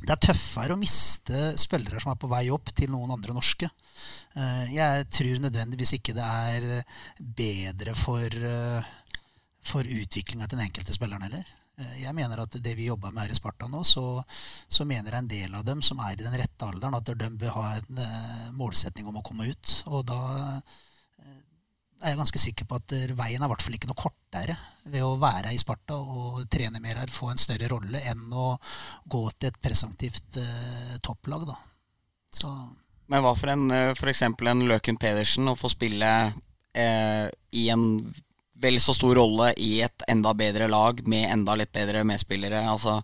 det 0.00 0.14
er 0.14 0.20
tøffere 0.24 0.74
å 0.74 0.80
miste 0.80 1.50
spillere 1.60 2.00
som 2.00 2.14
er 2.14 2.20
på 2.20 2.30
vei 2.30 2.46
opp, 2.54 2.72
til 2.76 2.88
noen 2.92 3.12
andre 3.12 3.36
norske. 3.36 3.68
Eh, 4.32 4.72
Jeg 4.72 5.08
tror 5.12 5.42
nødvendigvis 5.44 5.98
ikke 5.98 6.16
det 6.16 6.24
er 6.24 6.68
bedre 7.18 7.94
for, 7.98 8.24
eh, 8.24 8.92
for 9.60 9.84
utviklinga 9.84 10.48
til 10.48 10.56
den 10.56 10.68
enkelte 10.68 10.96
spilleren 10.96 11.28
heller. 11.28 11.44
Eh, 11.80 12.02
Jeg 12.04 12.14
mener 12.16 12.42
at 12.42 12.58
det 12.62 12.74
vi 12.78 12.88
jobber 12.88 13.14
med 13.14 13.26
her 13.26 13.34
i 13.34 13.38
Sparta 13.38 13.68
nå, 13.70 13.82
så, 13.86 14.22
så 14.68 14.86
mener 14.88 15.16
en 15.16 15.30
del 15.30 15.54
av 15.56 15.64
dem 15.66 15.82
som 15.84 16.00
er 16.04 16.16
i 16.16 16.24
den 16.24 16.36
rette 16.36 16.66
alderen, 16.66 16.96
at 16.98 17.10
de 17.10 17.30
bør 17.40 17.56
ha 17.56 17.66
en 17.78 18.04
eh, 18.04 18.46
målsetning 18.56 19.08
om 19.08 19.20
å 19.20 19.24
komme 19.26 19.48
ut. 19.50 19.76
Og 19.90 20.04
da 20.10 20.20
eh, 20.50 21.40
er 22.00 22.12
jeg 22.12 22.20
ganske 22.20 22.42
sikker 22.42 22.68
på 22.68 22.80
at 22.80 22.96
veien 23.16 23.40
er 23.40 23.48
i 23.48 23.52
hvert 23.52 23.64
fall 23.64 23.76
ikke 23.76 23.90
noe 23.90 24.00
kortere 24.00 24.56
ved 24.90 25.04
å 25.04 25.16
være 25.20 25.54
i 25.54 25.60
Sparta 25.60 25.98
og 25.98 26.44
trene 26.52 26.82
mer 26.82 27.02
her, 27.02 27.12
få 27.12 27.32
en 27.32 27.40
større 27.40 27.68
rolle, 27.72 28.02
enn 28.12 28.28
å 28.32 28.54
gå 29.10 29.24
til 29.36 29.50
et 29.50 29.60
presumptivt 29.62 30.40
eh, 30.40 30.96
topplag. 31.04 31.48
Da. 31.50 31.58
Så 32.36 32.52
Men 33.10 33.24
hva 33.24 33.34
for 33.34 33.52
en 33.52 33.68
f.eks. 33.92 34.24
en 34.30 34.66
Løken 34.70 35.00
Pedersen 35.00 35.50
å 35.50 35.58
få 35.58 35.72
spille 35.72 36.10
eh, 36.72 37.26
i 37.58 37.68
en 37.74 37.86
vel 38.60 38.80
så 38.80 38.94
stor 38.94 39.16
rolle 39.16 39.52
i 39.56 39.80
et 39.84 40.04
enda 40.10 40.34
bedre 40.36 40.68
lag 40.70 41.00
med 41.08 41.30
enda 41.32 41.56
litt 41.58 41.72
bedre 41.72 42.04
medspillere. 42.04 42.62
Altså, 42.68 43.00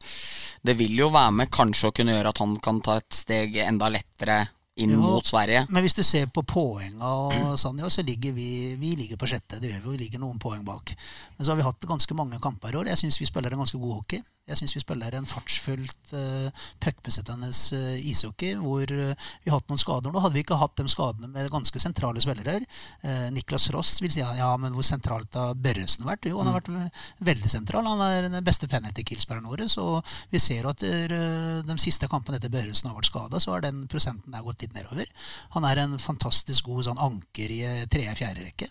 det 0.63 0.77
vil 0.79 0.97
jo 0.99 1.11
være 1.15 1.39
med 1.41 1.53
kanskje 1.55 1.91
å 1.91 1.97
kunne 1.97 2.17
gjøre 2.17 2.35
at 2.35 2.43
han 2.43 2.59
kan 2.63 2.83
ta 2.85 2.99
et 3.01 3.17
steg 3.17 3.57
enda 3.65 3.91
lettere 3.93 4.43
inn 4.77 4.93
Jo, 4.93 5.01
mot 5.01 5.27
Sverige. 5.27 5.65
Men 5.73 5.85
hvis 5.85 5.97
du 5.97 6.03
ser 6.05 6.29
på 6.29 6.43
poengene 6.45 7.09
og 7.09 7.57
sånn, 7.61 7.81
ja, 7.81 7.89
så 7.93 8.05
ligger 8.05 8.35
vi, 8.37 8.77
vi 8.81 8.93
ligger 9.01 9.17
på 9.21 9.29
sjette. 9.31 9.61
Det 9.61 9.71
gjør 9.71 9.85
vi, 9.87 9.93
vi 9.95 10.03
ligger 10.05 10.21
noen 10.21 10.41
poeng 10.43 10.65
bak. 10.67 10.93
Men 11.37 11.47
så 11.47 11.53
har 11.53 11.61
vi 11.61 11.65
hatt 11.65 11.87
ganske 11.89 12.17
mange 12.19 12.41
kamper 12.45 12.75
i 12.75 12.81
år. 12.83 12.91
Jeg 12.93 13.01
syns 13.01 13.21
vi 13.21 13.29
spiller 13.29 13.55
en 13.55 13.63
ganske 13.65 13.81
god 13.81 14.03
hockey. 14.03 14.21
Jeg 14.47 14.61
syns 14.61 14.77
vi 14.77 14.83
spiller 14.83 15.17
en 15.17 15.27
fartsfullt, 15.27 16.13
uh, 16.15 16.67
puckbesettende 16.85 17.49
uh, 17.51 17.97
ishockey 17.99 18.53
hvor 18.61 18.85
uh, 18.87 19.25
vi 19.43 19.51
har 19.51 19.57
hatt 19.57 19.73
noen 19.73 19.81
skader. 19.81 20.13
Nå 20.13 20.23
hadde 20.23 20.37
vi 20.37 20.45
ikke 20.45 20.61
hatt 20.61 20.77
de 20.79 20.87
skadene 20.93 21.33
med 21.33 21.51
ganske 21.51 21.83
sentrale 21.83 22.23
spillere. 22.23 22.61
Uh, 23.03 23.27
Niklas 23.35 23.71
Ross 23.75 23.97
vil 24.05 24.13
si 24.13 24.23
ja, 24.23 24.53
men 24.61 24.77
hvor 24.77 24.87
sentralt 24.87 25.35
har 25.41 25.57
Børresen 25.59 26.07
vært? 26.07 26.29
Jo, 26.29 26.39
han 26.43 26.53
har 26.53 26.61
vært 26.61 27.01
veldig 27.27 27.51
sentral. 27.51 27.89
Han 27.89 28.05
er 28.07 28.29
den 28.29 28.39
beste 28.47 28.69
penalty 28.71 29.07
kill-spilleren 29.09 29.49
vår. 29.49 29.65
Så 29.73 29.89
vi 30.31 30.39
ser 30.43 30.69
at 30.69 30.85
de 30.85 31.79
siste 31.83 32.07
kampene 32.13 32.39
etter 32.39 32.53
Børresen 32.53 32.91
har 32.91 33.01
vært 33.01 33.09
skada, 33.09 33.41
så 33.43 33.57
har 33.57 33.65
den 33.65 33.87
prosenten 33.91 34.37
der 34.37 34.45
gått 34.47 34.63
litt 34.63 34.66
nedover. 34.75 35.07
Han 35.55 35.65
er 35.69 35.83
en 35.83 35.99
fantastisk 36.03 36.67
god 36.71 36.89
sånn 36.89 37.01
anker 37.03 37.53
i 37.53 37.63
eh, 37.67 37.87
tredje-fjerde 37.91 38.45
rekke. 38.49 38.69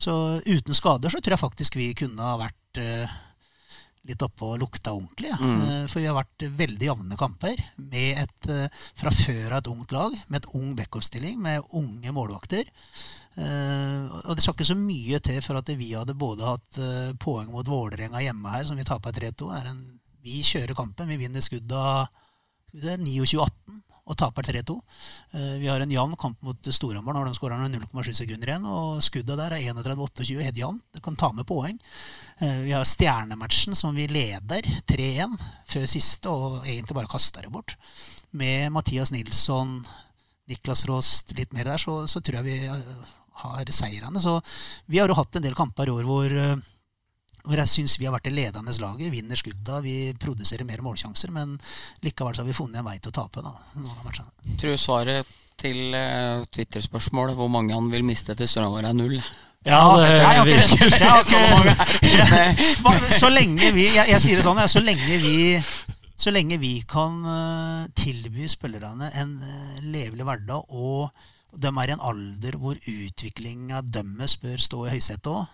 Så 0.00 0.12
uten 0.46 0.76
skader 0.76 1.12
så 1.12 1.20
tror 1.20 1.36
jeg 1.36 1.44
faktisk 1.44 1.76
vi 1.76 1.92
kunne 1.98 2.24
ha 2.24 2.38
vært 2.40 2.80
eh, 2.82 3.16
litt 4.08 4.22
oppe 4.24 4.46
og 4.48 4.62
lukta 4.62 4.94
ordentlig. 4.96 5.30
Ja. 5.34 5.38
Eh, 5.38 5.84
For 5.90 6.00
vi 6.00 6.08
har 6.08 6.16
vært 6.16 6.46
veldig 6.62 6.88
jevne 6.88 7.20
kamper 7.20 7.60
med 7.76 8.24
et 8.24 8.50
fra 8.96 9.12
før 9.12 9.52
av 9.52 9.60
et 9.60 9.70
ungt 9.74 9.94
lag, 9.94 10.18
med 10.28 10.42
et 10.42 10.50
ung 10.56 10.74
backup-stilling, 10.78 11.38
med 11.42 11.74
unge 11.76 12.14
målvakter. 12.16 12.70
Og 13.38 14.32
det 14.34 14.42
skal 14.42 14.56
ikke 14.56 14.64
så 14.66 14.74
mye 14.74 15.20
til 15.22 15.36
for 15.44 15.60
at 15.60 15.68
vi 15.78 15.92
hadde 15.92 16.16
både 16.18 16.42
hatt 16.48 16.78
poeng 17.22 17.52
mot 17.52 17.68
Vålerenga 17.70 18.18
hjemme 18.24 18.50
her, 18.50 18.64
som 18.66 18.74
vi 18.74 18.86
taper 18.88 19.14
3-2. 19.14 19.52
er 19.54 19.68
Vi 20.26 20.40
kjører 20.42 20.74
kampen, 20.74 21.06
vi 21.06 21.20
vinner 21.20 21.44
skudda 21.44 22.08
vi 22.72 22.82
se, 22.82 22.96
29-18 22.96 23.82
og 24.08 24.16
taper 24.16 24.46
3-2. 24.48 24.76
Eh, 25.36 25.58
Vi 25.60 25.68
har 25.68 25.80
en 25.84 25.92
jevn 25.92 26.16
kamp 26.16 26.40
mot 26.42 26.70
Storhamar 26.72 27.14
når 27.16 27.28
de 27.28 27.36
skårer 27.36 27.60
0,7 27.68 28.14
sekunder 28.16 28.48
igjen. 28.52 28.64
Og 28.66 29.02
Skuddet 29.04 29.36
der 29.38 29.54
er 29.56 29.66
31-28, 29.74 30.40
helt 30.46 30.56
jevnt. 30.56 30.84
Det 30.94 31.02
kan 31.04 31.16
ta 31.16 31.30
med 31.36 31.46
poeng. 31.48 31.78
Eh, 32.40 32.64
Vi 32.64 32.72
har 32.72 32.84
stjernematchen 32.88 33.76
som 33.76 33.94
vi 33.94 34.08
leder 34.08 34.64
3-1 34.88 35.36
før 35.68 35.86
siste, 35.86 36.32
og 36.32 36.64
egentlig 36.64 36.96
bare 36.96 37.12
kaster 37.12 37.44
det 37.44 37.52
bort. 37.52 37.76
Med 38.32 38.72
Mathias 38.72 39.12
Nilsson, 39.12 39.84
Niklas 40.48 40.86
Rost, 40.88 41.36
litt 41.36 41.52
mer 41.52 41.64
der, 41.64 41.78
så, 41.78 42.06
så 42.08 42.20
tror 42.24 42.40
jeg 42.40 42.48
vi 42.48 42.58
eh, 42.66 43.06
har 43.44 43.70
seirene. 43.70 44.20
Så 44.20 44.40
vi 44.86 44.98
har 44.98 45.08
jo 45.08 45.18
hatt 45.20 45.36
en 45.36 45.44
del 45.44 45.54
kamper 45.54 45.88
i 45.88 45.94
år 45.94 46.08
hvor, 46.08 46.32
hvor 47.44 47.60
jeg 47.60 47.70
syns 47.70 47.96
vi 48.00 48.08
har 48.08 48.14
vært 48.14 48.28
det 48.28 48.34
ledende 48.36 48.74
laget. 48.82 49.12
Vinner 49.12 49.38
skudda, 49.38 49.80
vi 49.84 50.12
produserer 50.20 50.68
mer 50.68 50.82
målsjanser, 50.84 51.32
men 51.34 51.56
likevel 52.04 52.36
så 52.36 52.44
har 52.44 52.48
vi 52.50 52.56
funnet 52.56 52.80
en 52.80 52.88
vei 52.88 52.98
til 52.98 53.12
å 53.12 53.18
tape. 53.20 53.44
da, 53.44 53.52
matchene. 54.04 54.56
Tror 54.60 54.74
du 54.74 54.80
svaret 54.80 55.36
til 55.58 55.94
uh, 55.94 56.44
Twitter-spørsmålet 56.54 57.38
hvor 57.38 57.50
mange 57.50 57.74
han 57.74 57.90
vil 57.92 58.06
miste 58.06 58.36
til 58.38 58.50
Storhamar 58.50 58.90
er 58.90 58.96
null? 58.96 59.18
Ja, 59.66 59.82
det 59.98 60.10
jeg 60.14 60.22
har 60.24 60.46
virker 60.46 60.92
har 61.02 61.22
Så 63.20 63.28
lenge 63.28 63.72
vi 63.74 63.88
jeg, 63.90 64.06
jeg 64.06 64.22
sier 64.22 64.38
det 64.38 64.44
sånn, 64.46 64.60
så 64.70 64.80
lenge 64.80 65.18
vi 65.18 65.58
så 66.18 66.32
lenge 66.34 66.56
vi 66.58 66.80
kan 66.88 67.18
uh, 67.22 67.90
tilby 67.94 68.48
spillerne 68.50 69.10
en 69.20 69.36
uh, 69.38 69.76
levelig 69.86 70.26
hverdag, 70.26 70.72
og 70.74 71.10
de 71.54 71.70
er 71.70 71.90
i 71.90 71.94
en 71.94 72.02
alder 72.02 72.58
hvor 72.58 72.78
utviklinga 72.78 73.84
deres 73.86 74.34
bør 74.42 74.58
stå 74.62 74.82
i 74.86 74.96
høysetet 74.96 75.30
òg, 75.30 75.46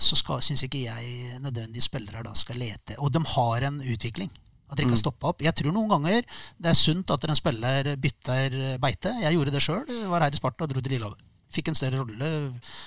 så 0.00 0.16
syns 0.40 0.62
ikke 0.64 0.86
jeg 0.86 1.40
nødvendige 1.44 1.84
spillere 1.84 2.22
da 2.24 2.32
skal 2.38 2.56
lete. 2.56 2.96
Og 2.98 3.12
de 3.12 3.20
har 3.34 3.66
en 3.68 3.82
utvikling. 3.84 4.30
At 4.72 4.78
de 4.78 4.86
ikke 4.86 4.94
har 4.96 5.02
stoppa 5.02 5.28
opp. 5.28 5.42
Jeg 5.44 5.52
tror 5.58 5.74
noen 5.76 5.90
ganger 5.90 6.24
det 6.56 6.70
er 6.70 6.78
sunt 6.78 7.10
at 7.12 7.26
en 7.28 7.36
spiller 7.36 7.92
bytter 8.00 8.56
beite. 8.80 9.12
Jeg 9.20 9.36
gjorde 9.36 9.52
det 9.52 9.60
sjøl. 9.60 9.84
Var 10.08 10.24
her 10.24 10.32
i 10.32 10.40
Sparta 10.40 10.64
og 10.64 10.72
dro 10.72 10.80
til 10.80 10.96
Lillehammer 10.96 11.28
fikk 11.52 11.68
en 11.70 11.76
større 11.76 12.00
rolle, 12.00 12.28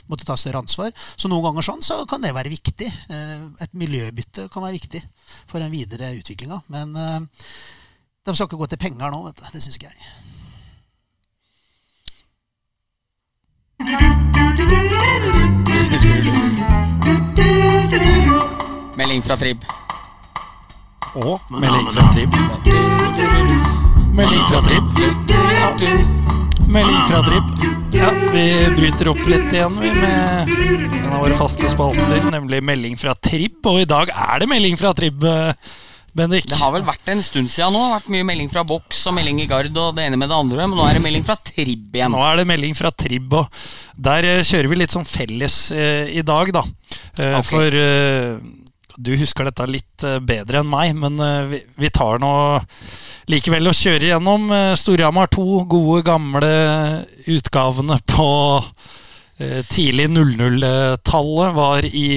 måtte 0.10 0.26
ta 0.28 0.36
større 0.40 0.62
ansvar. 0.64 0.92
Så 1.16 1.30
noen 1.32 1.46
ganger 1.46 1.68
sånn 1.68 1.84
så 1.86 2.00
kan 2.10 2.24
det 2.26 2.34
være 2.36 2.54
viktig. 2.54 2.90
Eh, 3.14 3.42
Et 3.66 3.74
miljøbytte 3.78 4.50
kan 4.54 4.66
være 4.66 4.78
viktig 4.80 5.02
for 5.46 5.62
den 5.62 5.74
videre 5.74 6.14
utviklinga. 6.18 6.62
Men 6.74 6.96
eh, 6.98 7.20
de 8.26 8.36
skal 8.36 8.48
ikke 8.50 8.62
gå 8.64 8.68
til 8.72 8.82
penger 8.82 9.14
nå, 9.14 9.20
vet 9.30 9.38
du. 9.42 9.46
Det 9.54 9.62
syns 9.64 9.78
ikke 9.78 9.94
jeg. 9.94 10.02
Melding 18.96 19.22
fra 19.28 19.36
Trib. 19.36 19.64
Og 21.20 21.40
melding 21.52 21.88
fra 21.92 22.06
Trib. 22.16 22.36
Melding 24.16 24.46
fra 24.48 24.62
Trib. 24.64 25.02
Melding 26.72 27.02
fra 27.10 27.20
Trib. 27.26 27.50
Ja, 27.96 28.14
vi 28.32 28.46
bryter 28.78 29.12
opp 29.12 29.20
litt 29.28 29.52
igjen 29.52 29.76
vi 29.82 29.92
med 30.00 30.54
en 31.02 31.12
av 31.12 31.26
våre 31.26 31.36
faste 31.36 31.68
spalter, 31.72 32.24
nemlig 32.32 32.62
melding 32.64 32.96
fra 33.00 33.18
Trib. 33.20 33.60
Og 33.68 33.82
i 33.84 33.90
dag 33.90 34.16
er 34.16 34.46
det 34.46 34.50
melding 34.54 34.80
fra 34.80 34.96
Trib, 34.96 35.28
eh, 35.28 35.76
Bendik. 36.16 36.48
Det 36.48 36.56
har 36.56 36.72
vel 36.72 36.88
vært 36.88 37.12
en 37.12 37.24
stund 37.24 37.52
siden 37.52 37.76
nå. 37.76 37.80
Det 37.84 37.92
har 37.92 38.00
vært 38.00 38.12
mye 38.16 38.32
melding 38.32 38.52
fra 38.52 38.64
boks 38.64 39.06
og 39.12 39.18
melding 39.18 39.44
i 39.44 39.52
gard 39.52 39.76
og 39.76 39.96
det 39.98 40.08
ene 40.08 40.16
med 40.16 40.32
det 40.32 40.40
andre, 40.40 40.70
men 40.72 40.80
nå 40.80 40.88
er 40.88 40.96
det 40.96 41.04
melding 41.04 41.28
fra 41.28 41.36
Trib 41.36 41.92
igjen. 42.00 42.16
Nå 42.16 42.24
er 42.24 42.40
det 42.40 42.48
melding 42.48 42.80
fra 42.80 42.96
Trib, 42.96 43.42
og 43.44 43.66
der 44.00 44.32
eh, 44.38 44.44
kjører 44.48 44.72
vi 44.72 44.80
litt 44.80 44.96
sånn 44.96 45.08
felles 45.08 45.66
eh, 45.76 46.14
i 46.16 46.24
dag, 46.24 46.56
da. 46.56 46.64
Eh, 47.20 47.36
okay. 47.36 47.50
For 47.52 47.84
eh, 47.84 48.64
du 48.98 49.16
husker 49.20 49.48
dette 49.48 49.68
litt 49.70 50.06
eh, 50.08 50.20
bedre 50.24 50.62
enn 50.62 50.70
meg, 50.70 50.96
men 50.98 51.20
eh, 51.22 51.56
vi, 51.76 51.92
tar 51.94 52.22
nå 52.24 52.32
likevel 53.32 53.72
og 53.72 53.78
kjører 53.78 54.10
gjennom 54.14 54.48
eh, 54.56 54.74
Storhamar 54.80 55.32
2, 55.36 55.46
gode, 55.72 56.04
gamle 56.08 56.52
utgavene 57.32 58.00
på 58.08 58.30
tidlig 59.68 60.06
00-tallet. 60.16 61.56
Var 61.58 61.86
i 61.90 62.10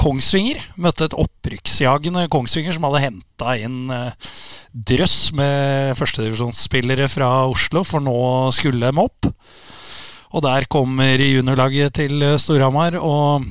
Kongsvinger. 0.00 0.62
Møtte 0.80 1.04
et 1.04 1.16
opprykksjagende 1.20 2.22
Kongsvinger 2.32 2.72
som 2.72 2.86
hadde 2.88 3.02
henta 3.02 3.56
inn 3.60 3.92
drøss 4.72 5.34
med 5.36 5.92
førstedivisjonsspillere 6.00 7.10
fra 7.12 7.28
Oslo, 7.44 7.82
for 7.84 8.00
nå 8.00 8.16
skulle 8.56 8.88
de 8.88 9.04
opp. 9.04 9.28
Og 10.32 10.46
der 10.46 10.64
kommer 10.72 11.20
juniorlaget 11.20 11.92
til 12.00 12.24
Storhamar 12.40 12.96
og 13.04 13.44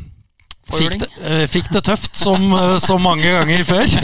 fikk 0.76 0.98
det, 1.02 1.10
eh, 1.22 1.46
fikk 1.50 1.72
det 1.74 1.84
tøft 1.88 2.18
som 2.20 2.52
eh, 2.58 2.78
så 2.84 2.98
mange 3.02 3.30
ganger 3.32 3.64
før. 3.68 3.96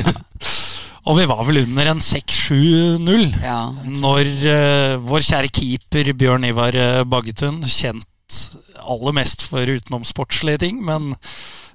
Og 1.07 1.15
vi 1.21 1.27
var 1.29 1.45
vel 1.47 1.61
under 1.63 1.93
en 1.93 2.03
6-7-0 2.03 3.29
Ja. 3.39 3.69
når 3.87 4.27
uh, 4.43 4.95
vår 5.07 5.23
kjære 5.23 5.51
keeper 5.55 6.09
Bjørn 6.19 6.49
Ivar 6.49 6.75
Baggetun, 7.07 7.61
kjent 7.63 8.03
aller 8.83 9.15
mest 9.15 9.45
for 9.47 9.63
utenomsportslige 9.63 10.65
ting, 10.65 10.81
men 10.83 11.13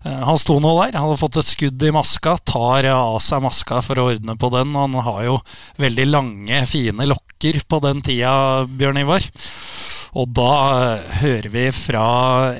uh, 0.04 0.20
han 0.28 0.36
sto 0.36 0.58
nå 0.60 0.74
der. 0.82 0.98
Han 0.98 1.08
hadde 1.08 1.22
fått 1.22 1.40
et 1.40 1.48
skudd 1.48 1.86
i 1.88 1.94
maska, 1.96 2.36
tar 2.44 2.90
av 2.92 3.16
seg 3.24 3.40
maska 3.46 3.80
for 3.86 4.02
å 4.02 4.10
ordne 4.12 4.36
på 4.36 4.52
den. 4.52 4.76
Han 4.76 5.00
har 5.08 5.24
jo 5.30 5.38
veldig 5.80 6.08
lange, 6.10 6.60
fine 6.68 7.08
lokker 7.08 7.62
på 7.64 7.80
den 7.88 8.04
tida, 8.04 8.34
Bjørn 8.68 9.00
Ivar. 9.06 9.32
Og 10.12 10.28
da 10.36 10.52
eh, 10.76 11.12
hører 11.22 11.48
vi 11.52 11.66
fra 11.72 12.06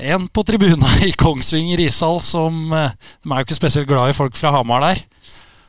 en 0.01 0.25
på 0.25 0.43
tribuna 0.47 0.89
i 1.05 1.11
Kongsvinger 1.17 1.83
ishall 1.85 2.17
som 2.25 2.73
eh, 2.73 2.95
De 3.21 3.29
er 3.29 3.43
jo 3.43 3.47
ikke 3.47 3.59
spesielt 3.59 3.89
glad 3.89 4.09
i 4.09 4.17
folk 4.17 4.37
fra 4.39 4.53
Hamar 4.55 4.81
der. 4.87 5.03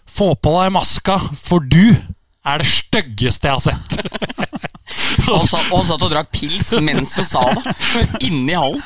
Få 0.09 0.33
på 0.37 0.55
deg 0.57 0.73
maska, 0.73 1.19
for 1.37 1.65
du 1.65 1.95
er 2.45 2.61
det 2.61 2.69
styggeste 2.69 3.49
jeg 3.49 3.57
har 3.57 3.65
sett. 3.65 4.01
Og 5.29 5.39
han 5.39 5.47
satt, 5.49 5.69
han 5.71 5.87
satt 5.89 6.03
og 6.05 6.11
drakk 6.13 6.29
pils 6.35 6.67
mens 6.85 7.15
han 7.17 7.27
sa 7.29 7.45
det. 7.57 7.73
Inni 8.27 8.57
hallen. 8.57 8.83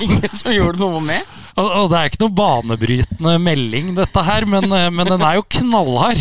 Ingen 0.00 0.32
som 0.32 0.54
gjorde 0.54 0.80
noe 0.80 1.02
med. 1.04 1.34
Og, 1.56 1.66
og 1.66 1.90
det 1.92 1.98
er 1.98 2.10
ikke 2.10 2.22
noe 2.24 2.36
banebrytende 2.36 3.34
melding, 3.40 3.92
dette 3.96 4.24
her, 4.24 4.46
men, 4.48 4.68
eh, 4.72 4.88
men 4.92 5.08
den 5.08 5.24
er 5.24 5.38
jo 5.38 5.44
knallhard. 5.58 6.20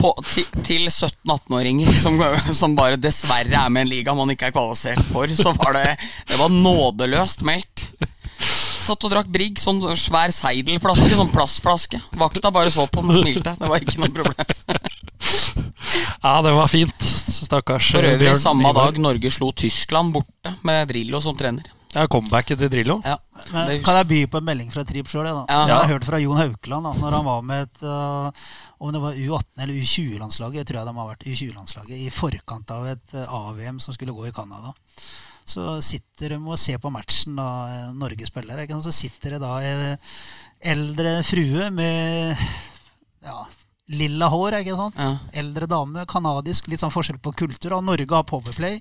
På, 0.00 0.12
til, 0.32 0.46
til 0.66 0.88
17-18-åringer 0.88 1.92
som, 2.04 2.18
som 2.56 2.76
bare 2.78 3.00
dessverre 3.00 3.64
er 3.64 3.72
med 3.72 3.84
i 3.84 3.86
en 3.86 3.92
liga 3.92 4.14
man 4.18 4.32
ikke 4.34 4.50
er 4.50 4.56
kvalifisert 4.56 5.04
for, 5.12 5.30
så 5.38 5.54
var 5.58 5.78
det, 5.78 5.86
det 6.30 6.40
var 6.40 6.52
nådeløst 6.52 7.44
meldt. 7.46 7.86
Satt 8.82 9.04
og 9.06 9.12
drakk 9.12 9.28
Brigg, 9.30 9.60
sånn 9.62 9.78
svær 9.98 10.32
seidelflaske, 10.34 11.12
sånn 11.14 11.30
plastflaske. 11.30 12.00
Vakta 12.18 12.50
bare 12.54 12.72
så 12.74 12.88
på 12.90 13.04
den 13.04 13.14
og 13.14 13.20
smilte. 13.22 13.54
Det 13.60 13.70
var 13.70 13.84
ikke 13.84 14.02
noe 14.02 14.16
problem. 14.22 14.90
Ja, 16.22 16.38
det 16.42 16.52
var 16.54 16.70
fint. 16.70 17.02
Stakkars 17.02 17.90
For 17.92 18.06
eh, 18.06 18.14
øvrig 18.14 18.36
samme 18.38 18.70
dag 18.76 18.98
Norge 19.02 19.30
slo 19.34 19.50
Tyskland 19.52 20.14
borte 20.14 20.54
med 20.66 20.86
Drillo 20.88 21.20
som 21.20 21.34
trener. 21.36 21.66
Ja, 21.92 22.06
comebacket 22.08 22.56
til 22.56 22.70
Drillo. 22.72 23.00
Ja, 23.04 23.18
Men 23.52 23.82
kan 23.84 23.98
jeg 24.00 24.08
by 24.08 24.20
på 24.32 24.40
en 24.40 24.46
melding 24.46 24.70
fra 24.72 24.84
Trip 24.88 25.10
sjøl? 25.10 25.26
Ja. 25.28 25.42
Jeg 25.68 25.74
har 25.74 25.90
hørt 25.90 26.06
fra 26.08 26.20
Jon 26.22 26.38
Haukeland 26.40 26.88
da, 26.88 26.92
når 26.96 27.16
han 27.18 27.26
var 27.26 27.42
med 27.44 27.66
et 27.66 27.82
uh, 27.84 28.46
Om 28.80 28.94
det 28.94 29.02
var 29.02 29.18
U18 29.18 29.64
eller 29.64 29.82
U20-landslaget, 29.82 30.62
jeg 30.62 30.68
tror 30.70 30.80
jeg 30.80 30.88
de 30.88 30.94
har 30.96 31.10
vært 31.10 31.26
U20-landslaget, 31.28 31.98
i 32.00 32.14
forkant 32.14 32.72
av 32.72 32.88
et 32.94 33.14
uh, 33.18 33.36
AVM 33.42 33.82
som 33.84 33.96
skulle 33.96 34.16
gå 34.16 34.24
i 34.30 34.32
Canada. 34.32 34.72
Så 35.44 35.76
sitter 35.84 36.32
de 36.32 36.40
og 36.40 36.60
ser 36.60 36.80
på 36.80 36.90
matchen, 36.94 37.36
da, 37.36 37.48
eh, 37.68 37.88
Norge 37.98 38.28
spiller. 38.28 38.62
Ikke? 38.62 38.78
Så 38.80 38.94
sitter 38.94 39.34
det 39.34 39.42
da 39.42 39.56
en 39.66 39.82
eldre 40.72 41.16
frue 41.26 41.66
med 41.74 42.38
ja, 43.26 43.40
lilla 43.92 44.28
hår, 44.32 44.58
ikke 44.60 44.76
sant? 44.78 44.98
Ja. 44.98 45.12
Eldre 45.42 45.68
dame, 45.70 46.04
kanadisk, 46.10 46.68
litt 46.70 46.82
sånn 46.82 46.92
forskjell 46.94 47.20
på 47.22 47.34
kultur. 47.44 47.76
Og 47.76 47.84
Norge 47.86 48.16
har 48.16 48.26
powerplay, 48.28 48.78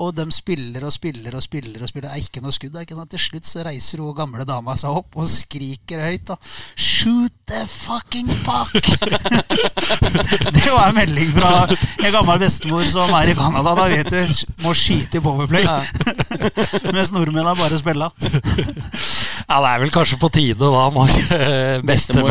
og 0.00 0.14
de 0.18 0.26
spiller 0.34 0.84
og 0.86 0.94
spiller 0.94 1.36
og 1.36 1.44
spiller. 1.44 1.82
og 1.82 1.90
spiller. 1.90 2.08
Det 2.08 2.14
er 2.16 2.24
ikke 2.24 2.44
noe 2.44 2.56
skudd. 2.56 2.78
Ikke 2.80 2.98
sant? 2.98 3.10
Til 3.14 3.24
slutt 3.24 3.48
så 3.48 3.64
reiser 3.66 4.02
hun 4.04 4.16
gamle 4.16 4.46
dama 4.48 4.76
seg 4.80 5.00
opp 5.02 5.18
og 5.20 5.28
skriker 5.30 6.02
høyt. 6.04 6.30
da 6.30 6.38
Shoot 6.76 7.32
the 7.50 7.64
fucking 7.66 8.28
puck! 8.44 8.72
det 10.54 10.68
var 10.70 10.88
en 10.88 10.94
melding 10.94 11.32
fra 11.34 11.66
en 11.66 12.12
gammel 12.14 12.40
bestemor 12.42 12.84
som 12.92 13.10
er 13.18 13.32
i 13.32 13.36
Canada. 13.38 13.74
Da 13.78 13.88
vet 13.90 14.10
du, 14.12 14.46
må 14.64 14.74
skyte 14.76 15.18
i 15.18 15.24
powerplay. 15.24 15.66
Mens 16.94 17.12
nordmennene 17.14 17.56
bare 17.58 17.80
spiller. 17.80 18.14
Ja, 19.50 19.58
det 19.58 19.70
er 19.72 19.80
vel 19.82 19.90
kanskje 19.94 20.18
på 20.20 20.30
tide 20.30 20.62
da 20.62 20.86
når 20.94 21.12
eh, 21.34 21.80
Bestemor 21.86 22.30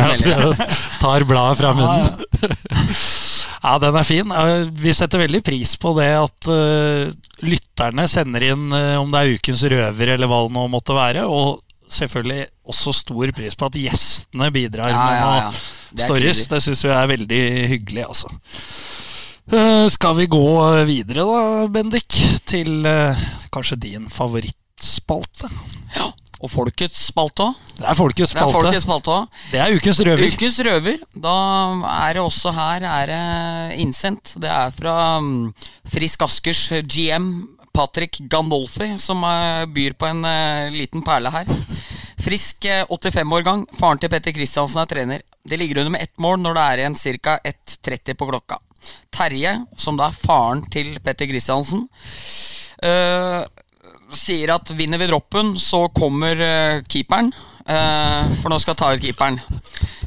tar 1.03 1.25
bladet 1.27 1.59
fra 1.59 1.73
munnen. 1.75 2.18
ja. 3.63 3.73
Den 3.83 3.97
er 3.99 4.07
fin. 4.07 4.35
Vi 4.79 4.93
setter 4.95 5.23
veldig 5.23 5.41
pris 5.45 5.75
på 5.79 5.93
det 5.99 6.11
at 6.17 6.49
uh, 6.51 7.09
lytterne 7.45 8.05
sender 8.11 8.45
inn 8.51 8.69
uh, 8.73 8.99
om 9.01 9.11
det 9.13 9.23
er 9.23 9.39
ukens 9.39 9.65
røver 9.71 10.13
eller 10.15 10.29
hva 10.29 10.43
det 10.45 10.55
nå 10.55 10.67
måtte 10.71 10.97
være. 10.97 11.25
Og 11.25 11.59
selvfølgelig 11.89 12.45
også 12.69 12.93
stor 12.99 13.33
pris 13.35 13.57
på 13.57 13.69
at 13.69 13.81
gjestene 13.81 14.51
bidrar 14.53 14.93
Ja, 14.93 15.01
med 15.01 15.19
ja, 15.19 15.33
ja. 15.47 15.51
Det 15.89 16.05
stories. 16.05 16.45
Det 16.51 16.61
syns 16.61 16.85
vi 16.85 16.93
er 16.93 17.11
veldig 17.15 17.43
hyggelig, 17.73 18.05
altså. 18.05 18.29
Uh, 19.49 19.87
Skal 19.89 20.19
vi 20.19 20.29
gå 20.29 20.45
videre 20.85 21.25
da, 21.25 21.67
Bendik, 21.73 22.19
til 22.45 22.85
kanskje 23.49 23.79
din 23.89 24.09
favorittspalte? 24.13 25.49
Ja. 25.95 26.11
Og 26.39 26.51
Folkets 26.51 27.01
spalte 27.09 27.49
òg. 27.49 27.61
Det 27.75 27.85
er 27.85 27.97
Folkets 27.99 28.31
spalte. 28.31 28.47
Det 28.47 28.55
er. 28.55 28.61
Folkets 28.61 28.85
spalte. 28.85 29.15
Det 29.51 29.59
er 29.59 29.75
ukens 29.75 30.01
røver. 30.07 30.25
Ukens 30.33 30.59
røver. 30.67 31.05
Da 31.27 31.35
er 32.07 32.15
det 32.15 32.23
også 32.23 32.53
her 32.55 32.85
er 32.87 33.11
det 33.11 33.79
innsendt. 33.83 34.35
Det 34.39 34.51
er 34.51 34.71
fra 34.75 34.97
mm, 35.19 35.49
Frisk 35.91 36.23
Askers 36.27 36.63
GM 36.87 37.31
Patrick 37.75 38.19
Gandolfi 38.31 38.93
som 38.99 39.23
eh, 39.23 39.65
byr 39.65 39.93
på 39.99 40.07
en 40.09 40.25
eh, 40.25 40.71
liten 40.73 41.03
perle 41.05 41.31
her. 41.33 41.51
Frisk 42.19 42.65
eh, 42.65 42.85
85-årgang. 42.87 43.65
Faren 43.79 44.01
til 44.01 44.11
Petter 44.11 44.35
Kristiansen 44.35 44.81
er 44.81 44.89
trener. 44.89 45.23
Det 45.47 45.59
ligger 45.59 45.81
under 45.83 45.95
med 45.95 46.03
ett 46.03 46.19
mål 46.19 46.41
når 46.41 46.57
det 46.57 46.65
er 46.65 46.83
igjen 46.83 46.99
ca. 47.23 47.37
1.30 47.47 48.19
på 48.19 48.27
klokka. 48.31 48.59
Terje, 49.15 49.53
som 49.79 49.99
da 49.99 50.09
er 50.09 50.19
faren 50.19 50.63
til 50.71 50.95
Petter 51.03 51.27
Kristiansen, 51.29 51.87
eh, 52.83 53.41
sier 54.15 54.53
at 54.53 54.71
vinner 54.77 55.01
vi 55.01 55.09
droppen, 55.09 55.53
så 55.59 55.87
kommer 55.95 56.39
uh, 56.39 56.81
keeperen. 56.89 57.31
Uh, 57.69 58.25
for 58.41 58.49
nå 58.49 58.57
skal 58.61 58.73
jeg 58.73 58.81
ta 58.81 58.91
ut 58.95 59.03
keeperen. 59.03 59.39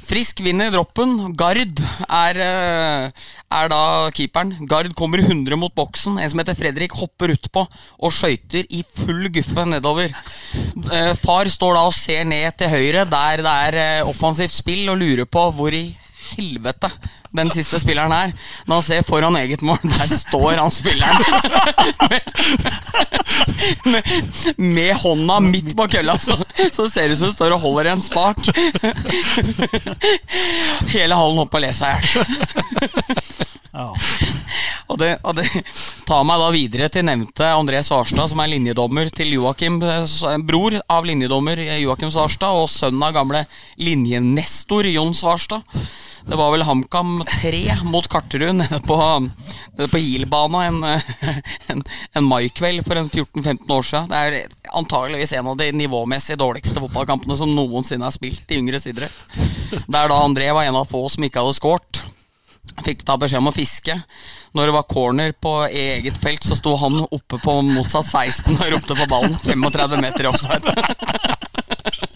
Frisk 0.03 0.43
vinner 0.45 0.73
droppen. 0.75 1.31
Gard 1.39 1.79
er, 2.11 2.39
eh, 2.43 3.29
er 3.55 3.69
da 3.71 4.11
keeperen. 4.13 4.51
Gard 4.69 4.91
kommer 4.99 5.23
100 5.23 5.57
mot 5.57 5.73
boksen. 5.73 6.19
En 6.19 6.29
som 6.29 6.43
heter 6.43 6.59
Fredrik, 6.59 6.93
hopper 6.99 7.33
utpå 7.33 7.63
og 7.63 8.13
skøyter 8.13 8.67
i 8.69 8.83
full 8.83 9.31
guffe 9.33 9.65
nedover. 9.71 10.13
Far 11.23 11.49
står 11.49 11.79
da 11.79 11.87
og 11.87 11.95
ser 11.97 12.27
ned 12.29 12.59
til 12.59 12.75
høyre, 12.75 13.07
der 13.09 13.47
det 13.47 13.55
er 13.87 14.11
offensivt 14.11 14.53
spill, 14.53 14.91
og 14.91 14.99
lurer 15.01 15.31
på 15.31 15.47
hvor 15.55 15.73
i 15.73 15.87
helvete 16.37 16.91
den 17.33 17.51
siste 17.53 17.81
spilleren 17.81 18.13
her. 18.13 18.33
Når 18.67 18.81
han 18.81 18.87
ser 18.87 19.07
foran 19.07 19.37
eget 19.41 19.63
mål, 19.65 19.79
der 19.83 20.07
står 20.11 20.59
han 20.61 20.71
spilleren. 20.71 21.19
med, 23.93 24.03
med 24.57 24.95
hånda 25.03 25.41
midt 25.41 25.77
på 25.77 25.89
kølla, 25.89 26.19
så, 26.19 26.37
så 26.73 26.89
ser 26.91 27.09
det 27.09 27.17
ut 27.17 27.23
som 27.23 27.33
du 27.33 27.37
står 27.37 27.57
og 27.57 27.65
holder 27.65 27.91
i 27.91 27.95
en 27.97 28.05
spak. 28.05 28.39
Hele 30.93 31.17
hallen 31.17 31.41
holdt 31.41 31.53
på 31.53 31.61
å 31.61 31.65
le 31.65 31.73
seg 31.77 31.89
i 31.93 31.97
hjel. 31.97 33.21
Og 34.93 34.99
det, 35.01 35.15
og 35.25 35.37
det 35.39 35.47
tar 36.09 36.25
meg 36.29 36.41
da 36.43 36.49
videre 36.53 36.89
til 36.93 37.07
nevnte 37.09 37.49
André 37.57 37.81
Svarstad, 37.87 38.29
som 38.29 38.43
er 38.45 38.51
linjedommer 38.53 39.09
til 39.15 39.33
Joakim, 39.39 39.79
eh, 39.81 40.37
bror 40.45 40.77
av 40.93 41.09
linjedommer 41.09 41.63
Joakim 41.81 42.13
Svarstad, 42.13 42.53
og 42.53 42.69
sønn 42.69 43.01
av 43.03 43.15
gamle 43.17 43.47
linjenestor 43.81 44.89
Jon 44.93 45.17
Svarstad. 45.17 45.65
Det 46.27 46.37
var 46.39 46.53
vel 46.55 46.63
HamKam 46.63 47.25
3 47.43 47.77
mot 47.83 48.09
Karterud 48.09 48.55
nede 48.55 48.79
på, 48.87 48.97
nede 49.77 49.89
på 49.91 49.99
Gilbana 49.99 50.65
en, 50.69 50.85
en, 51.73 51.83
en 52.15 52.29
maikveld 52.29 52.85
for 52.87 53.01
en 53.01 53.11
14-15 53.11 53.73
år 53.75 53.89
siden. 53.89 54.09
Det 54.13 54.21
er 54.23 54.73
antageligvis 54.79 55.35
en 55.39 55.51
av 55.53 55.59
de 55.59 55.73
nivåmessig 55.75 56.39
dårligste 56.39 56.81
fotballkampene 56.81 57.37
som 57.39 57.53
noensinne 57.57 58.07
er 58.07 58.15
spilt 58.15 58.55
i 58.55 58.61
yngre 58.63 58.81
idrett. 58.87 59.21
Der 59.87 60.09
da 60.09 60.23
André 60.23 60.53
var 60.55 60.65
en 60.69 60.79
av 60.79 60.89
få 60.89 61.05
som 61.13 61.27
ikke 61.27 61.43
hadde 61.43 61.59
skåret. 61.59 62.05
Fikk 62.87 63.03
da 63.05 63.19
beskjed 63.19 63.43
om 63.43 63.51
å 63.51 63.55
fiske. 63.55 63.97
Når 64.55 64.69
det 64.69 64.75
var 64.77 64.89
corner 64.89 65.33
på 65.35 65.57
eget 65.67 66.19
felt, 66.23 66.45
så 66.47 66.57
sto 66.57 66.77
han 66.79 67.03
oppe 67.05 67.41
på 67.43 67.59
motsatt 67.67 68.07
16 68.07 68.55
og 68.55 68.69
ropte 68.77 68.97
på 68.97 69.09
ballen. 69.11 69.35
35 69.43 69.99
meter 70.01 70.31
offside. 70.31 71.41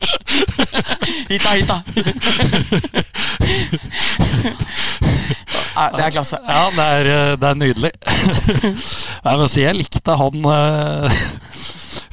Hita, 1.31 1.51
hita! 1.57 1.83
Det 5.97 6.05
er 6.07 6.11
klasse. 6.15 6.39
Ja, 6.49 6.63
det 6.73 6.85
er, 6.99 7.09
eh, 7.13 7.33
det 7.41 7.49
er 7.51 7.59
nydelig. 7.61 7.91
Må 9.41 9.49
si 9.51 9.65
jeg 9.65 9.77
likte 9.77 10.17
han 10.17 10.47
eh, 10.53 11.19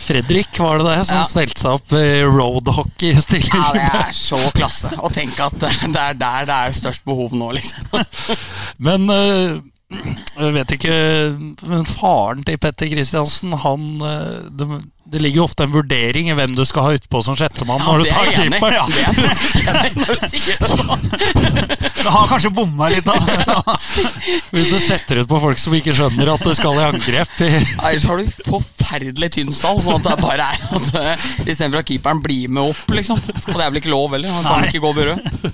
Fredrik, 0.03 0.51
var 0.59 0.81
det 0.81 0.87
det, 0.89 0.97
som 1.07 1.21
Ja. 1.21 1.27
stelte 1.27 1.61
seg 1.63 1.77
opp 1.77 1.93
i 1.95 2.05
roadhockey-stilling? 2.27 3.55
Ja, 3.55 3.69
det 3.77 4.01
er 4.01 4.15
så 4.17 4.39
klasse 4.57 4.91
å 4.99 5.11
tenke 5.13 5.45
at 5.47 5.55
det 5.63 6.01
er 6.01 6.17
der 6.19 6.49
det 6.49 6.57
er 6.57 6.75
størst 6.75 7.05
behov 7.07 7.31
nå, 7.39 7.53
liksom. 7.55 7.87
Men 8.89 9.07
øh, 9.13 9.61
jeg 10.33 10.53
vet 10.55 10.71
ikke 10.77 10.93
Men 11.69 11.85
faren 11.87 12.43
til 12.47 12.57
Petter 12.61 12.89
Kristiansen, 12.91 13.53
han 13.63 13.83
øh, 14.01 14.49
det, 14.57 14.67
det 15.13 15.21
ligger 15.21 15.41
jo 15.41 15.45
ofte 15.45 15.65
en 15.67 15.73
vurdering 15.73 16.29
i 16.31 16.35
hvem 16.37 16.55
du 16.57 16.63
skal 16.65 16.87
ha 16.87 16.93
utpå 16.97 17.21
som 17.25 17.35
sjettemann 17.37 17.83
Ja, 17.83 17.91
når 17.91 18.01
du 18.01 18.09
tar 18.09 18.31
keeper. 18.33 18.73
Ja. 18.73 18.85
Det 18.89 19.03
er 19.03 19.17
faktisk 19.19 19.67
enig 19.69 19.91
når 19.99 20.13
du 20.13 20.23
sier 20.31 20.57
det 20.57 20.69
sånn. 20.71 21.03
Du 22.03 22.09
har 22.15 22.31
kanskje 22.31 22.51
bomma 22.55 22.89
litt, 22.91 23.05
da. 23.05 23.15
Hvis 24.55 24.71
du 24.73 24.79
setter 24.83 25.21
ut 25.21 25.29
på 25.29 25.41
folk 25.43 25.61
som 25.61 25.75
ikke 25.77 25.93
skjønner 25.95 26.33
at 26.33 26.47
det 26.47 26.55
skal 26.57 26.79
i 26.79 26.87
angrep 26.87 27.37
Nei, 27.43 27.61
Ellers 27.91 28.07
har 28.09 28.23
du 28.23 28.31
forferdelig 28.47 29.29
tynn 29.37 29.53
stall, 29.55 29.83
sånn 29.85 30.01
at 30.01 30.09
det 30.09 30.17
bare 30.23 30.47
er 30.49 30.65
at 30.79 30.97
eh, 31.03 31.27
istedenfor 31.45 31.83
at 31.83 31.91
keeperen 31.91 32.23
blir 32.25 32.49
med 32.49 32.73
opp, 32.73 32.83
liksom. 32.97 33.21
Og 33.21 33.53
det 33.53 33.61
er 33.61 33.69
vel 33.69 33.83
ikke 33.83 33.93
lov 33.93 34.15
heller. 34.17 34.33
Han 34.33 34.47
kan 34.49 34.63
Nei. 34.65 34.71
ikke 34.71 34.83
gå 34.83 34.91
over 34.95 35.13
rød. 35.13 35.53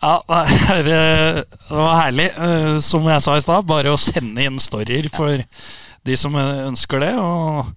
Ja, 0.00 0.14
det, 0.28 0.70
er, 0.72 0.86
øh, 0.88 1.42
det 1.44 1.76
var 1.76 1.98
herlig. 2.00 2.30
øh, 2.38 2.80
Som 2.80 3.08
jeg 3.08 3.22
sa 3.22 3.36
i 3.36 3.42
stad, 3.44 3.66
bare 3.68 3.92
å 3.92 4.00
sende 4.00 4.46
inn 4.46 4.56
storyer 4.62 5.10
for 5.12 5.42
de 6.08 6.16
som 6.16 6.36
øh, 6.40 6.66
ønsker 6.70 7.02
det. 7.04 7.12
Og 7.20 7.68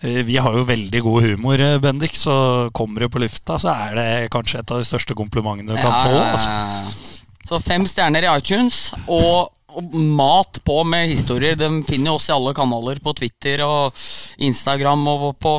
vi 0.00 0.38
har 0.40 0.54
jo 0.56 0.64
veldig 0.64 1.00
god 1.04 1.26
humor, 1.28 1.60
Bendik, 1.84 2.14
så 2.16 2.70
kommer 2.72 3.04
du 3.04 3.10
på 3.12 3.20
lufta, 3.20 3.58
så 3.60 3.68
er 3.68 3.98
det 3.98 4.30
kanskje 4.32 4.62
et 4.62 4.70
av 4.72 4.80
de 4.80 4.86
største 4.88 5.12
komplimentene 5.12 5.74
du 5.74 5.76
kan 5.76 5.92
få. 6.00 6.14
Altså. 6.24 7.18
Så 7.50 7.58
fem 7.60 7.84
stjerner 7.84 8.24
i 8.24 8.30
iTunes, 8.32 8.78
og, 9.04 9.50
og 9.68 9.92
mat 10.16 10.62
på 10.64 10.78
med 10.88 11.10
historier. 11.12 11.58
De 11.60 11.68
finner 11.84 12.14
jo 12.14 12.16
oss 12.16 12.30
i 12.30 12.32
alle 12.32 12.54
kanaler 12.56 13.02
på 13.04 13.12
Twitter 13.20 13.60
og 13.66 13.92
Instagram 14.40 15.04
og 15.12 15.28
på 15.36 15.58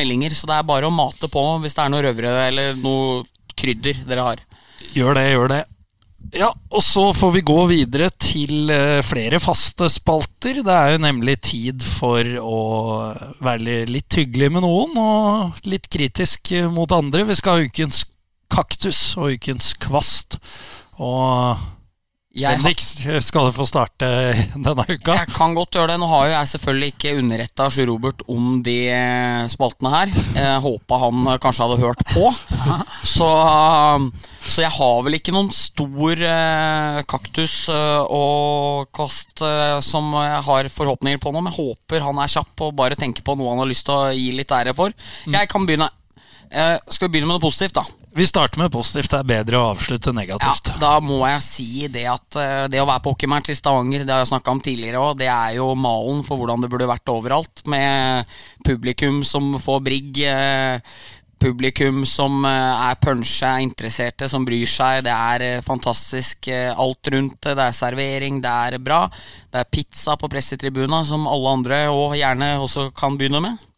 meldinger, 0.00 0.32
så 0.32 0.48
det 0.48 0.56
er 0.56 0.66
bare 0.72 0.88
å 0.88 0.94
mate 0.94 1.28
på 1.28 1.44
hvis 1.60 1.76
det 1.76 1.84
er 1.84 1.92
noe 1.92 2.02
røvere 2.08 2.48
eller 2.48 2.80
noe 2.80 3.20
krydder 3.52 4.00
dere 4.08 4.28
har. 4.32 4.42
Gjør 4.92 5.16
det, 5.16 5.24
gjør 5.32 5.48
det. 5.54 5.62
Ja, 6.34 6.48
og 6.72 6.82
så 6.82 7.10
får 7.14 7.30
vi 7.36 7.42
gå 7.46 7.58
videre 7.70 8.08
til 8.18 8.70
eh, 8.72 9.02
flere 9.06 9.38
faste 9.42 9.86
spalter. 9.92 10.62
Det 10.66 10.74
er 10.74 10.94
jo 10.94 11.02
nemlig 11.04 11.36
tid 11.46 11.84
for 11.84 12.26
å 12.40 12.62
være 13.44 13.84
litt 13.90 14.16
hyggelig 14.18 14.48
med 14.56 14.64
noen 14.64 14.96
og 14.98 15.68
litt 15.68 15.86
kritisk 15.92 16.50
eh, 16.56 16.70
mot 16.72 16.90
andre. 16.96 17.26
Vi 17.28 17.36
skal 17.38 17.60
ha 17.60 17.68
ukens 17.68 18.02
kaktus 18.50 19.02
og 19.20 19.36
ukens 19.36 19.74
kvast. 19.82 20.38
Og 20.98 21.60
Jeg, 22.34 22.58
Bendik, 22.58 22.80
skal 23.22 23.52
få 23.54 23.62
starte 23.68 24.08
denne 24.56 24.72
uka? 24.88 25.14
jeg 25.20 25.28
kan 25.30 25.52
godt 25.54 25.76
gjøre 25.76 25.92
det. 25.92 25.98
Nå 26.02 26.08
har 26.10 26.24
jo 26.26 26.32
jeg 26.32 26.50
selvfølgelig 26.50 26.88
ikke 26.90 27.12
underretta 27.20 27.68
Sjur 27.70 27.86
Robert 27.92 28.24
om 28.26 28.56
de 28.66 28.74
eh, 28.90 29.44
spaltene 29.52 29.92
her. 29.92 30.10
Jeg 30.34 30.64
håpa 30.64 30.98
han 31.04 31.20
eh, 31.30 31.38
kanskje 31.44 31.68
hadde 31.68 31.78
hørt 31.84 32.02
på. 32.10 32.32
Så, 33.14 33.28
så 34.48 34.62
jeg 34.64 34.72
har 34.74 35.02
vel 35.06 35.18
ikke 35.20 35.34
noen 35.36 35.52
stor 35.54 36.18
eh, 36.26 37.00
kaktus 37.06 37.68
eh, 37.70 38.02
og 38.02 38.88
kast 38.96 39.44
eh, 39.44 39.78
som 39.84 40.08
jeg 40.18 40.40
har 40.48 40.70
forhåpninger 40.72 41.20
på 41.22 41.30
nå, 41.30 41.38
men 41.44 41.52
jeg 41.52 41.60
håper 41.60 42.02
han 42.02 42.18
er 42.24 42.32
kjapp 42.32 42.64
og 42.66 42.74
bare 42.80 42.98
tenker 42.98 43.22
på 43.22 43.36
noe 43.38 43.52
han 43.52 43.62
har 43.62 43.70
lyst 43.70 43.86
til 43.86 43.94
å 43.94 44.14
gi 44.16 44.32
litt 44.34 44.54
ære 44.56 44.74
for. 44.74 44.96
Jeg 45.30 45.50
kan 45.52 45.68
begynne. 45.68 45.92
Eh, 46.50 46.80
skal 46.88 47.06
vi 47.06 47.14
begynne 47.14 47.30
med 47.30 47.38
noe 47.38 47.44
positivt, 47.46 47.78
da? 47.78 47.86
Vi 48.16 48.26
starter 48.26 48.58
med 48.58 48.72
positivt. 48.72 49.10
Det 49.10 49.18
er 49.18 49.26
bedre 49.26 49.58
å 49.58 49.70
avslutte 49.72 50.12
negativt. 50.14 50.68
Ja, 50.70 50.76
da 50.78 50.92
må 51.02 51.18
jeg 51.26 51.42
si 51.42 51.88
det 51.90 52.04
at 52.12 52.38
eh, 52.38 52.66
det 52.70 52.78
å 52.78 52.86
være 52.86 53.02
på 53.02 53.14
hockeymatch 53.14 53.50
i 53.50 53.56
Stavanger, 53.58 54.04
det 54.06 54.14
har 54.14 54.22
jeg 54.22 54.30
snakka 54.30 54.54
om 54.54 54.60
tidligere 54.62 55.00
òg, 55.02 55.16
det 55.18 55.26
er 55.32 55.56
jo 55.56 55.72
malen 55.74 56.22
for 56.22 56.38
hvordan 56.38 56.62
det 56.62 56.70
burde 56.70 56.86
vært 56.86 57.10
overalt. 57.10 57.64
Med 57.66 58.30
publikum 58.62 59.24
som 59.26 59.56
får 59.58 59.82
brigg, 59.88 60.22
eh, 60.30 60.94
publikum 61.42 62.04
som 62.06 62.38
eh, 62.46 62.86
er 62.86 63.02
punsja, 63.02 63.56
er 63.56 63.66
interesserte, 63.66 64.30
som 64.30 64.46
bryr 64.46 64.70
seg. 64.70 65.02
Det 65.08 65.18
er 65.18 65.66
fantastisk 65.66 66.52
alt 66.54 67.14
rundt. 67.16 67.40
Det 67.50 67.66
er 67.66 67.74
servering, 67.74 68.38
det 68.46 68.56
er 68.70 68.78
bra. 68.78 69.08
Det 69.50 69.64
er 69.64 69.72
pizza 69.74 70.14
på 70.14 70.30
pressetribuna, 70.30 71.02
som 71.02 71.26
alle 71.26 71.58
andre 71.58 71.86
og 71.90 72.14
gjerne 72.20 72.60
også 72.62 72.92
kan 72.94 73.18
begynne 73.18 73.42
med. 73.42 73.70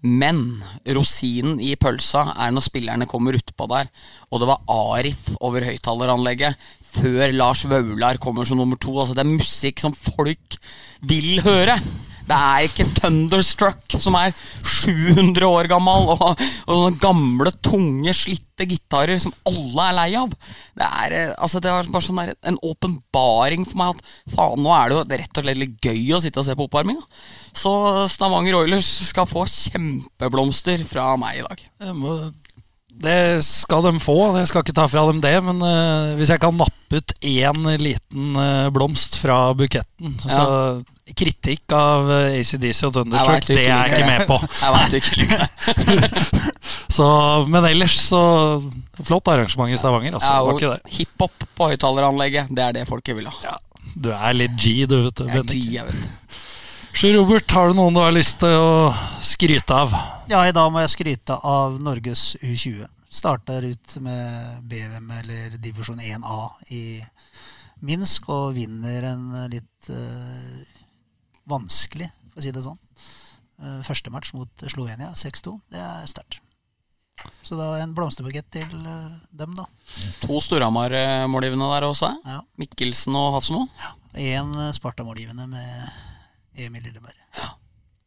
Men 0.00 0.62
rosinen 0.96 1.58
i 1.60 1.74
pølsa 1.76 2.30
er 2.32 2.52
når 2.54 2.64
spillerne 2.64 3.08
kommer 3.10 3.36
utpå 3.36 3.66
der, 3.68 3.90
og 4.32 4.40
det 4.40 4.48
var 4.48 4.62
Arif 4.72 5.26
over 5.44 5.66
høyttaleranlegget 5.68 6.68
før 6.90 7.34
Lars 7.36 7.66
Vaular 7.68 8.18
kommer 8.22 8.48
som 8.48 8.60
nummer 8.60 8.80
to. 8.80 8.94
Altså 8.98 9.16
Det 9.16 9.26
er 9.26 9.34
musikk 9.34 9.82
som 9.82 9.96
folk 9.96 10.56
vil 11.04 11.42
høre. 11.44 11.76
Det 12.30 12.36
er 12.36 12.66
ikke 12.68 12.86
Thunderstruck 12.94 13.96
som 13.98 14.14
er 14.18 14.34
700 14.62 15.46
år 15.48 15.68
gammel, 15.70 16.12
og, 16.14 16.22
og 16.30 16.68
sånne 16.68 17.00
gamle, 17.02 17.52
tunge, 17.64 18.14
slitte 18.14 18.68
gitarer 18.70 19.18
som 19.22 19.34
alle 19.48 19.86
er 19.88 19.96
lei 19.96 20.08
av. 20.20 20.34
Det 20.78 20.86
er 20.86 21.16
eh, 21.16 21.32
altså 21.34 21.62
det 21.62 21.72
var 21.74 21.90
bare 21.90 22.06
sånn 22.06 22.20
der, 22.22 22.34
en 22.46 22.60
åpenbaring 22.70 23.66
for 23.66 23.80
meg 23.80 23.96
at 23.96 24.34
faen, 24.36 24.62
nå 24.62 24.74
er 24.76 24.90
det 24.92 24.98
jo 24.98 25.04
rett 25.24 25.40
og 25.42 25.48
slett 25.48 25.62
litt 25.64 25.88
gøy 25.90 26.04
å 26.14 26.22
sitte 26.22 26.42
og 26.42 26.46
se 26.46 26.56
på 26.58 26.68
oppvarminga. 26.68 27.02
Så 27.56 27.72
Stavanger 28.12 28.60
Oilers 28.60 28.88
skal 29.08 29.28
få 29.28 29.46
kjempeblomster 29.50 30.84
fra 30.88 31.12
meg 31.20 31.40
i 31.40 31.46
dag. 31.46 31.64
Må, 31.96 32.16
det 33.00 33.40
skal 33.46 33.84
de 33.86 33.94
få, 34.02 34.16
jeg 34.36 34.48
skal 34.50 34.64
ikke 34.64 34.76
ta 34.76 34.86
fra 34.90 35.06
dem 35.08 35.20
det. 35.24 35.34
Men 35.44 35.62
uh, 35.64 36.16
hvis 36.18 36.32
jeg 36.32 36.42
kan 36.42 36.56
nappe 36.56 37.00
ut 37.00 37.14
én 37.24 37.68
liten 37.80 38.36
uh, 38.36 38.68
blomst 38.74 39.16
fra 39.20 39.50
buketten 39.56 40.18
Så 40.20 40.46
kritikk 41.16 41.72
av 41.74 42.06
eh, 42.14 42.36
ACDC 42.38 42.84
og 42.86 42.92
Thunderstruck, 42.94 43.48
det 43.50 43.64
er 43.64 43.88
jeg 43.88 43.96
ikke 43.96 44.10
med 44.12 44.28
på. 44.28 44.36
Jeg 44.60 44.76
vet 44.76 44.92
ikke. 45.00 45.48
Så, 46.96 47.06
men 47.50 47.66
ellers 47.66 47.96
så 48.02 48.20
Flott 49.06 49.26
arrangement 49.32 49.72
i 49.72 49.78
Stavanger, 49.78 50.20
altså. 50.20 50.60
Ja. 50.62 50.76
Hiphop 50.90 51.46
på 51.56 51.68
høyttaleranlegget, 51.72 52.50
det 52.54 52.62
er 52.62 52.78
det 52.78 52.86
folket 52.86 53.18
vil 53.18 53.26
ha. 53.30 53.34
Ja, 53.42 53.56
du 53.94 54.10
er 54.14 54.36
litt 54.36 54.54
G, 54.60 54.84
du, 54.90 55.00
vet 55.08 55.18
du. 55.18 55.26
Jeg 55.30 55.42
er 55.42 55.50
G, 55.50 55.64
jeg 55.80 55.88
vet. 55.88 56.40
Sjur 56.92 57.14
Robert, 57.14 57.50
har 57.50 57.70
du 57.70 57.76
noen 57.78 57.94
du 57.94 58.00
har 58.02 58.12
lyst 58.12 58.40
til 58.42 58.52
å 58.52 58.90
skryte 59.24 59.72
av? 59.72 59.92
Ja, 60.28 60.42
i 60.44 60.52
dag 60.52 60.68
må 60.74 60.82
jeg 60.82 60.90
skryte 60.92 61.36
av 61.46 61.78
Norges 61.80 62.34
U20. 62.42 62.82
Starter 63.10 63.64
ut 63.70 63.94
med 64.02 64.58
BVM 64.68 65.06
eller 65.20 65.54
divisjon 65.62 66.02
1A 66.02 66.40
i 66.74 66.82
Minsk 67.86 68.28
og 68.34 68.58
vinner 68.58 69.06
en 69.08 69.30
litt 69.52 69.88
uh, 69.94 70.58
vanskelig, 71.48 72.10
for 72.34 72.42
å 72.42 72.44
si 72.44 72.52
det 72.52 72.66
sånn. 72.66 72.78
Uh, 73.62 73.80
første 73.86 74.12
match 74.12 74.34
mot 74.36 74.66
Slovenia, 74.66 75.14
6-2. 75.16 75.56
Det 75.72 75.80
er 75.80 76.10
sterkt. 76.10 76.42
Så 77.46 77.56
da 77.56 77.72
en 77.80 77.94
blomsterbukett 77.96 78.50
til 78.52 78.76
uh, 78.84 79.16
dem, 79.30 79.56
da. 79.56 79.64
To 80.26 80.42
Storhamar-målgivende 80.42 81.72
der 81.72 81.88
også. 81.88 82.12
Ja. 82.26 82.42
Mikkelsen 82.60 83.16
og 83.16 83.38
Hafsmo. 83.38 83.64
Én 84.18 84.52
Sparta-målgivende 84.76 85.48
med 85.48 86.08
Emil 86.56 86.82
Lilleberg. 86.82 87.16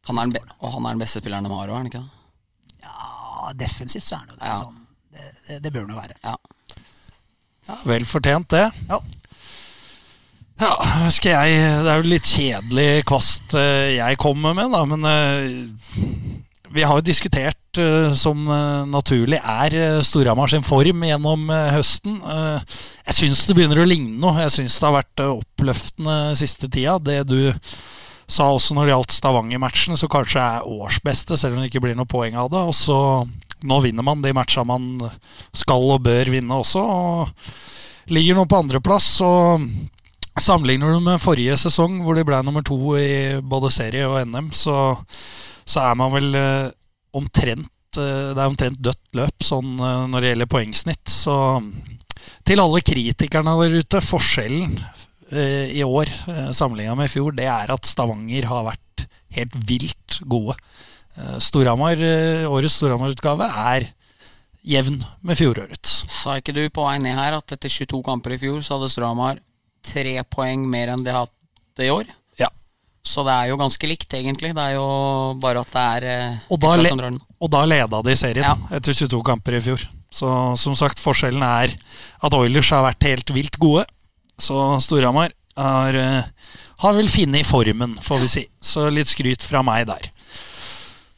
Han 0.04 0.18
er 0.20 0.28
den 0.28 0.34
be 0.36 0.42
og 0.60 0.72
han 0.74 0.84
er 0.84 0.96
den 0.96 1.04
beste 1.04 1.22
spilleren 1.22 1.46
de 1.46 1.52
har 1.54 1.70
òg, 1.70 1.74
er 1.74 1.80
han 1.80 1.88
ikke 1.88 2.02
det? 2.02 2.84
Ja, 2.84 3.52
defensivt 3.56 4.04
så 4.04 4.18
er 4.18 4.24
han 4.24 4.32
jo 4.34 4.40
det. 4.40 4.48
Ja. 4.50 4.56
Sånn. 4.60 4.80
Det, 5.14 5.28
det, 5.48 5.60
det 5.64 5.72
bør 5.72 5.86
han 5.86 5.94
jo 5.94 6.00
være. 6.02 6.18
Ja. 6.24 6.36
Ja, 7.64 7.76
Vel 7.88 8.04
fortjent, 8.08 8.50
det. 8.52 8.66
Ja. 8.90 8.98
Ja, 10.60 10.70
skal 11.10 11.32
jeg 11.48 11.62
Det 11.82 11.90
er 11.90 11.98
jo 11.98 12.10
litt 12.12 12.28
kjedelig 12.30 12.88
kvast 13.08 13.56
eh, 13.58 13.96
jeg 13.96 14.18
kommer 14.22 14.54
med, 14.54 14.70
da, 14.70 14.84
men 14.86 15.06
eh, 15.08 16.68
vi 16.74 16.84
har 16.86 17.00
jo 17.00 17.06
diskutert 17.06 17.80
eh, 17.80 18.12
som 18.18 18.46
naturlig 18.90 19.40
er 19.40 20.02
Storhamar 20.06 20.50
sin 20.52 20.66
form 20.66 21.02
gjennom 21.06 21.50
høsten. 21.74 22.16
Jeg 22.22 23.18
syns 23.18 23.44
det 23.46 23.56
begynner 23.58 23.82
å 23.82 23.86
ligne 23.86 24.18
noe. 24.18 24.40
Jeg 24.42 24.54
syns 24.56 24.78
det 24.78 24.88
har 24.88 24.96
vært 24.96 25.22
oppløftende 25.26 26.16
siste 26.38 26.66
tida. 26.66 26.96
Det 26.98 27.20
du 27.30 27.38
sa 28.30 28.48
også 28.52 28.76
når 28.76 28.86
det 28.86 28.94
gjaldt 28.94 29.16
Stavanger-matchen, 29.18 29.98
så 30.00 30.08
kanskje 30.10 30.42
er 30.42 30.68
årsbeste, 30.68 31.38
selv 31.40 31.56
om 31.56 31.62
det 31.62 31.70
ikke 31.70 31.84
blir 31.84 31.98
noe 31.98 32.08
poeng 32.08 32.36
av 32.40 32.50
det. 32.52 32.62
Og 32.64 32.76
så 32.76 32.98
nå 33.64 33.80
vinner 33.84 34.04
man 34.04 34.22
de 34.24 34.32
matcha 34.36 34.64
man 34.66 34.98
skal 35.56 35.96
og 35.96 36.04
bør 36.04 36.32
vinne 36.32 36.60
også. 36.60 36.82
Og 36.84 38.12
ligger 38.12 38.38
nå 38.38 38.46
på 38.48 38.60
andreplass. 38.60 39.08
Sammenligner 40.40 40.96
du 40.96 41.04
med 41.04 41.22
forrige 41.22 41.56
sesong, 41.60 42.00
hvor 42.04 42.18
de 42.18 42.26
ble 42.26 42.40
nummer 42.44 42.64
to 42.66 42.96
i 42.98 43.40
både 43.40 43.70
serie 43.72 44.08
og 44.08 44.18
NM, 44.26 44.50
så, 44.56 44.96
så 45.64 45.84
er 45.86 46.00
man 46.00 46.12
vel 46.12 46.34
eh, 46.34 46.72
omtrent 47.14 48.00
eh, 48.00 48.32
Det 48.34 48.40
er 48.40 48.48
omtrent 48.50 48.80
dødt 48.82 49.14
løp 49.14 49.46
sånn 49.46 49.76
eh, 49.78 50.00
når 50.10 50.24
det 50.24 50.32
gjelder 50.32 50.50
poengsnitt. 50.50 51.06
Så 51.06 51.36
til 52.44 52.60
alle 52.60 52.82
kritikerne 52.84 53.54
der 53.62 53.78
ute, 53.78 54.02
forskjellen 54.04 54.74
i 55.32 55.82
år 55.86 56.10
eh, 56.28 56.50
sammenligna 56.52 56.94
med 56.98 57.08
i 57.08 57.14
fjor, 57.14 57.32
det 57.36 57.46
er 57.48 57.72
at 57.74 57.86
Stavanger 57.88 58.46
har 58.50 58.66
vært 58.68 59.06
helt 59.34 59.54
vilt 59.68 60.20
gode. 60.30 60.56
Eh, 61.16 61.36
Storhamar, 61.42 61.98
eh, 62.00 62.44
årets 62.50 62.76
Storhamar-utgave 62.80 63.48
er 63.48 63.88
jevn 64.64 65.00
med 65.22 65.36
fjorårets. 65.38 66.02
Sa 66.10 66.38
ikke 66.40 66.54
du 66.56 66.62
på 66.72 66.84
vei 66.86 66.96
ned 67.02 67.18
her 67.18 67.36
at 67.36 67.52
etter 67.56 67.68
22 67.72 68.02
kamper 68.06 68.34
i 68.36 68.40
fjor, 68.40 68.62
så 68.64 68.78
hadde 68.78 68.90
Storhamar 68.92 69.40
tre 69.84 70.16
poeng 70.32 70.64
mer 70.70 70.94
enn 70.94 71.04
de 71.04 71.12
hadde 71.12 71.84
i 71.84 71.90
år? 71.92 72.08
Ja. 72.40 72.48
Så 73.04 73.24
det 73.26 73.34
er 73.34 73.50
jo 73.50 73.58
ganske 73.60 73.90
likt, 73.90 74.08
egentlig. 74.16 74.54
Det 74.56 74.62
er 74.64 74.78
jo 74.78 74.86
bare 75.42 75.60
at 75.60 75.74
det 75.74 75.84
er 75.98 76.08
eh, 76.08 76.38
Og 76.48 76.62
da, 76.62 76.76
le 76.80 76.94
og 77.44 77.50
da 77.52 77.64
leda 77.68 78.00
de 78.06 78.16
serien 78.16 78.46
Ja. 78.46 78.54
etter 78.72 78.96
22 78.96 79.20
kamper 79.26 79.58
i 79.58 79.60
fjor. 79.60 79.84
Så 80.14 80.30
som 80.56 80.76
sagt, 80.78 81.02
forskjellen 81.02 81.42
er 81.44 81.74
at 82.24 82.36
Oilers 82.38 82.70
har 82.70 82.86
vært 82.86 83.02
helt 83.04 83.34
vilt 83.34 83.58
gode. 83.60 83.84
Så 84.38 84.80
Storhamar 84.82 85.32
har, 85.56 85.94
eh, 85.94 86.24
har 86.76 86.92
vel 86.92 87.08
funnet 87.08 87.46
formen, 87.46 87.98
får 88.02 88.20
vi 88.20 88.28
si. 88.28 88.46
Så 88.60 88.90
litt 88.90 89.08
skryt 89.08 89.42
fra 89.42 89.62
meg 89.62 89.86
der. 89.86 90.10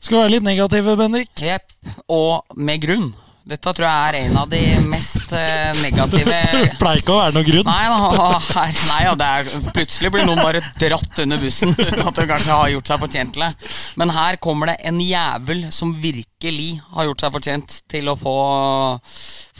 Skal 0.00 0.22
være 0.22 0.36
litt 0.36 0.46
negative, 0.46 0.96
Bendik? 0.98 1.32
Jepp. 1.40 1.72
Og 2.12 2.44
med 2.56 2.82
grunn. 2.84 3.14
Dette 3.46 3.70
tror 3.78 3.86
jeg 3.86 4.06
er 4.10 4.16
en 4.26 4.38
av 4.40 4.48
de 4.50 4.60
mest 4.90 5.30
negative... 5.78 6.38
Du 6.50 6.72
Pleier 6.80 6.98
ikke 6.98 7.14
å 7.14 7.18
være 7.20 7.34
noe 7.36 7.46
grunn. 7.46 7.68
Nei, 7.68 7.84
da, 7.92 8.24
her, 8.56 8.72
nei 8.88 8.96
ja, 9.04 9.12
er, 9.22 9.50
plutselig 9.70 10.10
blir 10.16 10.26
noen 10.26 10.42
bare 10.42 10.62
dratt 10.80 11.20
under 11.22 11.38
bussen 11.38 11.70
uten 11.78 12.02
at 12.02 12.18
de 12.18 12.24
kanskje 12.26 12.56
har 12.58 12.72
gjort 12.72 12.90
seg 12.90 13.04
fortjent 13.04 13.36
til 13.36 13.46
det. 13.46 13.70
Men 14.02 14.14
her 14.16 14.40
kommer 14.42 14.72
det 14.72 14.80
en 14.90 14.98
jævel 14.98 15.62
som 15.74 15.94
virkelig 16.02 16.72
har 16.96 17.06
gjort 17.06 17.22
seg 17.22 17.36
fortjent 17.38 17.76
til 17.94 18.10
å 18.10 18.16
få, 18.18 18.36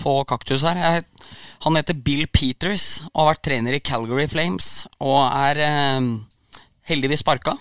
få 0.02 0.16
kaktus 0.34 0.66
her. 0.66 0.82
Jeg, 0.82 1.06
han 1.66 1.74
heter 1.74 1.98
Bill 1.98 2.28
Peters 2.30 3.00
og 3.10 3.24
har 3.24 3.32
vært 3.32 3.46
trener 3.48 3.74
i 3.74 3.82
Calgary 3.82 4.28
Flames 4.30 4.86
og 5.02 5.18
er 5.26 5.58
eh, 5.66 6.04
heldigvis 6.86 7.24
sparka. 7.24 7.56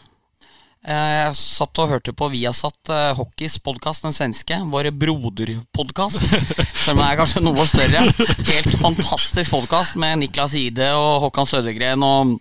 Eh, 0.86 1.14
Jeg 1.24 1.38
satt 1.40 1.82
og 1.82 1.90
hørte 1.90 2.14
på 2.14 2.28
Viasat 2.30 2.92
uh, 2.94 3.16
Hockeys 3.18 3.58
podkast, 3.66 4.06
den 4.06 4.14
svenske. 4.14 4.60
Vår 4.70 4.92
broderpodkast. 4.94 6.36
Som 6.84 7.02
er 7.08 7.18
kanskje 7.18 7.42
noe 7.42 7.66
større. 7.66 8.06
Helt 8.52 8.78
fantastisk 8.78 9.56
podkast 9.56 9.98
med 9.98 10.22
Niklas 10.22 10.54
Ide 10.60 10.92
og 10.94 11.26
Håkan 11.26 11.50
Sødegren 11.50 12.06
og 12.06 12.36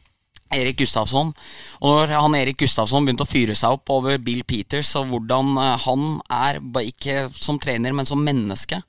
Erik 0.55 0.79
Gustafsson. 0.81 1.33
Og 1.83 1.91
når 1.99 2.15
han 2.17 2.37
Erik 2.39 2.61
Gustafsson 2.63 3.05
begynte 3.07 3.27
å 3.27 3.31
fyre 3.31 3.57
seg 3.59 3.77
opp 3.77 3.91
over 3.95 4.19
Bill 4.23 4.45
Peters 4.49 4.95
og 5.01 5.11
hvordan 5.11 5.53
eh, 5.61 5.75
han 5.87 6.09
er, 6.33 6.63
ikke 6.85 7.29
som 7.35 7.61
trener, 7.63 7.95
men 7.97 8.09
som 8.09 8.23
menneske, 8.25 8.81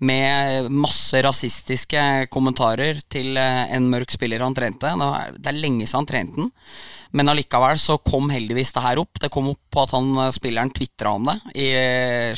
med 0.00 0.70
masse 0.72 1.18
rasistiske 1.20 2.02
kommentarer 2.32 3.02
til 3.12 3.36
eh, 3.36 3.66
en 3.76 3.90
mørk 3.92 4.14
spiller 4.14 4.40
han 4.40 4.56
trente. 4.56 4.88
Det 4.96 5.50
er- 5.52 5.60
lenge 5.60 5.84
siden 5.84 6.00
han 6.00 6.08
trente 6.08 6.40
den. 6.40 6.50
Men 7.12 7.28
allikevel 7.28 7.76
så 7.82 7.98
kom 8.06 8.30
heldigvis 8.30 8.70
det 8.72 8.84
her 8.84 9.00
opp. 9.02 9.18
Det 9.20 9.32
kom 9.34 9.50
opp 9.50 9.60
på 9.74 9.82
at 9.82 9.92
han 9.96 10.08
eh, 10.24 10.30
spilleren 10.32 10.72
tvitra 10.72 11.12
om 11.18 11.28
det 11.28 11.36
i 11.58 11.68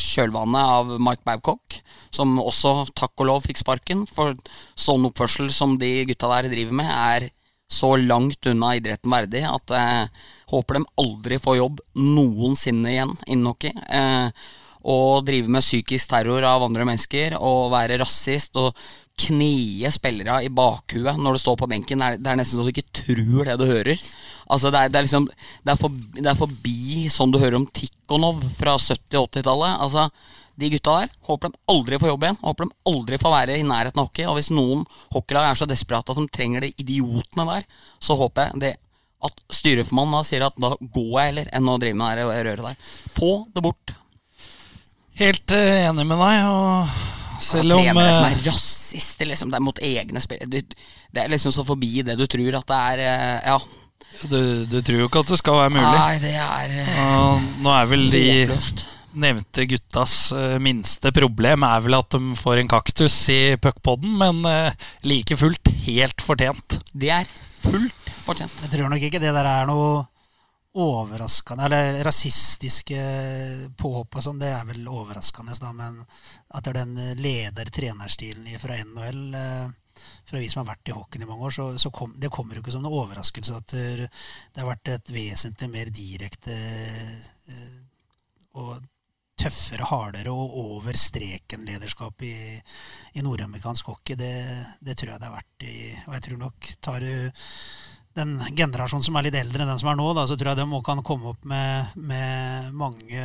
kjølvannet 0.01 0.73
av 0.79 0.97
Mike 0.99 1.23
Babcock, 1.29 1.79
som 2.11 2.35
også 2.43 2.89
takk 2.99 3.15
og 3.23 3.29
lov 3.31 3.47
fikk 3.47 3.63
sparken. 3.63 4.07
For 4.11 4.35
sånn 4.75 5.07
oppførsel 5.07 5.53
som 5.55 5.77
de 5.79 6.01
gutta 6.11 6.33
der 6.35 6.51
driver 6.51 6.81
med, 6.83 6.91
er 6.91 7.31
så 7.73 7.95
langt 8.01 8.51
unna 8.51 8.75
idretten 8.79 9.13
verdig 9.13 9.45
at 9.49 9.77
jeg 9.77 10.09
håper 10.53 10.79
de 10.79 10.89
aldri 11.01 11.39
får 11.41 11.59
jobb 11.59 11.81
noensinne 11.99 12.93
igjen 12.93 13.15
innen 13.27 13.49
hockey. 13.51 13.73
Eh, 13.73 14.51
og 14.83 15.23
drive 15.27 15.47
med 15.47 15.63
psykisk 15.63 16.11
terror 16.11 16.43
av 16.43 16.65
andre 16.67 16.85
mennesker 16.89 17.37
og 17.39 17.71
være 17.71 18.01
rasist 18.03 18.59
og 18.59 18.75
knie 19.23 19.91
spillere 19.93 20.41
i 20.43 20.51
bakhuet 20.51 21.21
når 21.21 21.37
du 21.37 21.43
står 21.43 21.59
på 21.61 21.69
benken. 21.71 22.03
Det 22.03 22.09
er, 22.09 22.19
det 22.19 22.33
er 22.33 22.41
nesten 22.41 22.59
så 22.59 22.67
du 22.67 22.73
ikke 22.73 23.03
tror 23.03 23.47
det 23.47 23.59
du 23.61 23.67
hører. 23.69 24.05
Altså 24.53 24.73
Det 24.73 24.81
er, 24.81 24.93
det 24.93 24.99
er 24.99 25.07
liksom 25.07 25.29
det 25.63 26.29
er 26.29 26.39
forbi 26.41 27.07
sånn 27.13 27.33
du 27.33 27.39
hører 27.39 27.61
om 27.61 27.69
Tikhonov 27.71 28.43
fra 28.57 28.75
70- 28.77 29.21
og 29.21 29.31
80-tallet. 29.31 29.79
Altså 29.87 30.09
de 30.61 30.69
gutta 30.75 30.95
der 31.01 31.13
håper 31.29 31.49
de 31.53 31.59
aldri 31.73 31.99
får 32.03 32.11
jobb 32.13 32.25
igjen. 32.27 32.39
Håper 32.45 32.67
de 32.69 32.75
aldri 32.93 33.19
får 33.23 33.33
være 33.35 33.59
i 33.59 33.65
nærheten 33.67 34.03
av 34.03 34.09
hockey. 34.11 34.27
Og 34.29 34.37
hvis 34.37 34.51
noen 34.53 34.83
hockeylag 35.15 35.51
er 35.51 35.59
så 35.63 35.69
desperate 35.71 36.13
at 36.13 36.21
de 36.21 36.27
trenger 36.35 36.67
de 36.67 36.73
idiotene 36.83 37.47
der, 37.49 37.65
så 38.03 38.17
håper 38.21 38.51
jeg 38.51 38.61
det 38.67 38.73
at 39.23 39.43
styreformannen 39.55 40.17
da 40.19 40.23
sier 40.27 40.43
at 40.49 40.57
da 40.59 40.73
går 40.81 41.13
jeg 41.21 41.29
heller 41.31 41.51
enn 41.55 41.69
å 41.71 41.79
drive 41.79 41.95
med 42.01 42.19
det 42.19 42.27
røret 42.49 42.65
der. 42.73 42.95
Få 43.15 43.33
det 43.55 43.63
bort. 43.65 43.93
Helt 45.21 45.53
eh, 45.55 45.85
enig 45.89 46.07
med 46.09 46.19
deg. 46.19 46.47
Og 46.49 47.43
selv 47.43 47.77
om 47.77 47.83
trenere 47.85 48.15
som 48.17 48.25
eh, 48.27 48.33
er 48.35 48.43
rasister, 48.49 49.29
liksom. 49.31 49.53
Det 49.53 49.59
er 49.61 49.65
mot 49.67 49.79
egne 49.83 50.23
spillere. 50.23 50.63
Det 51.13 51.23
er 51.25 51.31
liksom 51.33 51.55
så 51.55 51.65
forbi 51.67 52.03
det 52.07 52.17
du 52.19 52.27
tror 52.31 52.59
at 52.61 52.69
det 52.73 52.81
er. 52.91 53.05
eh, 53.07 53.53
Ja. 53.53 53.59
du, 54.29 54.67
du 54.67 54.81
tror 54.83 54.99
jo 55.05 55.09
ikke 55.09 55.23
at 55.25 55.33
det 55.33 55.39
skal 55.41 55.61
være 55.61 55.75
mulig. 55.77 55.95
Nei, 55.97 56.19
det 56.23 56.35
er 56.37 56.75
uh, 56.91 57.47
nå 57.65 57.73
er 57.79 57.87
vel 57.91 58.05
de. 58.13 58.25
Nevnte 59.19 59.67
guttas 59.71 60.15
eh, 60.37 60.59
minste 60.63 61.13
problem 61.15 61.67
er 61.67 61.83
vel 61.85 61.99
at 61.99 62.15
de 62.15 62.37
får 62.39 62.63
en 62.63 62.71
kaktus 62.71 63.17
i 63.33 63.41
puckpodden, 63.61 64.15
men 64.21 64.45
eh, 64.49 64.89
like 65.09 65.37
fullt 65.41 65.73
helt 65.87 66.25
fortjent. 66.25 66.79
Det 66.93 67.13
er 67.13 67.29
fullt 67.63 68.11
fortjent. 68.25 68.65
Jeg 68.65 68.75
tror 68.77 68.93
nok 68.93 69.05
ikke 69.05 69.23
det 69.23 69.35
der 69.35 69.49
er 69.49 69.69
noe 69.71 70.03
overraskende 70.73 71.67
Eller 71.67 71.99
rasistiske 72.01 73.01
påhopp 73.77 74.17
og 74.17 74.25
sånn, 74.25 74.39
det 74.41 74.55
er 74.55 74.65
vel 74.65 74.87
overraskende, 74.89 75.53
da, 75.61 75.69
men 75.77 75.99
at 76.01 76.65
det 76.65 76.73
er 76.73 76.79
den 76.79 77.21
leder-trenerstilen 77.21 78.49
fra 78.63 78.79
NHL 78.81 79.37
eh, 79.37 79.67
fra 80.25 80.41
vi 80.41 80.49
som 80.49 80.63
har 80.63 80.73
vært 80.73 80.89
i 80.89 80.97
hockeyen 80.97 81.27
i 81.27 81.29
mange 81.29 81.45
år, 81.45 81.53
så, 81.53 81.67
så 81.79 81.93
kom, 81.93 82.15
det 82.17 82.31
kommer 82.33 82.57
jo 82.57 82.63
ikke 82.63 82.73
som 82.73 82.85
noen 82.85 83.03
overraskelse 83.03 83.59
at 83.59 83.75
det, 83.77 84.09
det 84.09 84.63
har 84.63 84.71
vært 84.71 84.95
et 84.95 85.13
vesentlig 85.13 85.69
mer 85.71 85.93
direkte 85.93 86.57
eh, 86.57 87.77
og 88.57 88.81
tøffere, 89.43 89.87
hardere 89.91 90.33
og 90.33 90.57
over 90.63 90.97
streken-lederskap 90.99 92.25
i, 92.27 92.35
i 93.19 93.25
nordamerikansk 93.25 93.91
hockey. 93.93 94.19
Det, 94.19 94.33
det 94.81 94.97
tror 94.99 95.15
jeg 95.15 95.23
det 95.23 95.29
har 95.31 95.39
vært 95.41 95.67
i 95.67 95.77
Og 96.07 96.15
jeg 96.17 96.25
tror 96.29 96.41
nok 96.47 96.71
tar 96.85 97.05
du 97.05 97.13
den 98.17 98.35
generasjonen 98.57 99.05
som 99.05 99.17
er 99.17 99.29
litt 99.29 99.39
eldre 99.41 99.65
enn 99.65 99.71
den 99.73 99.81
som 99.81 99.89
er 99.93 99.97
nå, 99.97 100.09
da, 100.17 100.27
så 100.29 100.37
tror 100.37 100.53
jeg 100.53 100.61
de 100.61 100.81
kan 100.85 101.01
komme 101.07 101.33
opp 101.33 101.47
med, 101.49 101.95
med 101.97 102.75
mange 102.77 103.23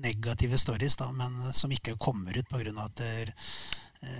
negative 0.00 0.58
stories, 0.58 0.96
da, 0.98 1.10
men 1.14 1.36
som 1.54 1.70
ikke 1.72 1.98
kommer 2.00 2.36
ut 2.36 2.48
pga. 2.50 2.72
at 2.84 2.96
det 2.98 3.10
er, 3.22 3.32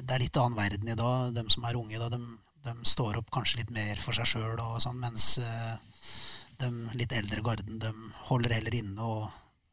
det 0.02 0.14
er 0.14 0.22
litt 0.22 0.38
annen 0.38 0.58
verden 0.58 0.92
i 0.92 0.98
dag. 0.98 1.34
De 1.34 1.44
som 1.50 1.66
er 1.66 1.78
unge, 1.78 1.98
da, 1.98 2.10
de, 2.12 2.20
de 2.66 2.74
står 2.86 3.18
opp 3.18 3.30
kanskje 3.34 3.62
litt 3.62 3.74
mer 3.74 4.00
for 4.02 4.16
seg 4.16 4.28
sjøl, 4.28 4.60
sånn, 4.82 5.00
mens 5.02 5.32
eh, 5.42 5.76
de 6.60 6.70
litt 6.98 7.12
eldre 7.16 7.42
garden 7.44 7.80
de 7.82 7.92
holder 8.28 8.58
heller 8.58 8.76
inne 8.76 9.06
og 9.06 9.30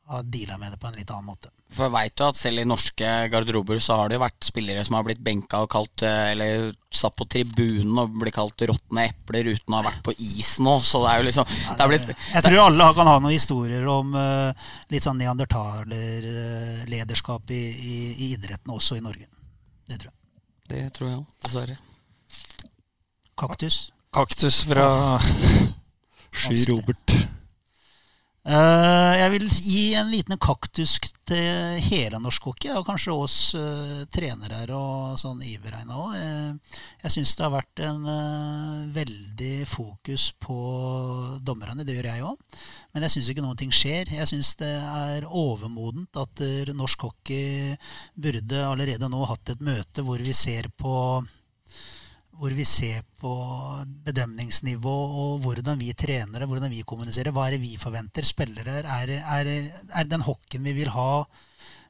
har 0.08 0.24
deala 0.24 0.58
med 0.58 0.72
det 0.74 0.80
på 0.80 0.88
en 0.88 0.96
litt 0.98 1.12
annen 1.12 1.26
måte. 1.28 1.50
For 1.68 1.84
jeg 1.88 1.94
veit 1.98 2.20
jo 2.22 2.28
at 2.32 2.38
selv 2.40 2.62
i 2.62 2.66
norske 2.68 3.08
garderober 3.32 3.80
så 3.84 3.94
har 4.00 4.08
det 4.08 4.16
jo 4.16 4.24
vært 4.24 4.44
spillere 4.48 4.84
som 4.88 4.96
har 4.96 5.04
blitt 5.04 5.24
benka 5.24 5.58
og 5.66 5.72
kalt 5.74 6.04
eh, 6.08 6.32
Eller 6.32 6.52
satt 6.96 7.16
på 7.20 7.26
tribunen 7.28 8.00
og 8.00 8.16
blitt 8.22 8.38
kalt 8.38 8.62
råtne 8.70 9.02
epler 9.10 9.44
uten 9.52 9.74
å 9.74 9.78
ha 9.82 9.88
vært 9.90 10.04
på 10.06 10.12
is 10.16 10.52
nå. 10.64 10.76
Så 10.88 10.96
det 11.04 11.10
er 11.12 11.18
jo 11.20 11.28
liksom 11.28 11.46
Det 11.52 11.84
er 11.84 11.92
blitt 11.92 12.08
Jeg 12.16 12.44
tror 12.48 12.60
alle 12.64 12.96
kan 12.96 13.12
ha 13.12 13.16
noen 13.20 13.36
historier 13.36 13.84
om 13.92 14.08
uh, 14.16 14.56
litt 14.94 15.04
sånn 15.04 15.20
neandertalerlederskap 15.20 17.44
i, 17.52 17.64
i, 17.68 18.16
i 18.16 18.32
idretten, 18.38 18.72
også 18.72 18.96
i 18.98 19.04
Norge. 19.04 19.28
Det 19.88 19.98
tror 20.00 20.12
jeg. 20.12 20.18
Det 20.72 20.92
tror 20.96 21.08
jeg 21.10 21.18
òg, 21.20 21.28
dessverre. 21.44 21.78
Kaktus. 23.38 23.92
Kaktus 24.16 24.66
fra 24.66 25.20
Sky 26.32 26.66
Robert. 26.72 27.08
Eh, 28.48 29.14
jeg 29.20 29.32
vil 29.34 29.46
gi 29.52 29.82
en 30.00 30.08
liten 30.08 30.38
kaktus 30.40 30.94
til 31.28 31.82
hele 31.84 32.20
norsk 32.24 32.46
hockey, 32.48 32.70
og 32.72 32.86
kanskje 32.88 33.12
oss 33.12 33.36
eh, 33.60 34.06
trenere 34.08 34.70
og 34.72 35.18
sånn 35.20 35.42
Iverreina 35.44 35.98
òg. 36.00 36.14
jeg 37.04 37.12
syns 37.12 37.34
det 37.36 37.44
har 37.44 37.52
vært 37.58 37.82
en 37.84 38.06
eh, 38.08 38.86
veldig 38.96 39.68
fokus 39.68 40.30
på 40.40 40.60
dommerne, 41.44 41.84
det 41.84 41.98
gjør 41.98 42.08
jeg 42.08 42.24
òg. 42.30 42.62
Men 42.96 43.04
jeg 43.04 43.18
syns 43.18 43.32
ikke 43.34 43.44
noen 43.44 43.60
ting 43.60 43.74
skjer. 43.76 44.14
Jeg 44.16 44.32
syns 44.32 44.54
det 44.64 44.72
er 44.80 45.28
overmodent 45.28 46.16
at 46.24 46.46
eh, 46.48 46.72
norsk 46.72 47.04
hockey 47.04 47.76
burde 48.16 48.64
allerede 48.64 49.12
nå 49.12 49.28
hatt 49.28 49.58
et 49.58 49.60
møte 49.74 50.08
hvor 50.08 50.24
vi 50.24 50.32
ser 50.32 50.72
på 50.80 50.96
hvor 52.38 52.54
vi 52.54 52.66
ser 52.68 53.04
på 53.22 53.34
bedømningsnivå 54.06 54.96
og 55.24 55.44
hvordan 55.44 55.80
vi 55.82 55.94
trener, 55.98 56.46
hvordan 56.46 56.72
vi 56.72 56.86
kommuniserer. 56.86 57.34
Hva 57.34 57.48
er 57.48 57.56
det 57.56 57.64
vi 57.64 57.78
forventer? 57.82 58.26
Spillere 58.28 58.82
er, 58.84 59.14
er, 59.18 59.50
er 59.90 60.10
den 60.10 60.26
hockeyen 60.26 60.68
vi 60.68 60.76
vil 60.78 60.92
ha 60.94 61.26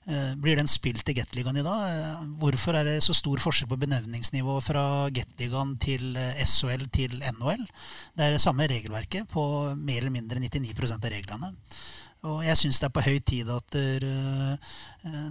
eh, 0.08 0.34
Blir 0.40 0.60
den 0.60 0.72
spilt 0.72 1.10
i 1.12 1.18
Gateligaen 1.18 1.60
i 1.60 1.66
dag? 1.68 1.84
Eh, 1.92 2.24
Hvorfor 2.40 2.80
er 2.80 2.88
det 2.88 2.96
så 3.04 3.16
stor 3.18 3.44
forskjell 3.44 3.70
på 3.74 3.80
benevningsnivå 3.84 4.58
fra 4.64 4.86
Gateligaen 5.12 5.76
til 5.84 6.16
eh, 6.16 6.42
SHL 6.46 6.88
til 6.96 7.20
NHL? 7.36 7.68
Det 8.16 8.26
er 8.26 8.38
det 8.38 8.44
samme 8.44 8.70
regelverket 8.72 9.28
på 9.34 9.46
mer 9.76 10.00
eller 10.00 10.16
mindre 10.16 10.40
99% 10.44 10.98
av 10.98 11.12
reglene. 11.12 11.54
Og 12.28 12.42
jeg 12.48 12.58
syns 12.60 12.80
det 12.82 12.88
er 12.88 12.96
på 12.96 13.06
høy 13.06 13.20
tid 13.22 13.50
at 13.54 13.76
uh, 13.78 14.72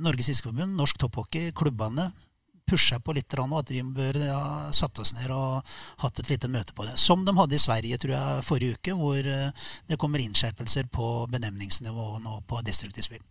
Norges 0.01 0.31
Fiskeforbund, 0.31 0.77
Norsk 0.79 1.01
Topphockey, 1.03 1.51
klubbene 1.51 2.07
pusha 2.67 2.99
på 3.01 3.15
litt, 3.17 3.35
og 3.39 3.55
at 3.61 3.71
vi 3.71 3.83
bør 3.83 4.19
ha 4.27 4.73
satt 4.75 4.99
oss 4.99 5.15
ned 5.15 5.31
og 5.31 5.77
hatt 6.03 6.21
et 6.21 6.31
lite 6.33 6.51
møte 6.51 6.75
på 6.75 6.87
det. 6.87 6.97
Som 6.99 7.25
de 7.27 7.35
hadde 7.37 7.55
i 7.57 7.63
Sverige 7.63 7.99
tror 8.03 8.15
jeg, 8.17 8.45
forrige 8.47 8.79
uke, 8.81 8.97
hvor 8.99 9.31
eh, 9.33 9.71
det 9.87 9.99
kommer 10.03 10.23
innskjerpelser 10.25 10.91
på 10.93 11.27
benevningsnivåene 11.33 12.37
og 12.37 12.45
på 12.51 12.63
destruktivt 12.67 13.09
spill. 13.09 13.23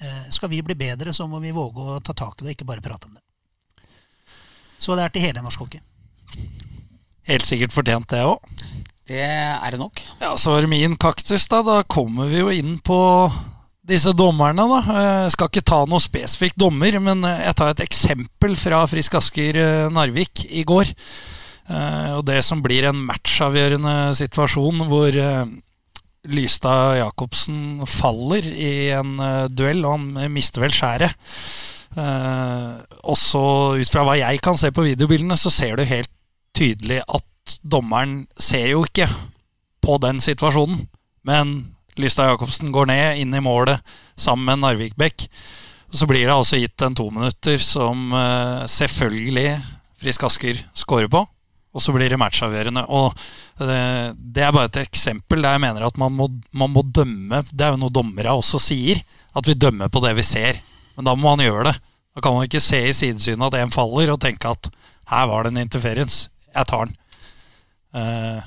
Eh, 0.00 0.28
Skal 0.34 0.52
vi 0.52 0.62
bli 0.62 0.76
bedre, 0.78 1.14
så 1.16 1.26
må 1.30 1.40
vi 1.42 1.54
våge 1.56 1.88
å 1.96 2.00
ta 2.04 2.14
tak 2.16 2.42
i 2.42 2.48
det, 2.48 2.56
ikke 2.56 2.68
bare 2.68 2.84
prate 2.84 3.08
om 3.08 3.16
det. 3.16 3.24
Så 4.82 4.96
det 4.98 5.06
er 5.06 5.14
til 5.14 5.24
hele 5.24 5.44
norsk 5.44 5.62
hockey. 5.62 5.80
Helt 7.28 7.46
sikkert 7.46 7.74
fortjent, 7.74 8.10
det 8.10 8.24
òg. 8.26 8.42
Det 9.06 9.22
er 9.22 9.74
det 9.74 9.78
nok. 9.78 10.00
Ja, 10.20 10.34
så 10.38 10.54
var 10.54 10.64
det 10.64 10.70
min 10.72 10.96
kaktus, 11.00 11.46
da. 11.50 11.62
Da 11.66 11.82
kommer 11.82 12.30
vi 12.30 12.40
jo 12.42 12.50
inn 12.54 12.76
på 12.82 12.98
disse 13.86 14.12
dommerne, 14.14 14.64
da. 14.70 14.80
Jeg 15.24 15.34
skal 15.34 15.50
ikke 15.50 15.64
ta 15.66 15.82
noe 15.88 16.02
spesifikk 16.02 16.56
dommer, 16.60 16.98
men 17.02 17.24
jeg 17.26 17.56
tar 17.58 17.72
et 17.72 17.84
eksempel 17.84 18.54
fra 18.58 18.84
Frisk 18.90 19.18
Asker 19.18 19.58
eh, 19.58 19.90
Narvik 19.92 20.46
i 20.50 20.62
går. 20.66 20.92
Eh, 20.92 22.10
og 22.18 22.24
det 22.28 22.40
som 22.46 22.62
blir 22.62 22.86
en 22.88 23.02
matchavgjørende 23.08 23.96
situasjon 24.18 24.86
hvor 24.90 25.18
eh, 25.18 25.52
Lystad 26.30 27.00
Jacobsen 27.00 27.82
faller 27.90 28.46
i 28.46 28.92
en 28.94 29.16
duell, 29.50 29.82
og 29.82 29.96
han 29.96 30.30
mister 30.30 30.62
vel 30.62 30.74
skjæret. 30.74 31.18
Også 33.02 33.40
ut 33.82 33.90
fra 33.90 34.04
hva 34.06 34.14
jeg 34.20 34.38
kan 34.44 34.54
se 34.56 34.70
på 34.70 34.84
videobildene, 34.86 35.34
så 35.34 35.50
ser 35.50 35.74
du 35.76 35.82
helt 35.82 36.08
tydelig 36.54 37.00
at 37.02 37.56
dommeren 37.66 38.20
ser 38.38 38.68
jo 38.70 38.84
ikke 38.86 39.10
på 39.82 39.98
den 40.04 40.22
situasjonen. 40.22 40.86
Men 41.26 41.56
Lystad 42.00 42.30
Jacobsen 42.30 42.72
går 42.72 42.88
ned, 42.88 43.20
inn 43.20 43.34
i 43.34 43.42
målet 43.44 43.82
sammen 44.16 44.46
med 44.48 44.62
Narvik 44.62 44.96
Bekk. 45.00 45.26
Så 45.92 46.08
blir 46.08 46.24
det 46.24 46.32
altså 46.34 46.56
gitt 46.56 46.82
en 46.82 46.96
tominutter 46.96 47.60
som 47.60 48.14
uh, 48.16 48.64
selvfølgelig 48.70 49.60
Frisk 50.02 50.24
Asker 50.26 50.62
scorer 50.74 51.10
på. 51.12 51.20
Og 51.72 51.80
så 51.80 51.92
blir 51.94 52.12
det 52.12 52.18
matchavgjørende. 52.20 52.84
Og 52.92 53.12
det, 53.60 53.78
det, 54.16 54.44
er 54.44 54.52
bare 54.52 54.68
et 54.70 54.80
eksempel 54.82 55.44
der 55.44 55.56
jeg 55.56 55.64
mener 55.64 55.86
at 55.86 56.00
man 56.00 56.12
må, 56.16 56.28
man 56.52 56.72
må, 56.72 56.82
dømme 56.84 57.42
Det 57.48 57.64
er 57.64 57.72
jo 57.72 57.80
noe 57.80 57.92
dommere 57.92 58.34
også 58.36 58.60
sier, 58.60 59.00
at 59.36 59.48
vi 59.48 59.56
dømmer 59.56 59.92
på 59.92 60.02
det 60.04 60.14
vi 60.18 60.24
ser. 60.26 60.60
Men 60.96 61.08
da 61.08 61.16
må 61.16 61.30
man 61.30 61.44
gjøre 61.44 61.70
det. 61.70 61.76
Da 62.12 62.24
kan 62.24 62.36
man 62.36 62.48
ikke 62.48 62.60
se 62.60 62.82
i 62.88 62.96
sidesynet 62.96 63.46
at 63.48 63.60
en 63.60 63.72
faller, 63.72 64.12
og 64.12 64.20
tenke 64.20 64.52
at 64.52 64.68
her 65.12 65.28
var 65.30 65.44
det 65.44 65.54
en 65.54 65.62
interference. 65.64 66.28
Jeg 66.52 66.68
tar 66.68 66.88
den. 66.88 66.98
Uh, 67.96 68.40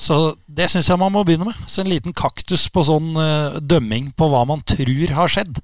så 0.00 0.34
det 0.50 0.66
syns 0.72 0.88
jeg 0.90 0.98
man 1.00 1.12
må 1.14 1.22
begynne 1.26 1.48
med. 1.48 1.58
Så 1.70 1.82
en 1.82 1.90
liten 1.90 2.14
kaktus 2.16 2.66
på 2.72 2.82
sånn 2.86 3.14
uh, 3.14 3.58
dømming 3.62 4.10
på 4.18 4.28
hva 4.30 4.42
man 4.48 4.64
tror 4.66 5.12
har 5.18 5.30
skjedd. 5.30 5.60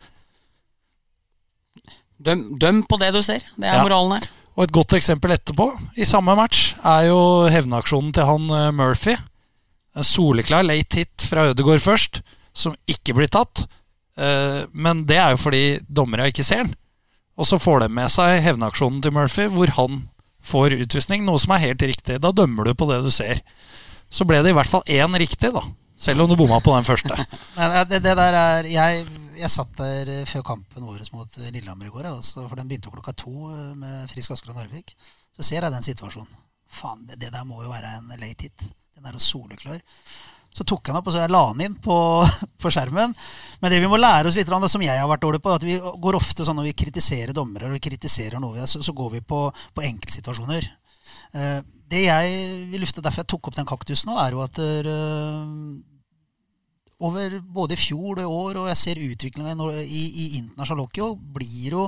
Døm, 2.20 2.44
døm, 2.60 2.82
på 2.86 2.98
det 3.00 3.10
du 3.16 3.22
ser. 3.24 3.42
Det 3.56 3.66
er 3.66 3.80
ja. 3.80 3.86
moralen 3.86 4.18
her. 4.18 4.28
Og 4.58 4.66
et 4.66 4.74
godt 4.74 4.94
eksempel 4.98 5.32
etterpå, 5.34 5.70
i 5.96 6.06
samme 6.06 6.34
match, 6.36 6.74
er 6.84 7.08
jo 7.08 7.20
hevnaksjonen 7.50 8.12
til 8.14 8.28
han 8.28 8.46
uh, 8.52 8.68
Murphy. 8.76 9.16
En 9.96 10.06
soleklar 10.06 10.66
late 10.66 11.00
hit 11.00 11.26
fra 11.26 11.48
Ødegaard 11.50 11.82
først, 11.82 12.20
som 12.54 12.76
ikke 12.90 13.16
blir 13.16 13.30
tatt. 13.32 13.64
Uh, 14.20 14.68
men 14.70 15.06
det 15.08 15.18
er 15.18 15.34
jo 15.34 15.42
fordi 15.42 15.64
dommere 15.88 16.28
ikke 16.30 16.46
ser 16.46 16.68
den. 16.68 16.76
Og 17.40 17.48
så 17.48 17.58
får 17.58 17.86
de 17.86 17.94
med 17.96 18.12
seg 18.12 18.42
hevnaksjonen 18.44 19.00
til 19.02 19.14
Murphy, 19.16 19.48
hvor 19.50 19.72
han 19.78 20.04
får 20.44 20.76
utvisning, 20.84 21.24
noe 21.24 21.40
som 21.40 21.54
er 21.56 21.64
helt 21.64 21.82
riktig. 21.88 22.20
Da 22.20 22.32
dømmer 22.36 22.68
du 22.68 22.76
på 22.76 22.88
det 22.90 23.00
du 23.04 23.10
ser 23.14 23.40
så 24.10 24.26
ble 24.26 24.40
det 24.42 24.52
i 24.52 24.56
hvert 24.56 24.70
fall 24.70 24.82
én 24.90 25.16
riktig, 25.22 25.52
da. 25.54 25.62
Selv 26.00 26.24
om 26.24 26.30
du 26.30 26.36
bomma 26.38 26.58
på 26.64 26.72
den 26.72 26.86
første. 26.88 27.12
Men 27.58 27.74
det, 27.88 28.00
det 28.00 28.14
der 28.16 28.36
er 28.36 28.68
jeg, 28.68 29.04
jeg, 29.36 29.50
satt 29.52 29.72
der 29.76 30.10
før 30.28 30.46
kampen 30.54 30.86
vår 30.88 31.04
mot 31.12 31.40
Lillehammer 31.50 31.90
i 31.90 31.92
går, 31.92 32.08
også, 32.14 32.46
for 32.48 32.56
den 32.56 32.70
begynte 32.70 32.92
klokka 32.92 33.12
to 33.12 33.50
eh, 33.52 33.74
med 33.76 34.06
Frisk 34.08 34.32
Asker 34.32 34.54
og 34.54 34.62
Narvik. 34.62 34.94
Så 35.36 35.44
ser 35.44 35.60
jeg 35.60 35.74
den 35.74 35.84
situasjonen. 35.84 36.40
Faen, 36.70 37.04
det, 37.04 37.18
det 37.20 37.32
der 37.34 37.44
må 37.44 37.60
jo 37.62 37.72
være 37.72 37.98
en 37.98 38.12
late 38.16 38.48
hit. 38.48 38.64
Den 38.96 39.06
er 39.06 39.16
jo 39.16 39.22
soleklar. 39.22 39.82
Så 40.50 40.64
tok 40.66 40.88
jeg 40.88 40.94
den 40.94 40.98
opp, 40.98 41.10
og 41.10 41.14
så 41.14 41.20
jeg 41.20 41.32
la 41.34 41.42
den 41.52 41.66
inn 41.68 41.76
på, 41.84 41.96
på, 42.62 42.72
skjermen. 42.72 43.12
Men 43.60 43.72
det 43.72 43.82
vi 43.82 43.90
må 43.90 44.00
lære 44.00 44.30
oss 44.30 44.38
litt, 44.40 44.48
det 44.50 44.72
som 44.72 44.82
jeg 44.86 44.98
har 44.98 45.10
vært 45.10 45.26
dårlig 45.26 45.42
på, 45.44 45.52
at 45.52 45.66
vi 45.66 45.76
går 45.78 46.18
ofte 46.18 46.46
sånn 46.46 46.56
når 46.58 46.70
vi 46.70 46.78
kritiserer 46.84 47.36
dommere, 47.36 47.68
vi 47.76 47.82
kritiserer 47.90 48.40
noe, 48.42 48.64
så, 48.70 48.80
så 48.82 48.96
går 48.96 49.18
vi 49.18 49.20
på, 49.20 49.42
på 49.76 49.84
enkeltsituasjoner. 49.84 50.66
Uh, 51.36 51.60
det 51.90 52.04
jeg 52.06 52.34
vil 52.70 52.84
lufte, 52.84 53.02
derfor 53.02 53.24
jeg 53.24 53.30
tok 53.32 53.50
opp 53.50 53.56
den 53.58 53.68
kaktusen 53.68 54.10
nå, 54.10 54.18
er 54.22 54.36
jo 54.36 54.42
at 54.44 54.58
der, 54.60 54.88
uh, 54.90 55.78
over 57.00 57.38
både 57.40 57.76
i 57.76 57.80
fjor 57.80 58.18
og 58.18 58.22
i 58.22 58.28
år, 58.28 58.60
og 58.60 58.68
jeg 58.70 58.80
ser 58.80 59.02
utviklinga 59.04 59.54
i, 59.82 60.02
i, 60.06 60.26
internasjonal 60.40 60.84
hockey, 60.84 61.16
blir 61.38 61.78
jo 61.78 61.86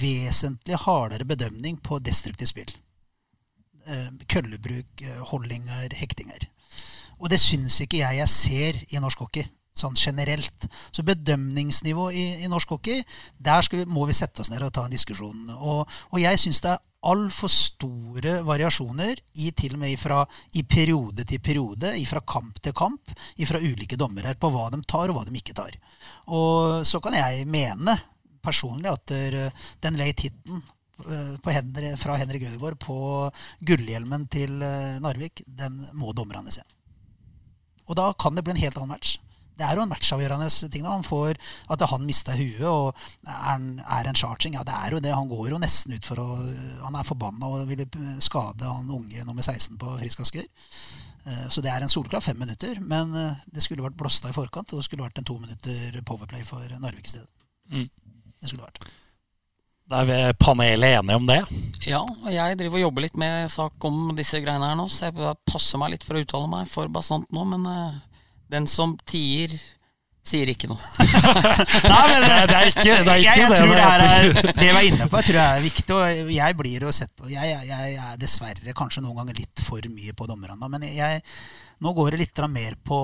vesentlig 0.00 0.78
hardere 0.84 1.28
bedømning 1.28 1.80
på 1.84 2.00
destruktivt 2.04 2.52
spill. 2.52 2.74
Uh, 3.88 4.10
køllebruk, 4.30 5.06
uh, 5.06 5.24
holdinger, 5.32 5.96
hektinger. 5.98 6.46
Og 7.22 7.30
det 7.30 7.40
syns 7.42 7.80
ikke 7.82 8.02
jeg 8.02 8.18
jeg 8.18 8.30
ser 8.30 8.78
i 8.90 9.02
norsk 9.02 9.24
hockey 9.24 9.46
sånn 9.76 9.96
generelt. 9.96 10.66
Så 10.92 11.04
bedømningsnivå 11.06 12.10
i, 12.12 12.24
i 12.44 12.50
norsk 12.50 12.74
hockey, 12.74 13.02
der 13.40 13.66
vi, 13.72 13.84
må 13.88 14.06
vi 14.08 14.16
sette 14.16 14.44
oss 14.44 14.52
ned 14.52 14.64
og 14.64 14.72
ta 14.76 14.86
en 14.86 14.94
diskusjon. 14.94 15.46
Og, 15.56 15.88
og 16.10 16.20
jeg 16.20 16.40
syns 16.40 16.60
det 16.64 16.74
er 16.74 16.82
altfor 17.10 17.50
store 17.50 18.36
variasjoner 18.46 19.18
i 19.42 19.50
til 19.56 19.74
og 19.76 19.82
med 19.82 19.98
fra 20.00 20.20
i 20.58 20.62
periode 20.62 21.24
til 21.28 21.42
periode, 21.42 21.94
fra 22.06 22.22
kamp 22.26 22.60
til 22.62 22.74
kamp, 22.76 23.14
fra 23.48 23.62
ulike 23.62 23.98
dommere 23.98 24.34
på 24.38 24.50
hva 24.52 24.68
de 24.72 24.82
tar 24.86 25.10
og 25.10 25.18
hva 25.18 25.24
de 25.26 25.34
ikke 25.38 25.56
tar. 25.56 25.74
Og 26.30 26.86
så 26.86 27.00
kan 27.02 27.16
jeg 27.18 27.48
mene 27.50 27.96
personlig 28.42 28.90
at 28.90 29.14
den 29.82 29.98
late 29.98 30.28
hiten 30.28 30.62
eh, 31.06 31.52
Henry, 31.54 31.96
fra 31.98 32.16
Henrik 32.18 32.46
Ødegaard 32.48 32.78
på 32.82 32.96
gullhjelmen 33.60 34.26
til 34.30 34.62
eh, 34.62 34.98
Narvik, 35.02 35.44
den 35.46 35.78
må 35.98 36.14
dommerne 36.14 36.54
se. 36.54 36.64
Og 37.86 37.98
da 37.98 38.12
kan 38.18 38.34
det 38.34 38.44
bli 38.46 38.54
en 38.54 38.62
helt 38.62 38.78
annen 38.78 38.94
match 38.94 39.18
det 39.58 39.66
er 39.66 39.76
jo 39.76 39.84
en 39.84 39.90
matchavgjørende 39.92 40.48
ting. 40.72 40.84
Da. 40.84 40.94
Han 40.94 41.06
får 41.06 41.38
At 41.72 41.84
han 41.90 42.06
mista 42.06 42.34
huet 42.36 42.64
og 42.68 42.92
er, 43.28 43.62
er, 43.82 44.08
en 44.08 44.18
charging. 44.18 44.56
Ja, 44.56 44.64
det 44.66 44.74
er 44.74 44.96
jo 44.96 45.02
det. 45.04 45.14
Han 45.14 45.30
går 45.30 45.52
jo 45.52 45.60
nesten 45.62 45.94
ut 45.96 46.08
for 46.08 46.22
å 46.22 46.28
Han 46.86 46.98
er 46.98 47.08
forbanna 47.08 47.50
og 47.52 47.68
ville 47.70 47.86
skade 48.24 48.66
han 48.66 48.90
unge 48.90 49.24
nummer 49.28 49.44
16 49.44 49.78
på 49.80 49.96
Frisk 50.00 50.24
Asker. 50.24 50.48
Eh, 51.26 51.46
så 51.52 51.62
det 51.64 51.70
er 51.70 51.84
en 51.84 51.92
solklar 51.92 52.24
fem 52.24 52.38
minutter. 52.38 52.80
Men 52.80 53.14
eh, 53.18 53.44
det 53.46 53.64
skulle 53.64 53.84
vært 53.84 53.98
blåsta 54.00 54.32
i 54.32 54.36
forkant, 54.36 54.72
og 54.72 54.82
det 54.82 54.88
skulle 54.88 55.06
vært 55.06 55.22
en 55.22 55.28
to 55.28 55.38
minutter 55.42 56.02
powerplay 56.08 56.44
for 56.48 56.64
Narvik 56.82 57.06
i 57.06 57.14
stedet. 57.16 57.30
Mm. 57.72 57.88
Det 58.40 58.50
skulle 58.50 58.66
vært. 58.66 58.90
Da 59.92 60.00
er 60.02 60.08
vi 60.08 60.18
panelet 60.40 60.96
enige 61.00 61.18
om 61.18 61.26
det? 61.28 61.40
Ja, 61.84 62.00
og 62.00 62.30
jeg 62.32 62.56
driver 62.56 62.78
og 62.78 62.84
jobber 62.86 63.04
litt 63.04 63.18
med 63.20 63.50
sak 63.52 63.84
om 63.84 64.14
disse 64.16 64.40
greiene 64.40 64.70
her 64.70 64.78
nå, 64.78 64.86
så 64.88 65.10
jeg 65.10 65.34
passer 65.48 65.80
meg 65.82 65.92
litt 65.92 66.06
for 66.06 66.16
å 66.16 66.22
uttale 66.22 66.48
meg 66.48 66.70
for 66.70 66.88
bastant 66.92 67.26
nå, 67.34 67.42
men 67.50 67.66
uh, 67.66 67.98
den 68.52 68.68
som 68.70 68.94
tier, 69.08 69.54
sier 70.22 70.50
ikke 70.52 70.68
noe. 70.70 70.78
Nei, 71.92 72.02
men 72.12 72.22
det, 72.22 72.36
det, 72.50 72.58
er 72.58 72.68
ikke, 72.70 72.84
det 72.84 73.14
er 73.14 73.24
ikke 73.24 73.32
jeg, 73.32 73.40
jeg 73.40 73.50
det. 73.50 73.58
Tror 73.58 73.74
det, 73.74 73.82
er, 73.82 74.52
det 74.60 74.68
jeg 74.68 74.76
var 74.76 74.86
inne 74.86 75.08
på, 75.08 75.18
jeg 75.18 75.28
tror 75.28 75.38
det 75.38 75.46
er 75.48 75.66
viktig. 75.66 75.96
Og 75.96 76.32
jeg 76.36 76.58
blir 76.60 76.86
jo 76.86 76.94
sett 76.94 77.12
på 77.18 77.32
Jeg, 77.32 77.58
jeg, 77.66 77.98
er 77.98 78.22
dessverre 78.22 78.76
kanskje 78.78 79.02
noen 79.04 79.18
ganger 79.22 79.42
litt 79.42 79.64
for 79.66 79.92
mye 79.92 80.14
på 80.16 80.30
dommerne. 80.30 80.70
Men 80.70 80.86
nå 81.82 81.92
går 81.98 82.14
det 82.14 82.22
litt 82.22 82.42
mer 82.52 82.78
på, 82.86 82.98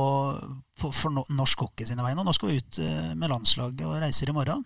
på 0.78 0.90
for 0.94 1.14
norsk 1.34 1.66
hockey 1.66 1.88
sine 1.88 2.04
veier. 2.06 2.18
Nå 2.18 2.34
skal 2.36 2.52
vi 2.52 2.60
ut 2.62 2.82
eh, 2.84 3.14
med 3.18 3.32
landslaget 3.32 3.86
og 3.88 3.98
reiser 4.04 4.30
i 4.30 4.36
morgen. 4.36 4.62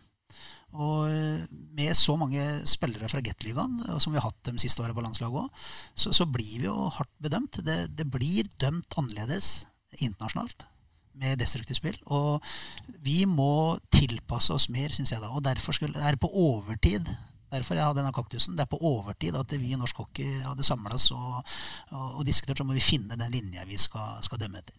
Og 0.73 1.09
eh, 1.09 1.47
med 1.79 1.97
så 1.97 2.19
mange 2.21 2.45
spillere 2.69 3.09
fra 3.09 3.23
Gateligaen, 3.25 3.81
som 3.97 4.13
vi 4.13 4.21
har 4.21 4.29
hatt 4.29 4.53
de 4.53 4.61
siste 4.61 4.85
åra 4.85 4.97
på 4.97 5.05
landslaget 5.05 5.47
òg, 5.47 5.65
så, 5.97 6.13
så, 6.13 6.29
blir 6.29 6.59
vi 6.59 6.69
jo 6.69 6.77
hardt 6.99 7.13
bedømt. 7.25 7.63
Det, 7.65 7.79
det 7.97 8.09
blir 8.13 8.49
dømt 8.61 9.01
annerledes 9.01 9.55
internasjonalt 10.01 10.69
med 11.19 11.41
destruktivt 11.41 11.81
spill. 11.81 11.99
Og 12.15 12.43
vi 13.05 13.23
må 13.29 13.79
tilpasse 13.93 14.55
oss 14.55 14.69
mer, 14.73 14.95
syns 14.95 15.15
jeg 15.15 15.23
da. 15.23 15.31
Og 15.33 15.45
derfor 15.45 15.77
skulle, 15.77 15.99
er 16.01 16.17
det 16.17 16.23
på 16.23 16.33
overtid 16.33 17.11
Derfor 17.53 17.77
jeg 17.77 17.85
hadde 17.85 18.01
denne 18.01 18.15
kaktusen. 18.17 18.55
Det 18.57 18.65
er 18.65 18.71
på 18.73 18.79
overtid 18.81 19.37
at 19.37 19.51
vi 19.61 19.75
i 19.75 19.77
norsk 19.77 19.99
hockey 20.01 20.39
hadde 20.41 20.65
samla 20.65 20.95
oss 20.97 21.11
og, 21.13 21.43
og, 21.91 22.07
og, 22.07 22.23
diskutert, 22.25 22.63
så 22.63 22.65
må 22.65 22.73
vi 22.73 22.85
finne 22.85 23.19
den 23.21 23.35
linja 23.35 23.67
vi 23.69 23.77
skal, 23.77 24.23
skal 24.25 24.41
dømme 24.41 24.63
etter. 24.63 24.79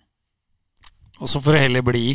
Og 1.21 1.29
så 1.29 1.41
får 1.41 1.53
det 1.53 1.61
heller 1.67 1.85
bli 1.85 2.07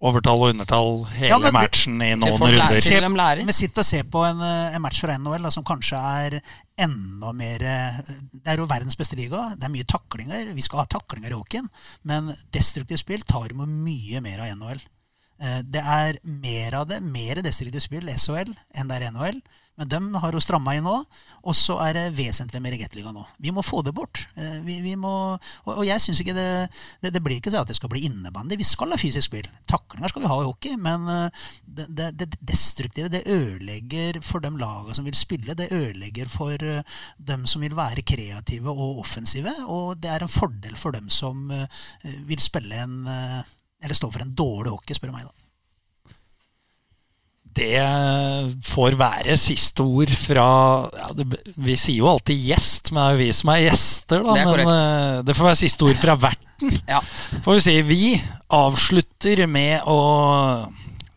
overtall 0.00 0.40
og 0.40 0.54
undertall 0.54 1.02
hele 1.12 1.50
ja, 1.50 1.52
matchen 1.52 2.00
i 2.00 2.14
noen 2.16 2.38
runder. 2.40 3.42
Vi 3.46 3.56
sitter 3.56 3.82
og 3.82 3.88
ser 3.88 4.06
på 4.08 4.22
en, 4.24 4.40
eh, 4.44 4.76
en 4.76 4.84
match 4.84 5.02
fra 5.04 5.16
NHL 5.18 5.44
da, 5.44 5.52
som 5.52 5.66
kanskje 5.66 6.00
er 6.00 6.38
enda 6.80 7.32
mer 7.36 7.64
eh, 7.68 7.98
Det 8.32 8.48
er 8.48 8.62
jo 8.62 8.68
verdens 8.70 8.96
beste 8.96 9.18
liga. 9.18 9.50
Det 9.56 9.68
er 9.68 9.74
mye 9.74 9.88
taklinger. 9.88 10.54
Vi 10.56 10.64
skal 10.64 10.82
ha 10.82 10.86
taklinger 10.88 11.34
i 11.34 11.36
hockeyen, 11.36 11.68
men 12.08 12.32
destruktivt 12.54 13.04
spill 13.04 13.26
tar 13.28 13.52
imot 13.52 13.68
mye 13.68 14.24
mer 14.24 14.40
av 14.46 14.54
NHL. 14.56 14.80
Eh, 15.40 15.60
det 15.68 15.84
er 15.84 16.20
mer 16.24 16.80
av 16.80 16.88
det, 16.88 17.02
mer 17.04 17.42
destruktivt 17.44 17.88
spill, 17.88 18.08
SHL, 18.08 18.54
enn 18.76 18.88
det 18.88 19.00
er 19.00 19.10
NHL. 19.12 19.42
Men 19.80 19.88
de 19.88 20.20
har 20.20 20.36
jo 20.36 20.42
stramma 20.44 20.74
inn 20.76 20.84
nå. 20.84 20.98
Og 21.48 21.56
så 21.56 21.78
er 21.80 21.96
det 21.96 22.02
vesentlig 22.18 22.60
mer 22.60 22.76
Gateliga 22.76 23.14
nå. 23.16 23.22
Vi 23.40 23.52
må 23.54 23.64
få 23.64 23.80
det 23.86 23.94
bort. 23.96 24.26
Eh, 24.36 24.58
vi, 24.66 24.76
vi 24.84 24.92
må, 25.00 25.12
og, 25.64 25.80
jeg 25.88 26.04
syns 26.04 26.20
ikke 26.20 26.36
det, 26.36 26.50
det, 27.00 27.14
det 27.14 27.22
blir 27.24 27.38
ikke 27.40 27.52
sånn 27.54 27.64
at 27.64 27.72
det 27.72 27.78
skal 27.78 27.88
bli 27.92 28.04
innebandy. 28.10 28.58
Vi 28.60 28.68
skal 28.68 28.92
ha 28.92 29.00
fysisk 29.00 29.30
spill. 29.30 29.48
Taklinger 29.70 30.12
skal 30.12 30.26
vi 30.26 30.30
ha 30.32 30.38
i 30.42 30.46
hockey, 30.50 30.76
men 30.76 31.08
eh, 31.08 31.48
det, 31.64 31.88
det, 31.96 32.10
det 32.20 32.28
destruktive 32.52 33.08
det 33.12 33.24
ødelegger 33.24 34.20
for 34.26 34.44
de 34.44 34.52
lagene 34.60 35.00
som 35.00 35.08
vil 35.08 35.16
spille. 35.16 35.56
Det 35.56 35.70
ødelegger 35.72 36.28
for 36.28 36.60
eh, 36.60 37.00
dem 37.32 37.48
som 37.48 37.64
vil 37.64 37.78
være 37.78 38.04
kreative 38.04 38.76
og 38.76 39.00
offensive. 39.00 39.56
Og 39.72 39.96
det 40.02 40.12
er 40.12 40.26
en 40.26 40.36
fordel 40.36 40.76
for 40.76 40.92
dem 40.92 41.08
som 41.08 41.48
vil 42.28 42.40
spille 42.42 42.76
en 42.84 43.08
Eller 43.80 43.96
stå 43.96 44.10
for 44.12 44.20
en 44.20 44.34
dårlig 44.36 44.74
hockey, 44.74 44.92
spør 44.92 45.08
du 45.08 45.16
meg, 45.16 45.24
da. 45.24 45.49
Det 47.56 47.80
får 48.64 48.96
være 49.00 49.36
siste 49.40 49.82
ord 49.82 50.12
fra 50.14 50.46
ja, 50.94 51.08
det, 51.16 51.26
Vi 51.58 51.76
sier 51.80 52.02
jo 52.02 52.10
alltid 52.12 52.38
gjest, 52.50 52.92
men 52.92 53.02
det 53.02 53.06
er 53.06 53.16
jo 53.16 53.20
vi 53.22 53.30
som 53.40 53.52
er 53.54 53.62
gjester, 53.64 54.24
da. 54.26 54.36
Det 54.36 54.44
er 54.44 54.62
men 54.62 54.72
eh, 54.74 55.22
det 55.26 55.36
får 55.38 55.50
være 55.50 55.60
siste 55.62 55.88
ord 55.88 56.00
fra 56.00 56.16
verten. 56.28 56.76
Ja. 56.88 57.00
Får 57.44 57.58
vi 57.58 57.64
si. 57.64 57.76
Vi 57.88 58.04
avslutter 58.54 59.44
med 59.50 59.88
å 59.88 60.00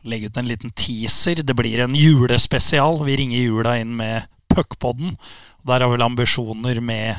legge 0.07 0.29
ut 0.31 0.39
en 0.39 0.49
liten 0.49 0.73
teaser. 0.75 1.43
Det 1.43 1.55
blir 1.57 1.83
en 1.83 1.95
julespesial. 1.95 3.01
Vi 3.07 3.17
ringer 3.19 3.43
jula 3.43 3.77
inn 3.81 3.95
med 3.99 4.29
Puckpodden. 4.53 5.17
Der 5.65 5.79
har 5.85 5.89
vel 5.93 6.01
ambisjoner 6.03 6.81
med 6.81 7.15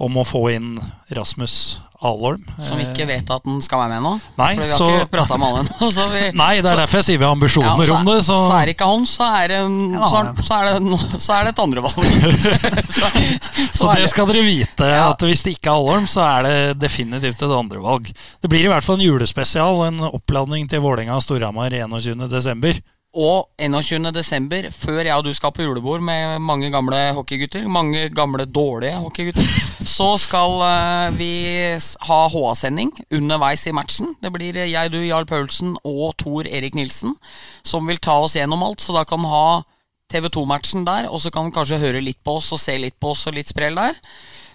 om 0.00 0.14
å 0.16 0.24
få 0.24 0.46
inn 0.54 0.78
Rasmus 1.12 1.80
Alholm. 2.00 2.44
Som 2.62 2.78
vi 2.78 2.84
Eh, 2.84 2.92
ikke 2.94 3.06
vet 3.08 3.30
at 3.34 3.42
han 3.44 3.60
skal 3.60 3.80
være 3.82 3.96
med 3.96 4.02
nå. 4.04 4.12
Nei, 4.38 4.54
for 4.54 4.62
vi 4.62 4.70
har 4.70 4.78
så- 4.78 4.90
ikke 5.00 5.10
prata 5.10 5.36
med 5.36 5.48
alle 5.48 5.64
ennå. 5.64 6.34
Nei, 6.38 6.60
det 6.62 6.64
er 6.64 6.68
så- 6.70 6.76
derfor 6.78 6.96
jeg 7.00 7.04
sier 7.08 7.18
vi 7.18 7.24
har 7.24 7.32
ja, 7.32 7.36
ambisjoner 7.36 7.86
så, 7.88 7.96
om 7.96 8.04
det. 8.06 8.18
Så, 8.24 8.36
så 8.38 8.52
er 8.60 8.66
det 8.66 8.76
ikke 8.76 8.86
han, 8.92 9.02
så 9.04 9.24
er 9.42 9.48
det, 9.48 9.58
så 9.98 10.16
er, 10.20 10.42
så 10.46 10.52
er 10.54 10.64
det, 10.68 11.20
så 11.26 11.32
er 11.34 11.44
det 11.44 11.52
et 11.52 11.58
andre 11.58 11.82
valg. 11.82 11.98
så, 12.98 13.10
Så 13.74 13.90
er 13.90 13.96
det 14.04 14.10
skal 14.10 14.26
dere 14.30 14.44
vite, 14.46 14.86
Ja. 14.86 15.10
at 15.10 15.18
hvis 15.26 15.42
det 15.42 15.56
ikke 15.58 15.72
er 15.72 15.74
Alholm, 15.82 16.06
så 16.06 16.22
er 16.38 16.42
det 16.46 16.78
definitivt 16.78 17.42
et 17.42 17.50
andre 17.58 17.82
valg. 17.82 18.06
Det 18.40 18.48
blir 18.48 18.64
i 18.64 18.68
hvert 18.70 18.84
fall 18.86 19.00
en 19.00 19.06
julespesial, 19.08 19.82
en 19.88 19.98
oppladning 20.12 20.68
til 20.70 20.80
Vålerenga 20.80 21.16
og 21.18 21.22
Storhamar 21.26 21.70
21.12. 21.74 22.80
Og 23.16 23.48
21. 23.56 24.10
desember, 24.12 24.66
før 24.68 25.00
jeg 25.00 25.16
og 25.16 25.24
du 25.24 25.32
skal 25.32 25.52
på 25.56 25.64
julebord 25.64 26.02
med 26.04 26.42
mange 26.44 26.68
gamle 26.70 26.96
hockeygutter, 27.16 27.64
mange 27.64 28.10
gamle 28.12 28.44
dårlige 28.44 28.98
hockeygutter, 29.00 29.48
så 29.96 30.10
skal 30.20 30.60
eh, 30.66 31.16
vi 31.16 31.30
ha 32.04 32.18
HA-sending 32.28 32.92
underveis 33.16 33.64
i 33.66 33.72
matchen. 33.72 34.12
Det 34.20 34.32
blir 34.34 34.60
eh, 34.60 34.68
jeg, 34.74 34.92
du, 34.92 35.00
Jarl 35.00 35.24
Paulsen 35.26 35.78
og 35.88 36.18
Tor 36.20 36.44
Erik 36.44 36.76
Nilsen 36.76 37.16
som 37.64 37.88
vil 37.88 37.96
ta 37.96 38.18
oss 38.20 38.36
gjennom 38.36 38.62
alt. 38.66 38.84
Så 38.84 38.92
da 38.92 39.06
kan 39.08 39.24
vi 39.24 39.32
ha 39.32 39.62
TV 40.12 40.28
2-matchen 40.28 40.84
der, 40.84 41.08
og 41.08 41.24
så 41.24 41.32
kan 41.32 41.48
vi 41.48 41.56
kanskje 41.56 41.80
høre 41.80 42.04
litt 42.04 42.20
på 42.24 42.36
oss 42.42 42.52
og 42.52 42.60
se 42.60 42.76
litt 42.76 43.00
på 43.00 43.14
oss 43.16 43.24
og 43.28 43.40
litt 43.40 43.48
sprell 43.48 43.80
der. 43.80 43.96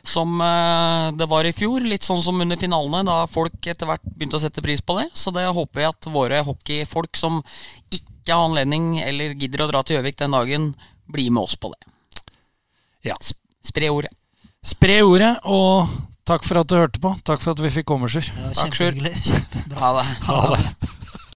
Som 0.06 0.38
eh, 0.46 1.10
det 1.18 1.26
var 1.32 1.50
i 1.50 1.58
fjor, 1.58 1.82
litt 1.90 2.06
sånn 2.06 2.22
som 2.22 2.38
under 2.46 2.62
finalene, 2.62 3.02
da 3.10 3.24
folk 3.26 3.66
etter 3.66 3.90
hvert 3.90 4.06
begynte 4.14 4.38
å 4.38 4.46
sette 4.46 4.62
pris 4.62 4.86
på 4.86 5.02
det. 5.02 5.10
Så 5.18 5.34
det 5.34 5.50
håper 5.50 5.88
jeg 5.88 5.98
at 5.98 6.14
våre 6.14 6.46
hockeyfolk 6.46 7.18
som 7.18 7.42
ikke 7.90 8.13
har 8.32 8.46
anledning 8.46 9.00
eller 9.04 9.34
gidder 9.36 9.66
å 9.66 9.68
dra 9.72 9.82
til 9.84 9.98
Gjøvik 9.98 10.16
den 10.22 10.32
dagen, 10.32 10.70
bli 11.12 11.28
med 11.30 11.44
oss 11.44 11.58
på 11.60 11.74
det. 11.74 11.92
Ja. 13.10 13.18
Spre 13.64 13.90
ordet. 13.92 14.14
Spre 14.64 15.02
ordet, 15.04 15.34
og 15.44 15.90
takk 16.24 16.46
for 16.48 16.62
at 16.62 16.70
du 16.72 16.78
hørte 16.80 17.02
på. 17.04 17.12
Takk 17.28 17.42
for 17.44 17.52
at 17.52 17.60
vi 17.60 17.72
fikk 17.74 17.90
komme, 17.90 18.08
Sjur. 18.08 18.24
Ja, 18.24 18.54
Takk, 18.56 18.78
Sjur. 18.80 18.96
Ha 19.76 19.90
det. 20.00 20.06
Ha 20.30 20.40
det. 20.56 20.64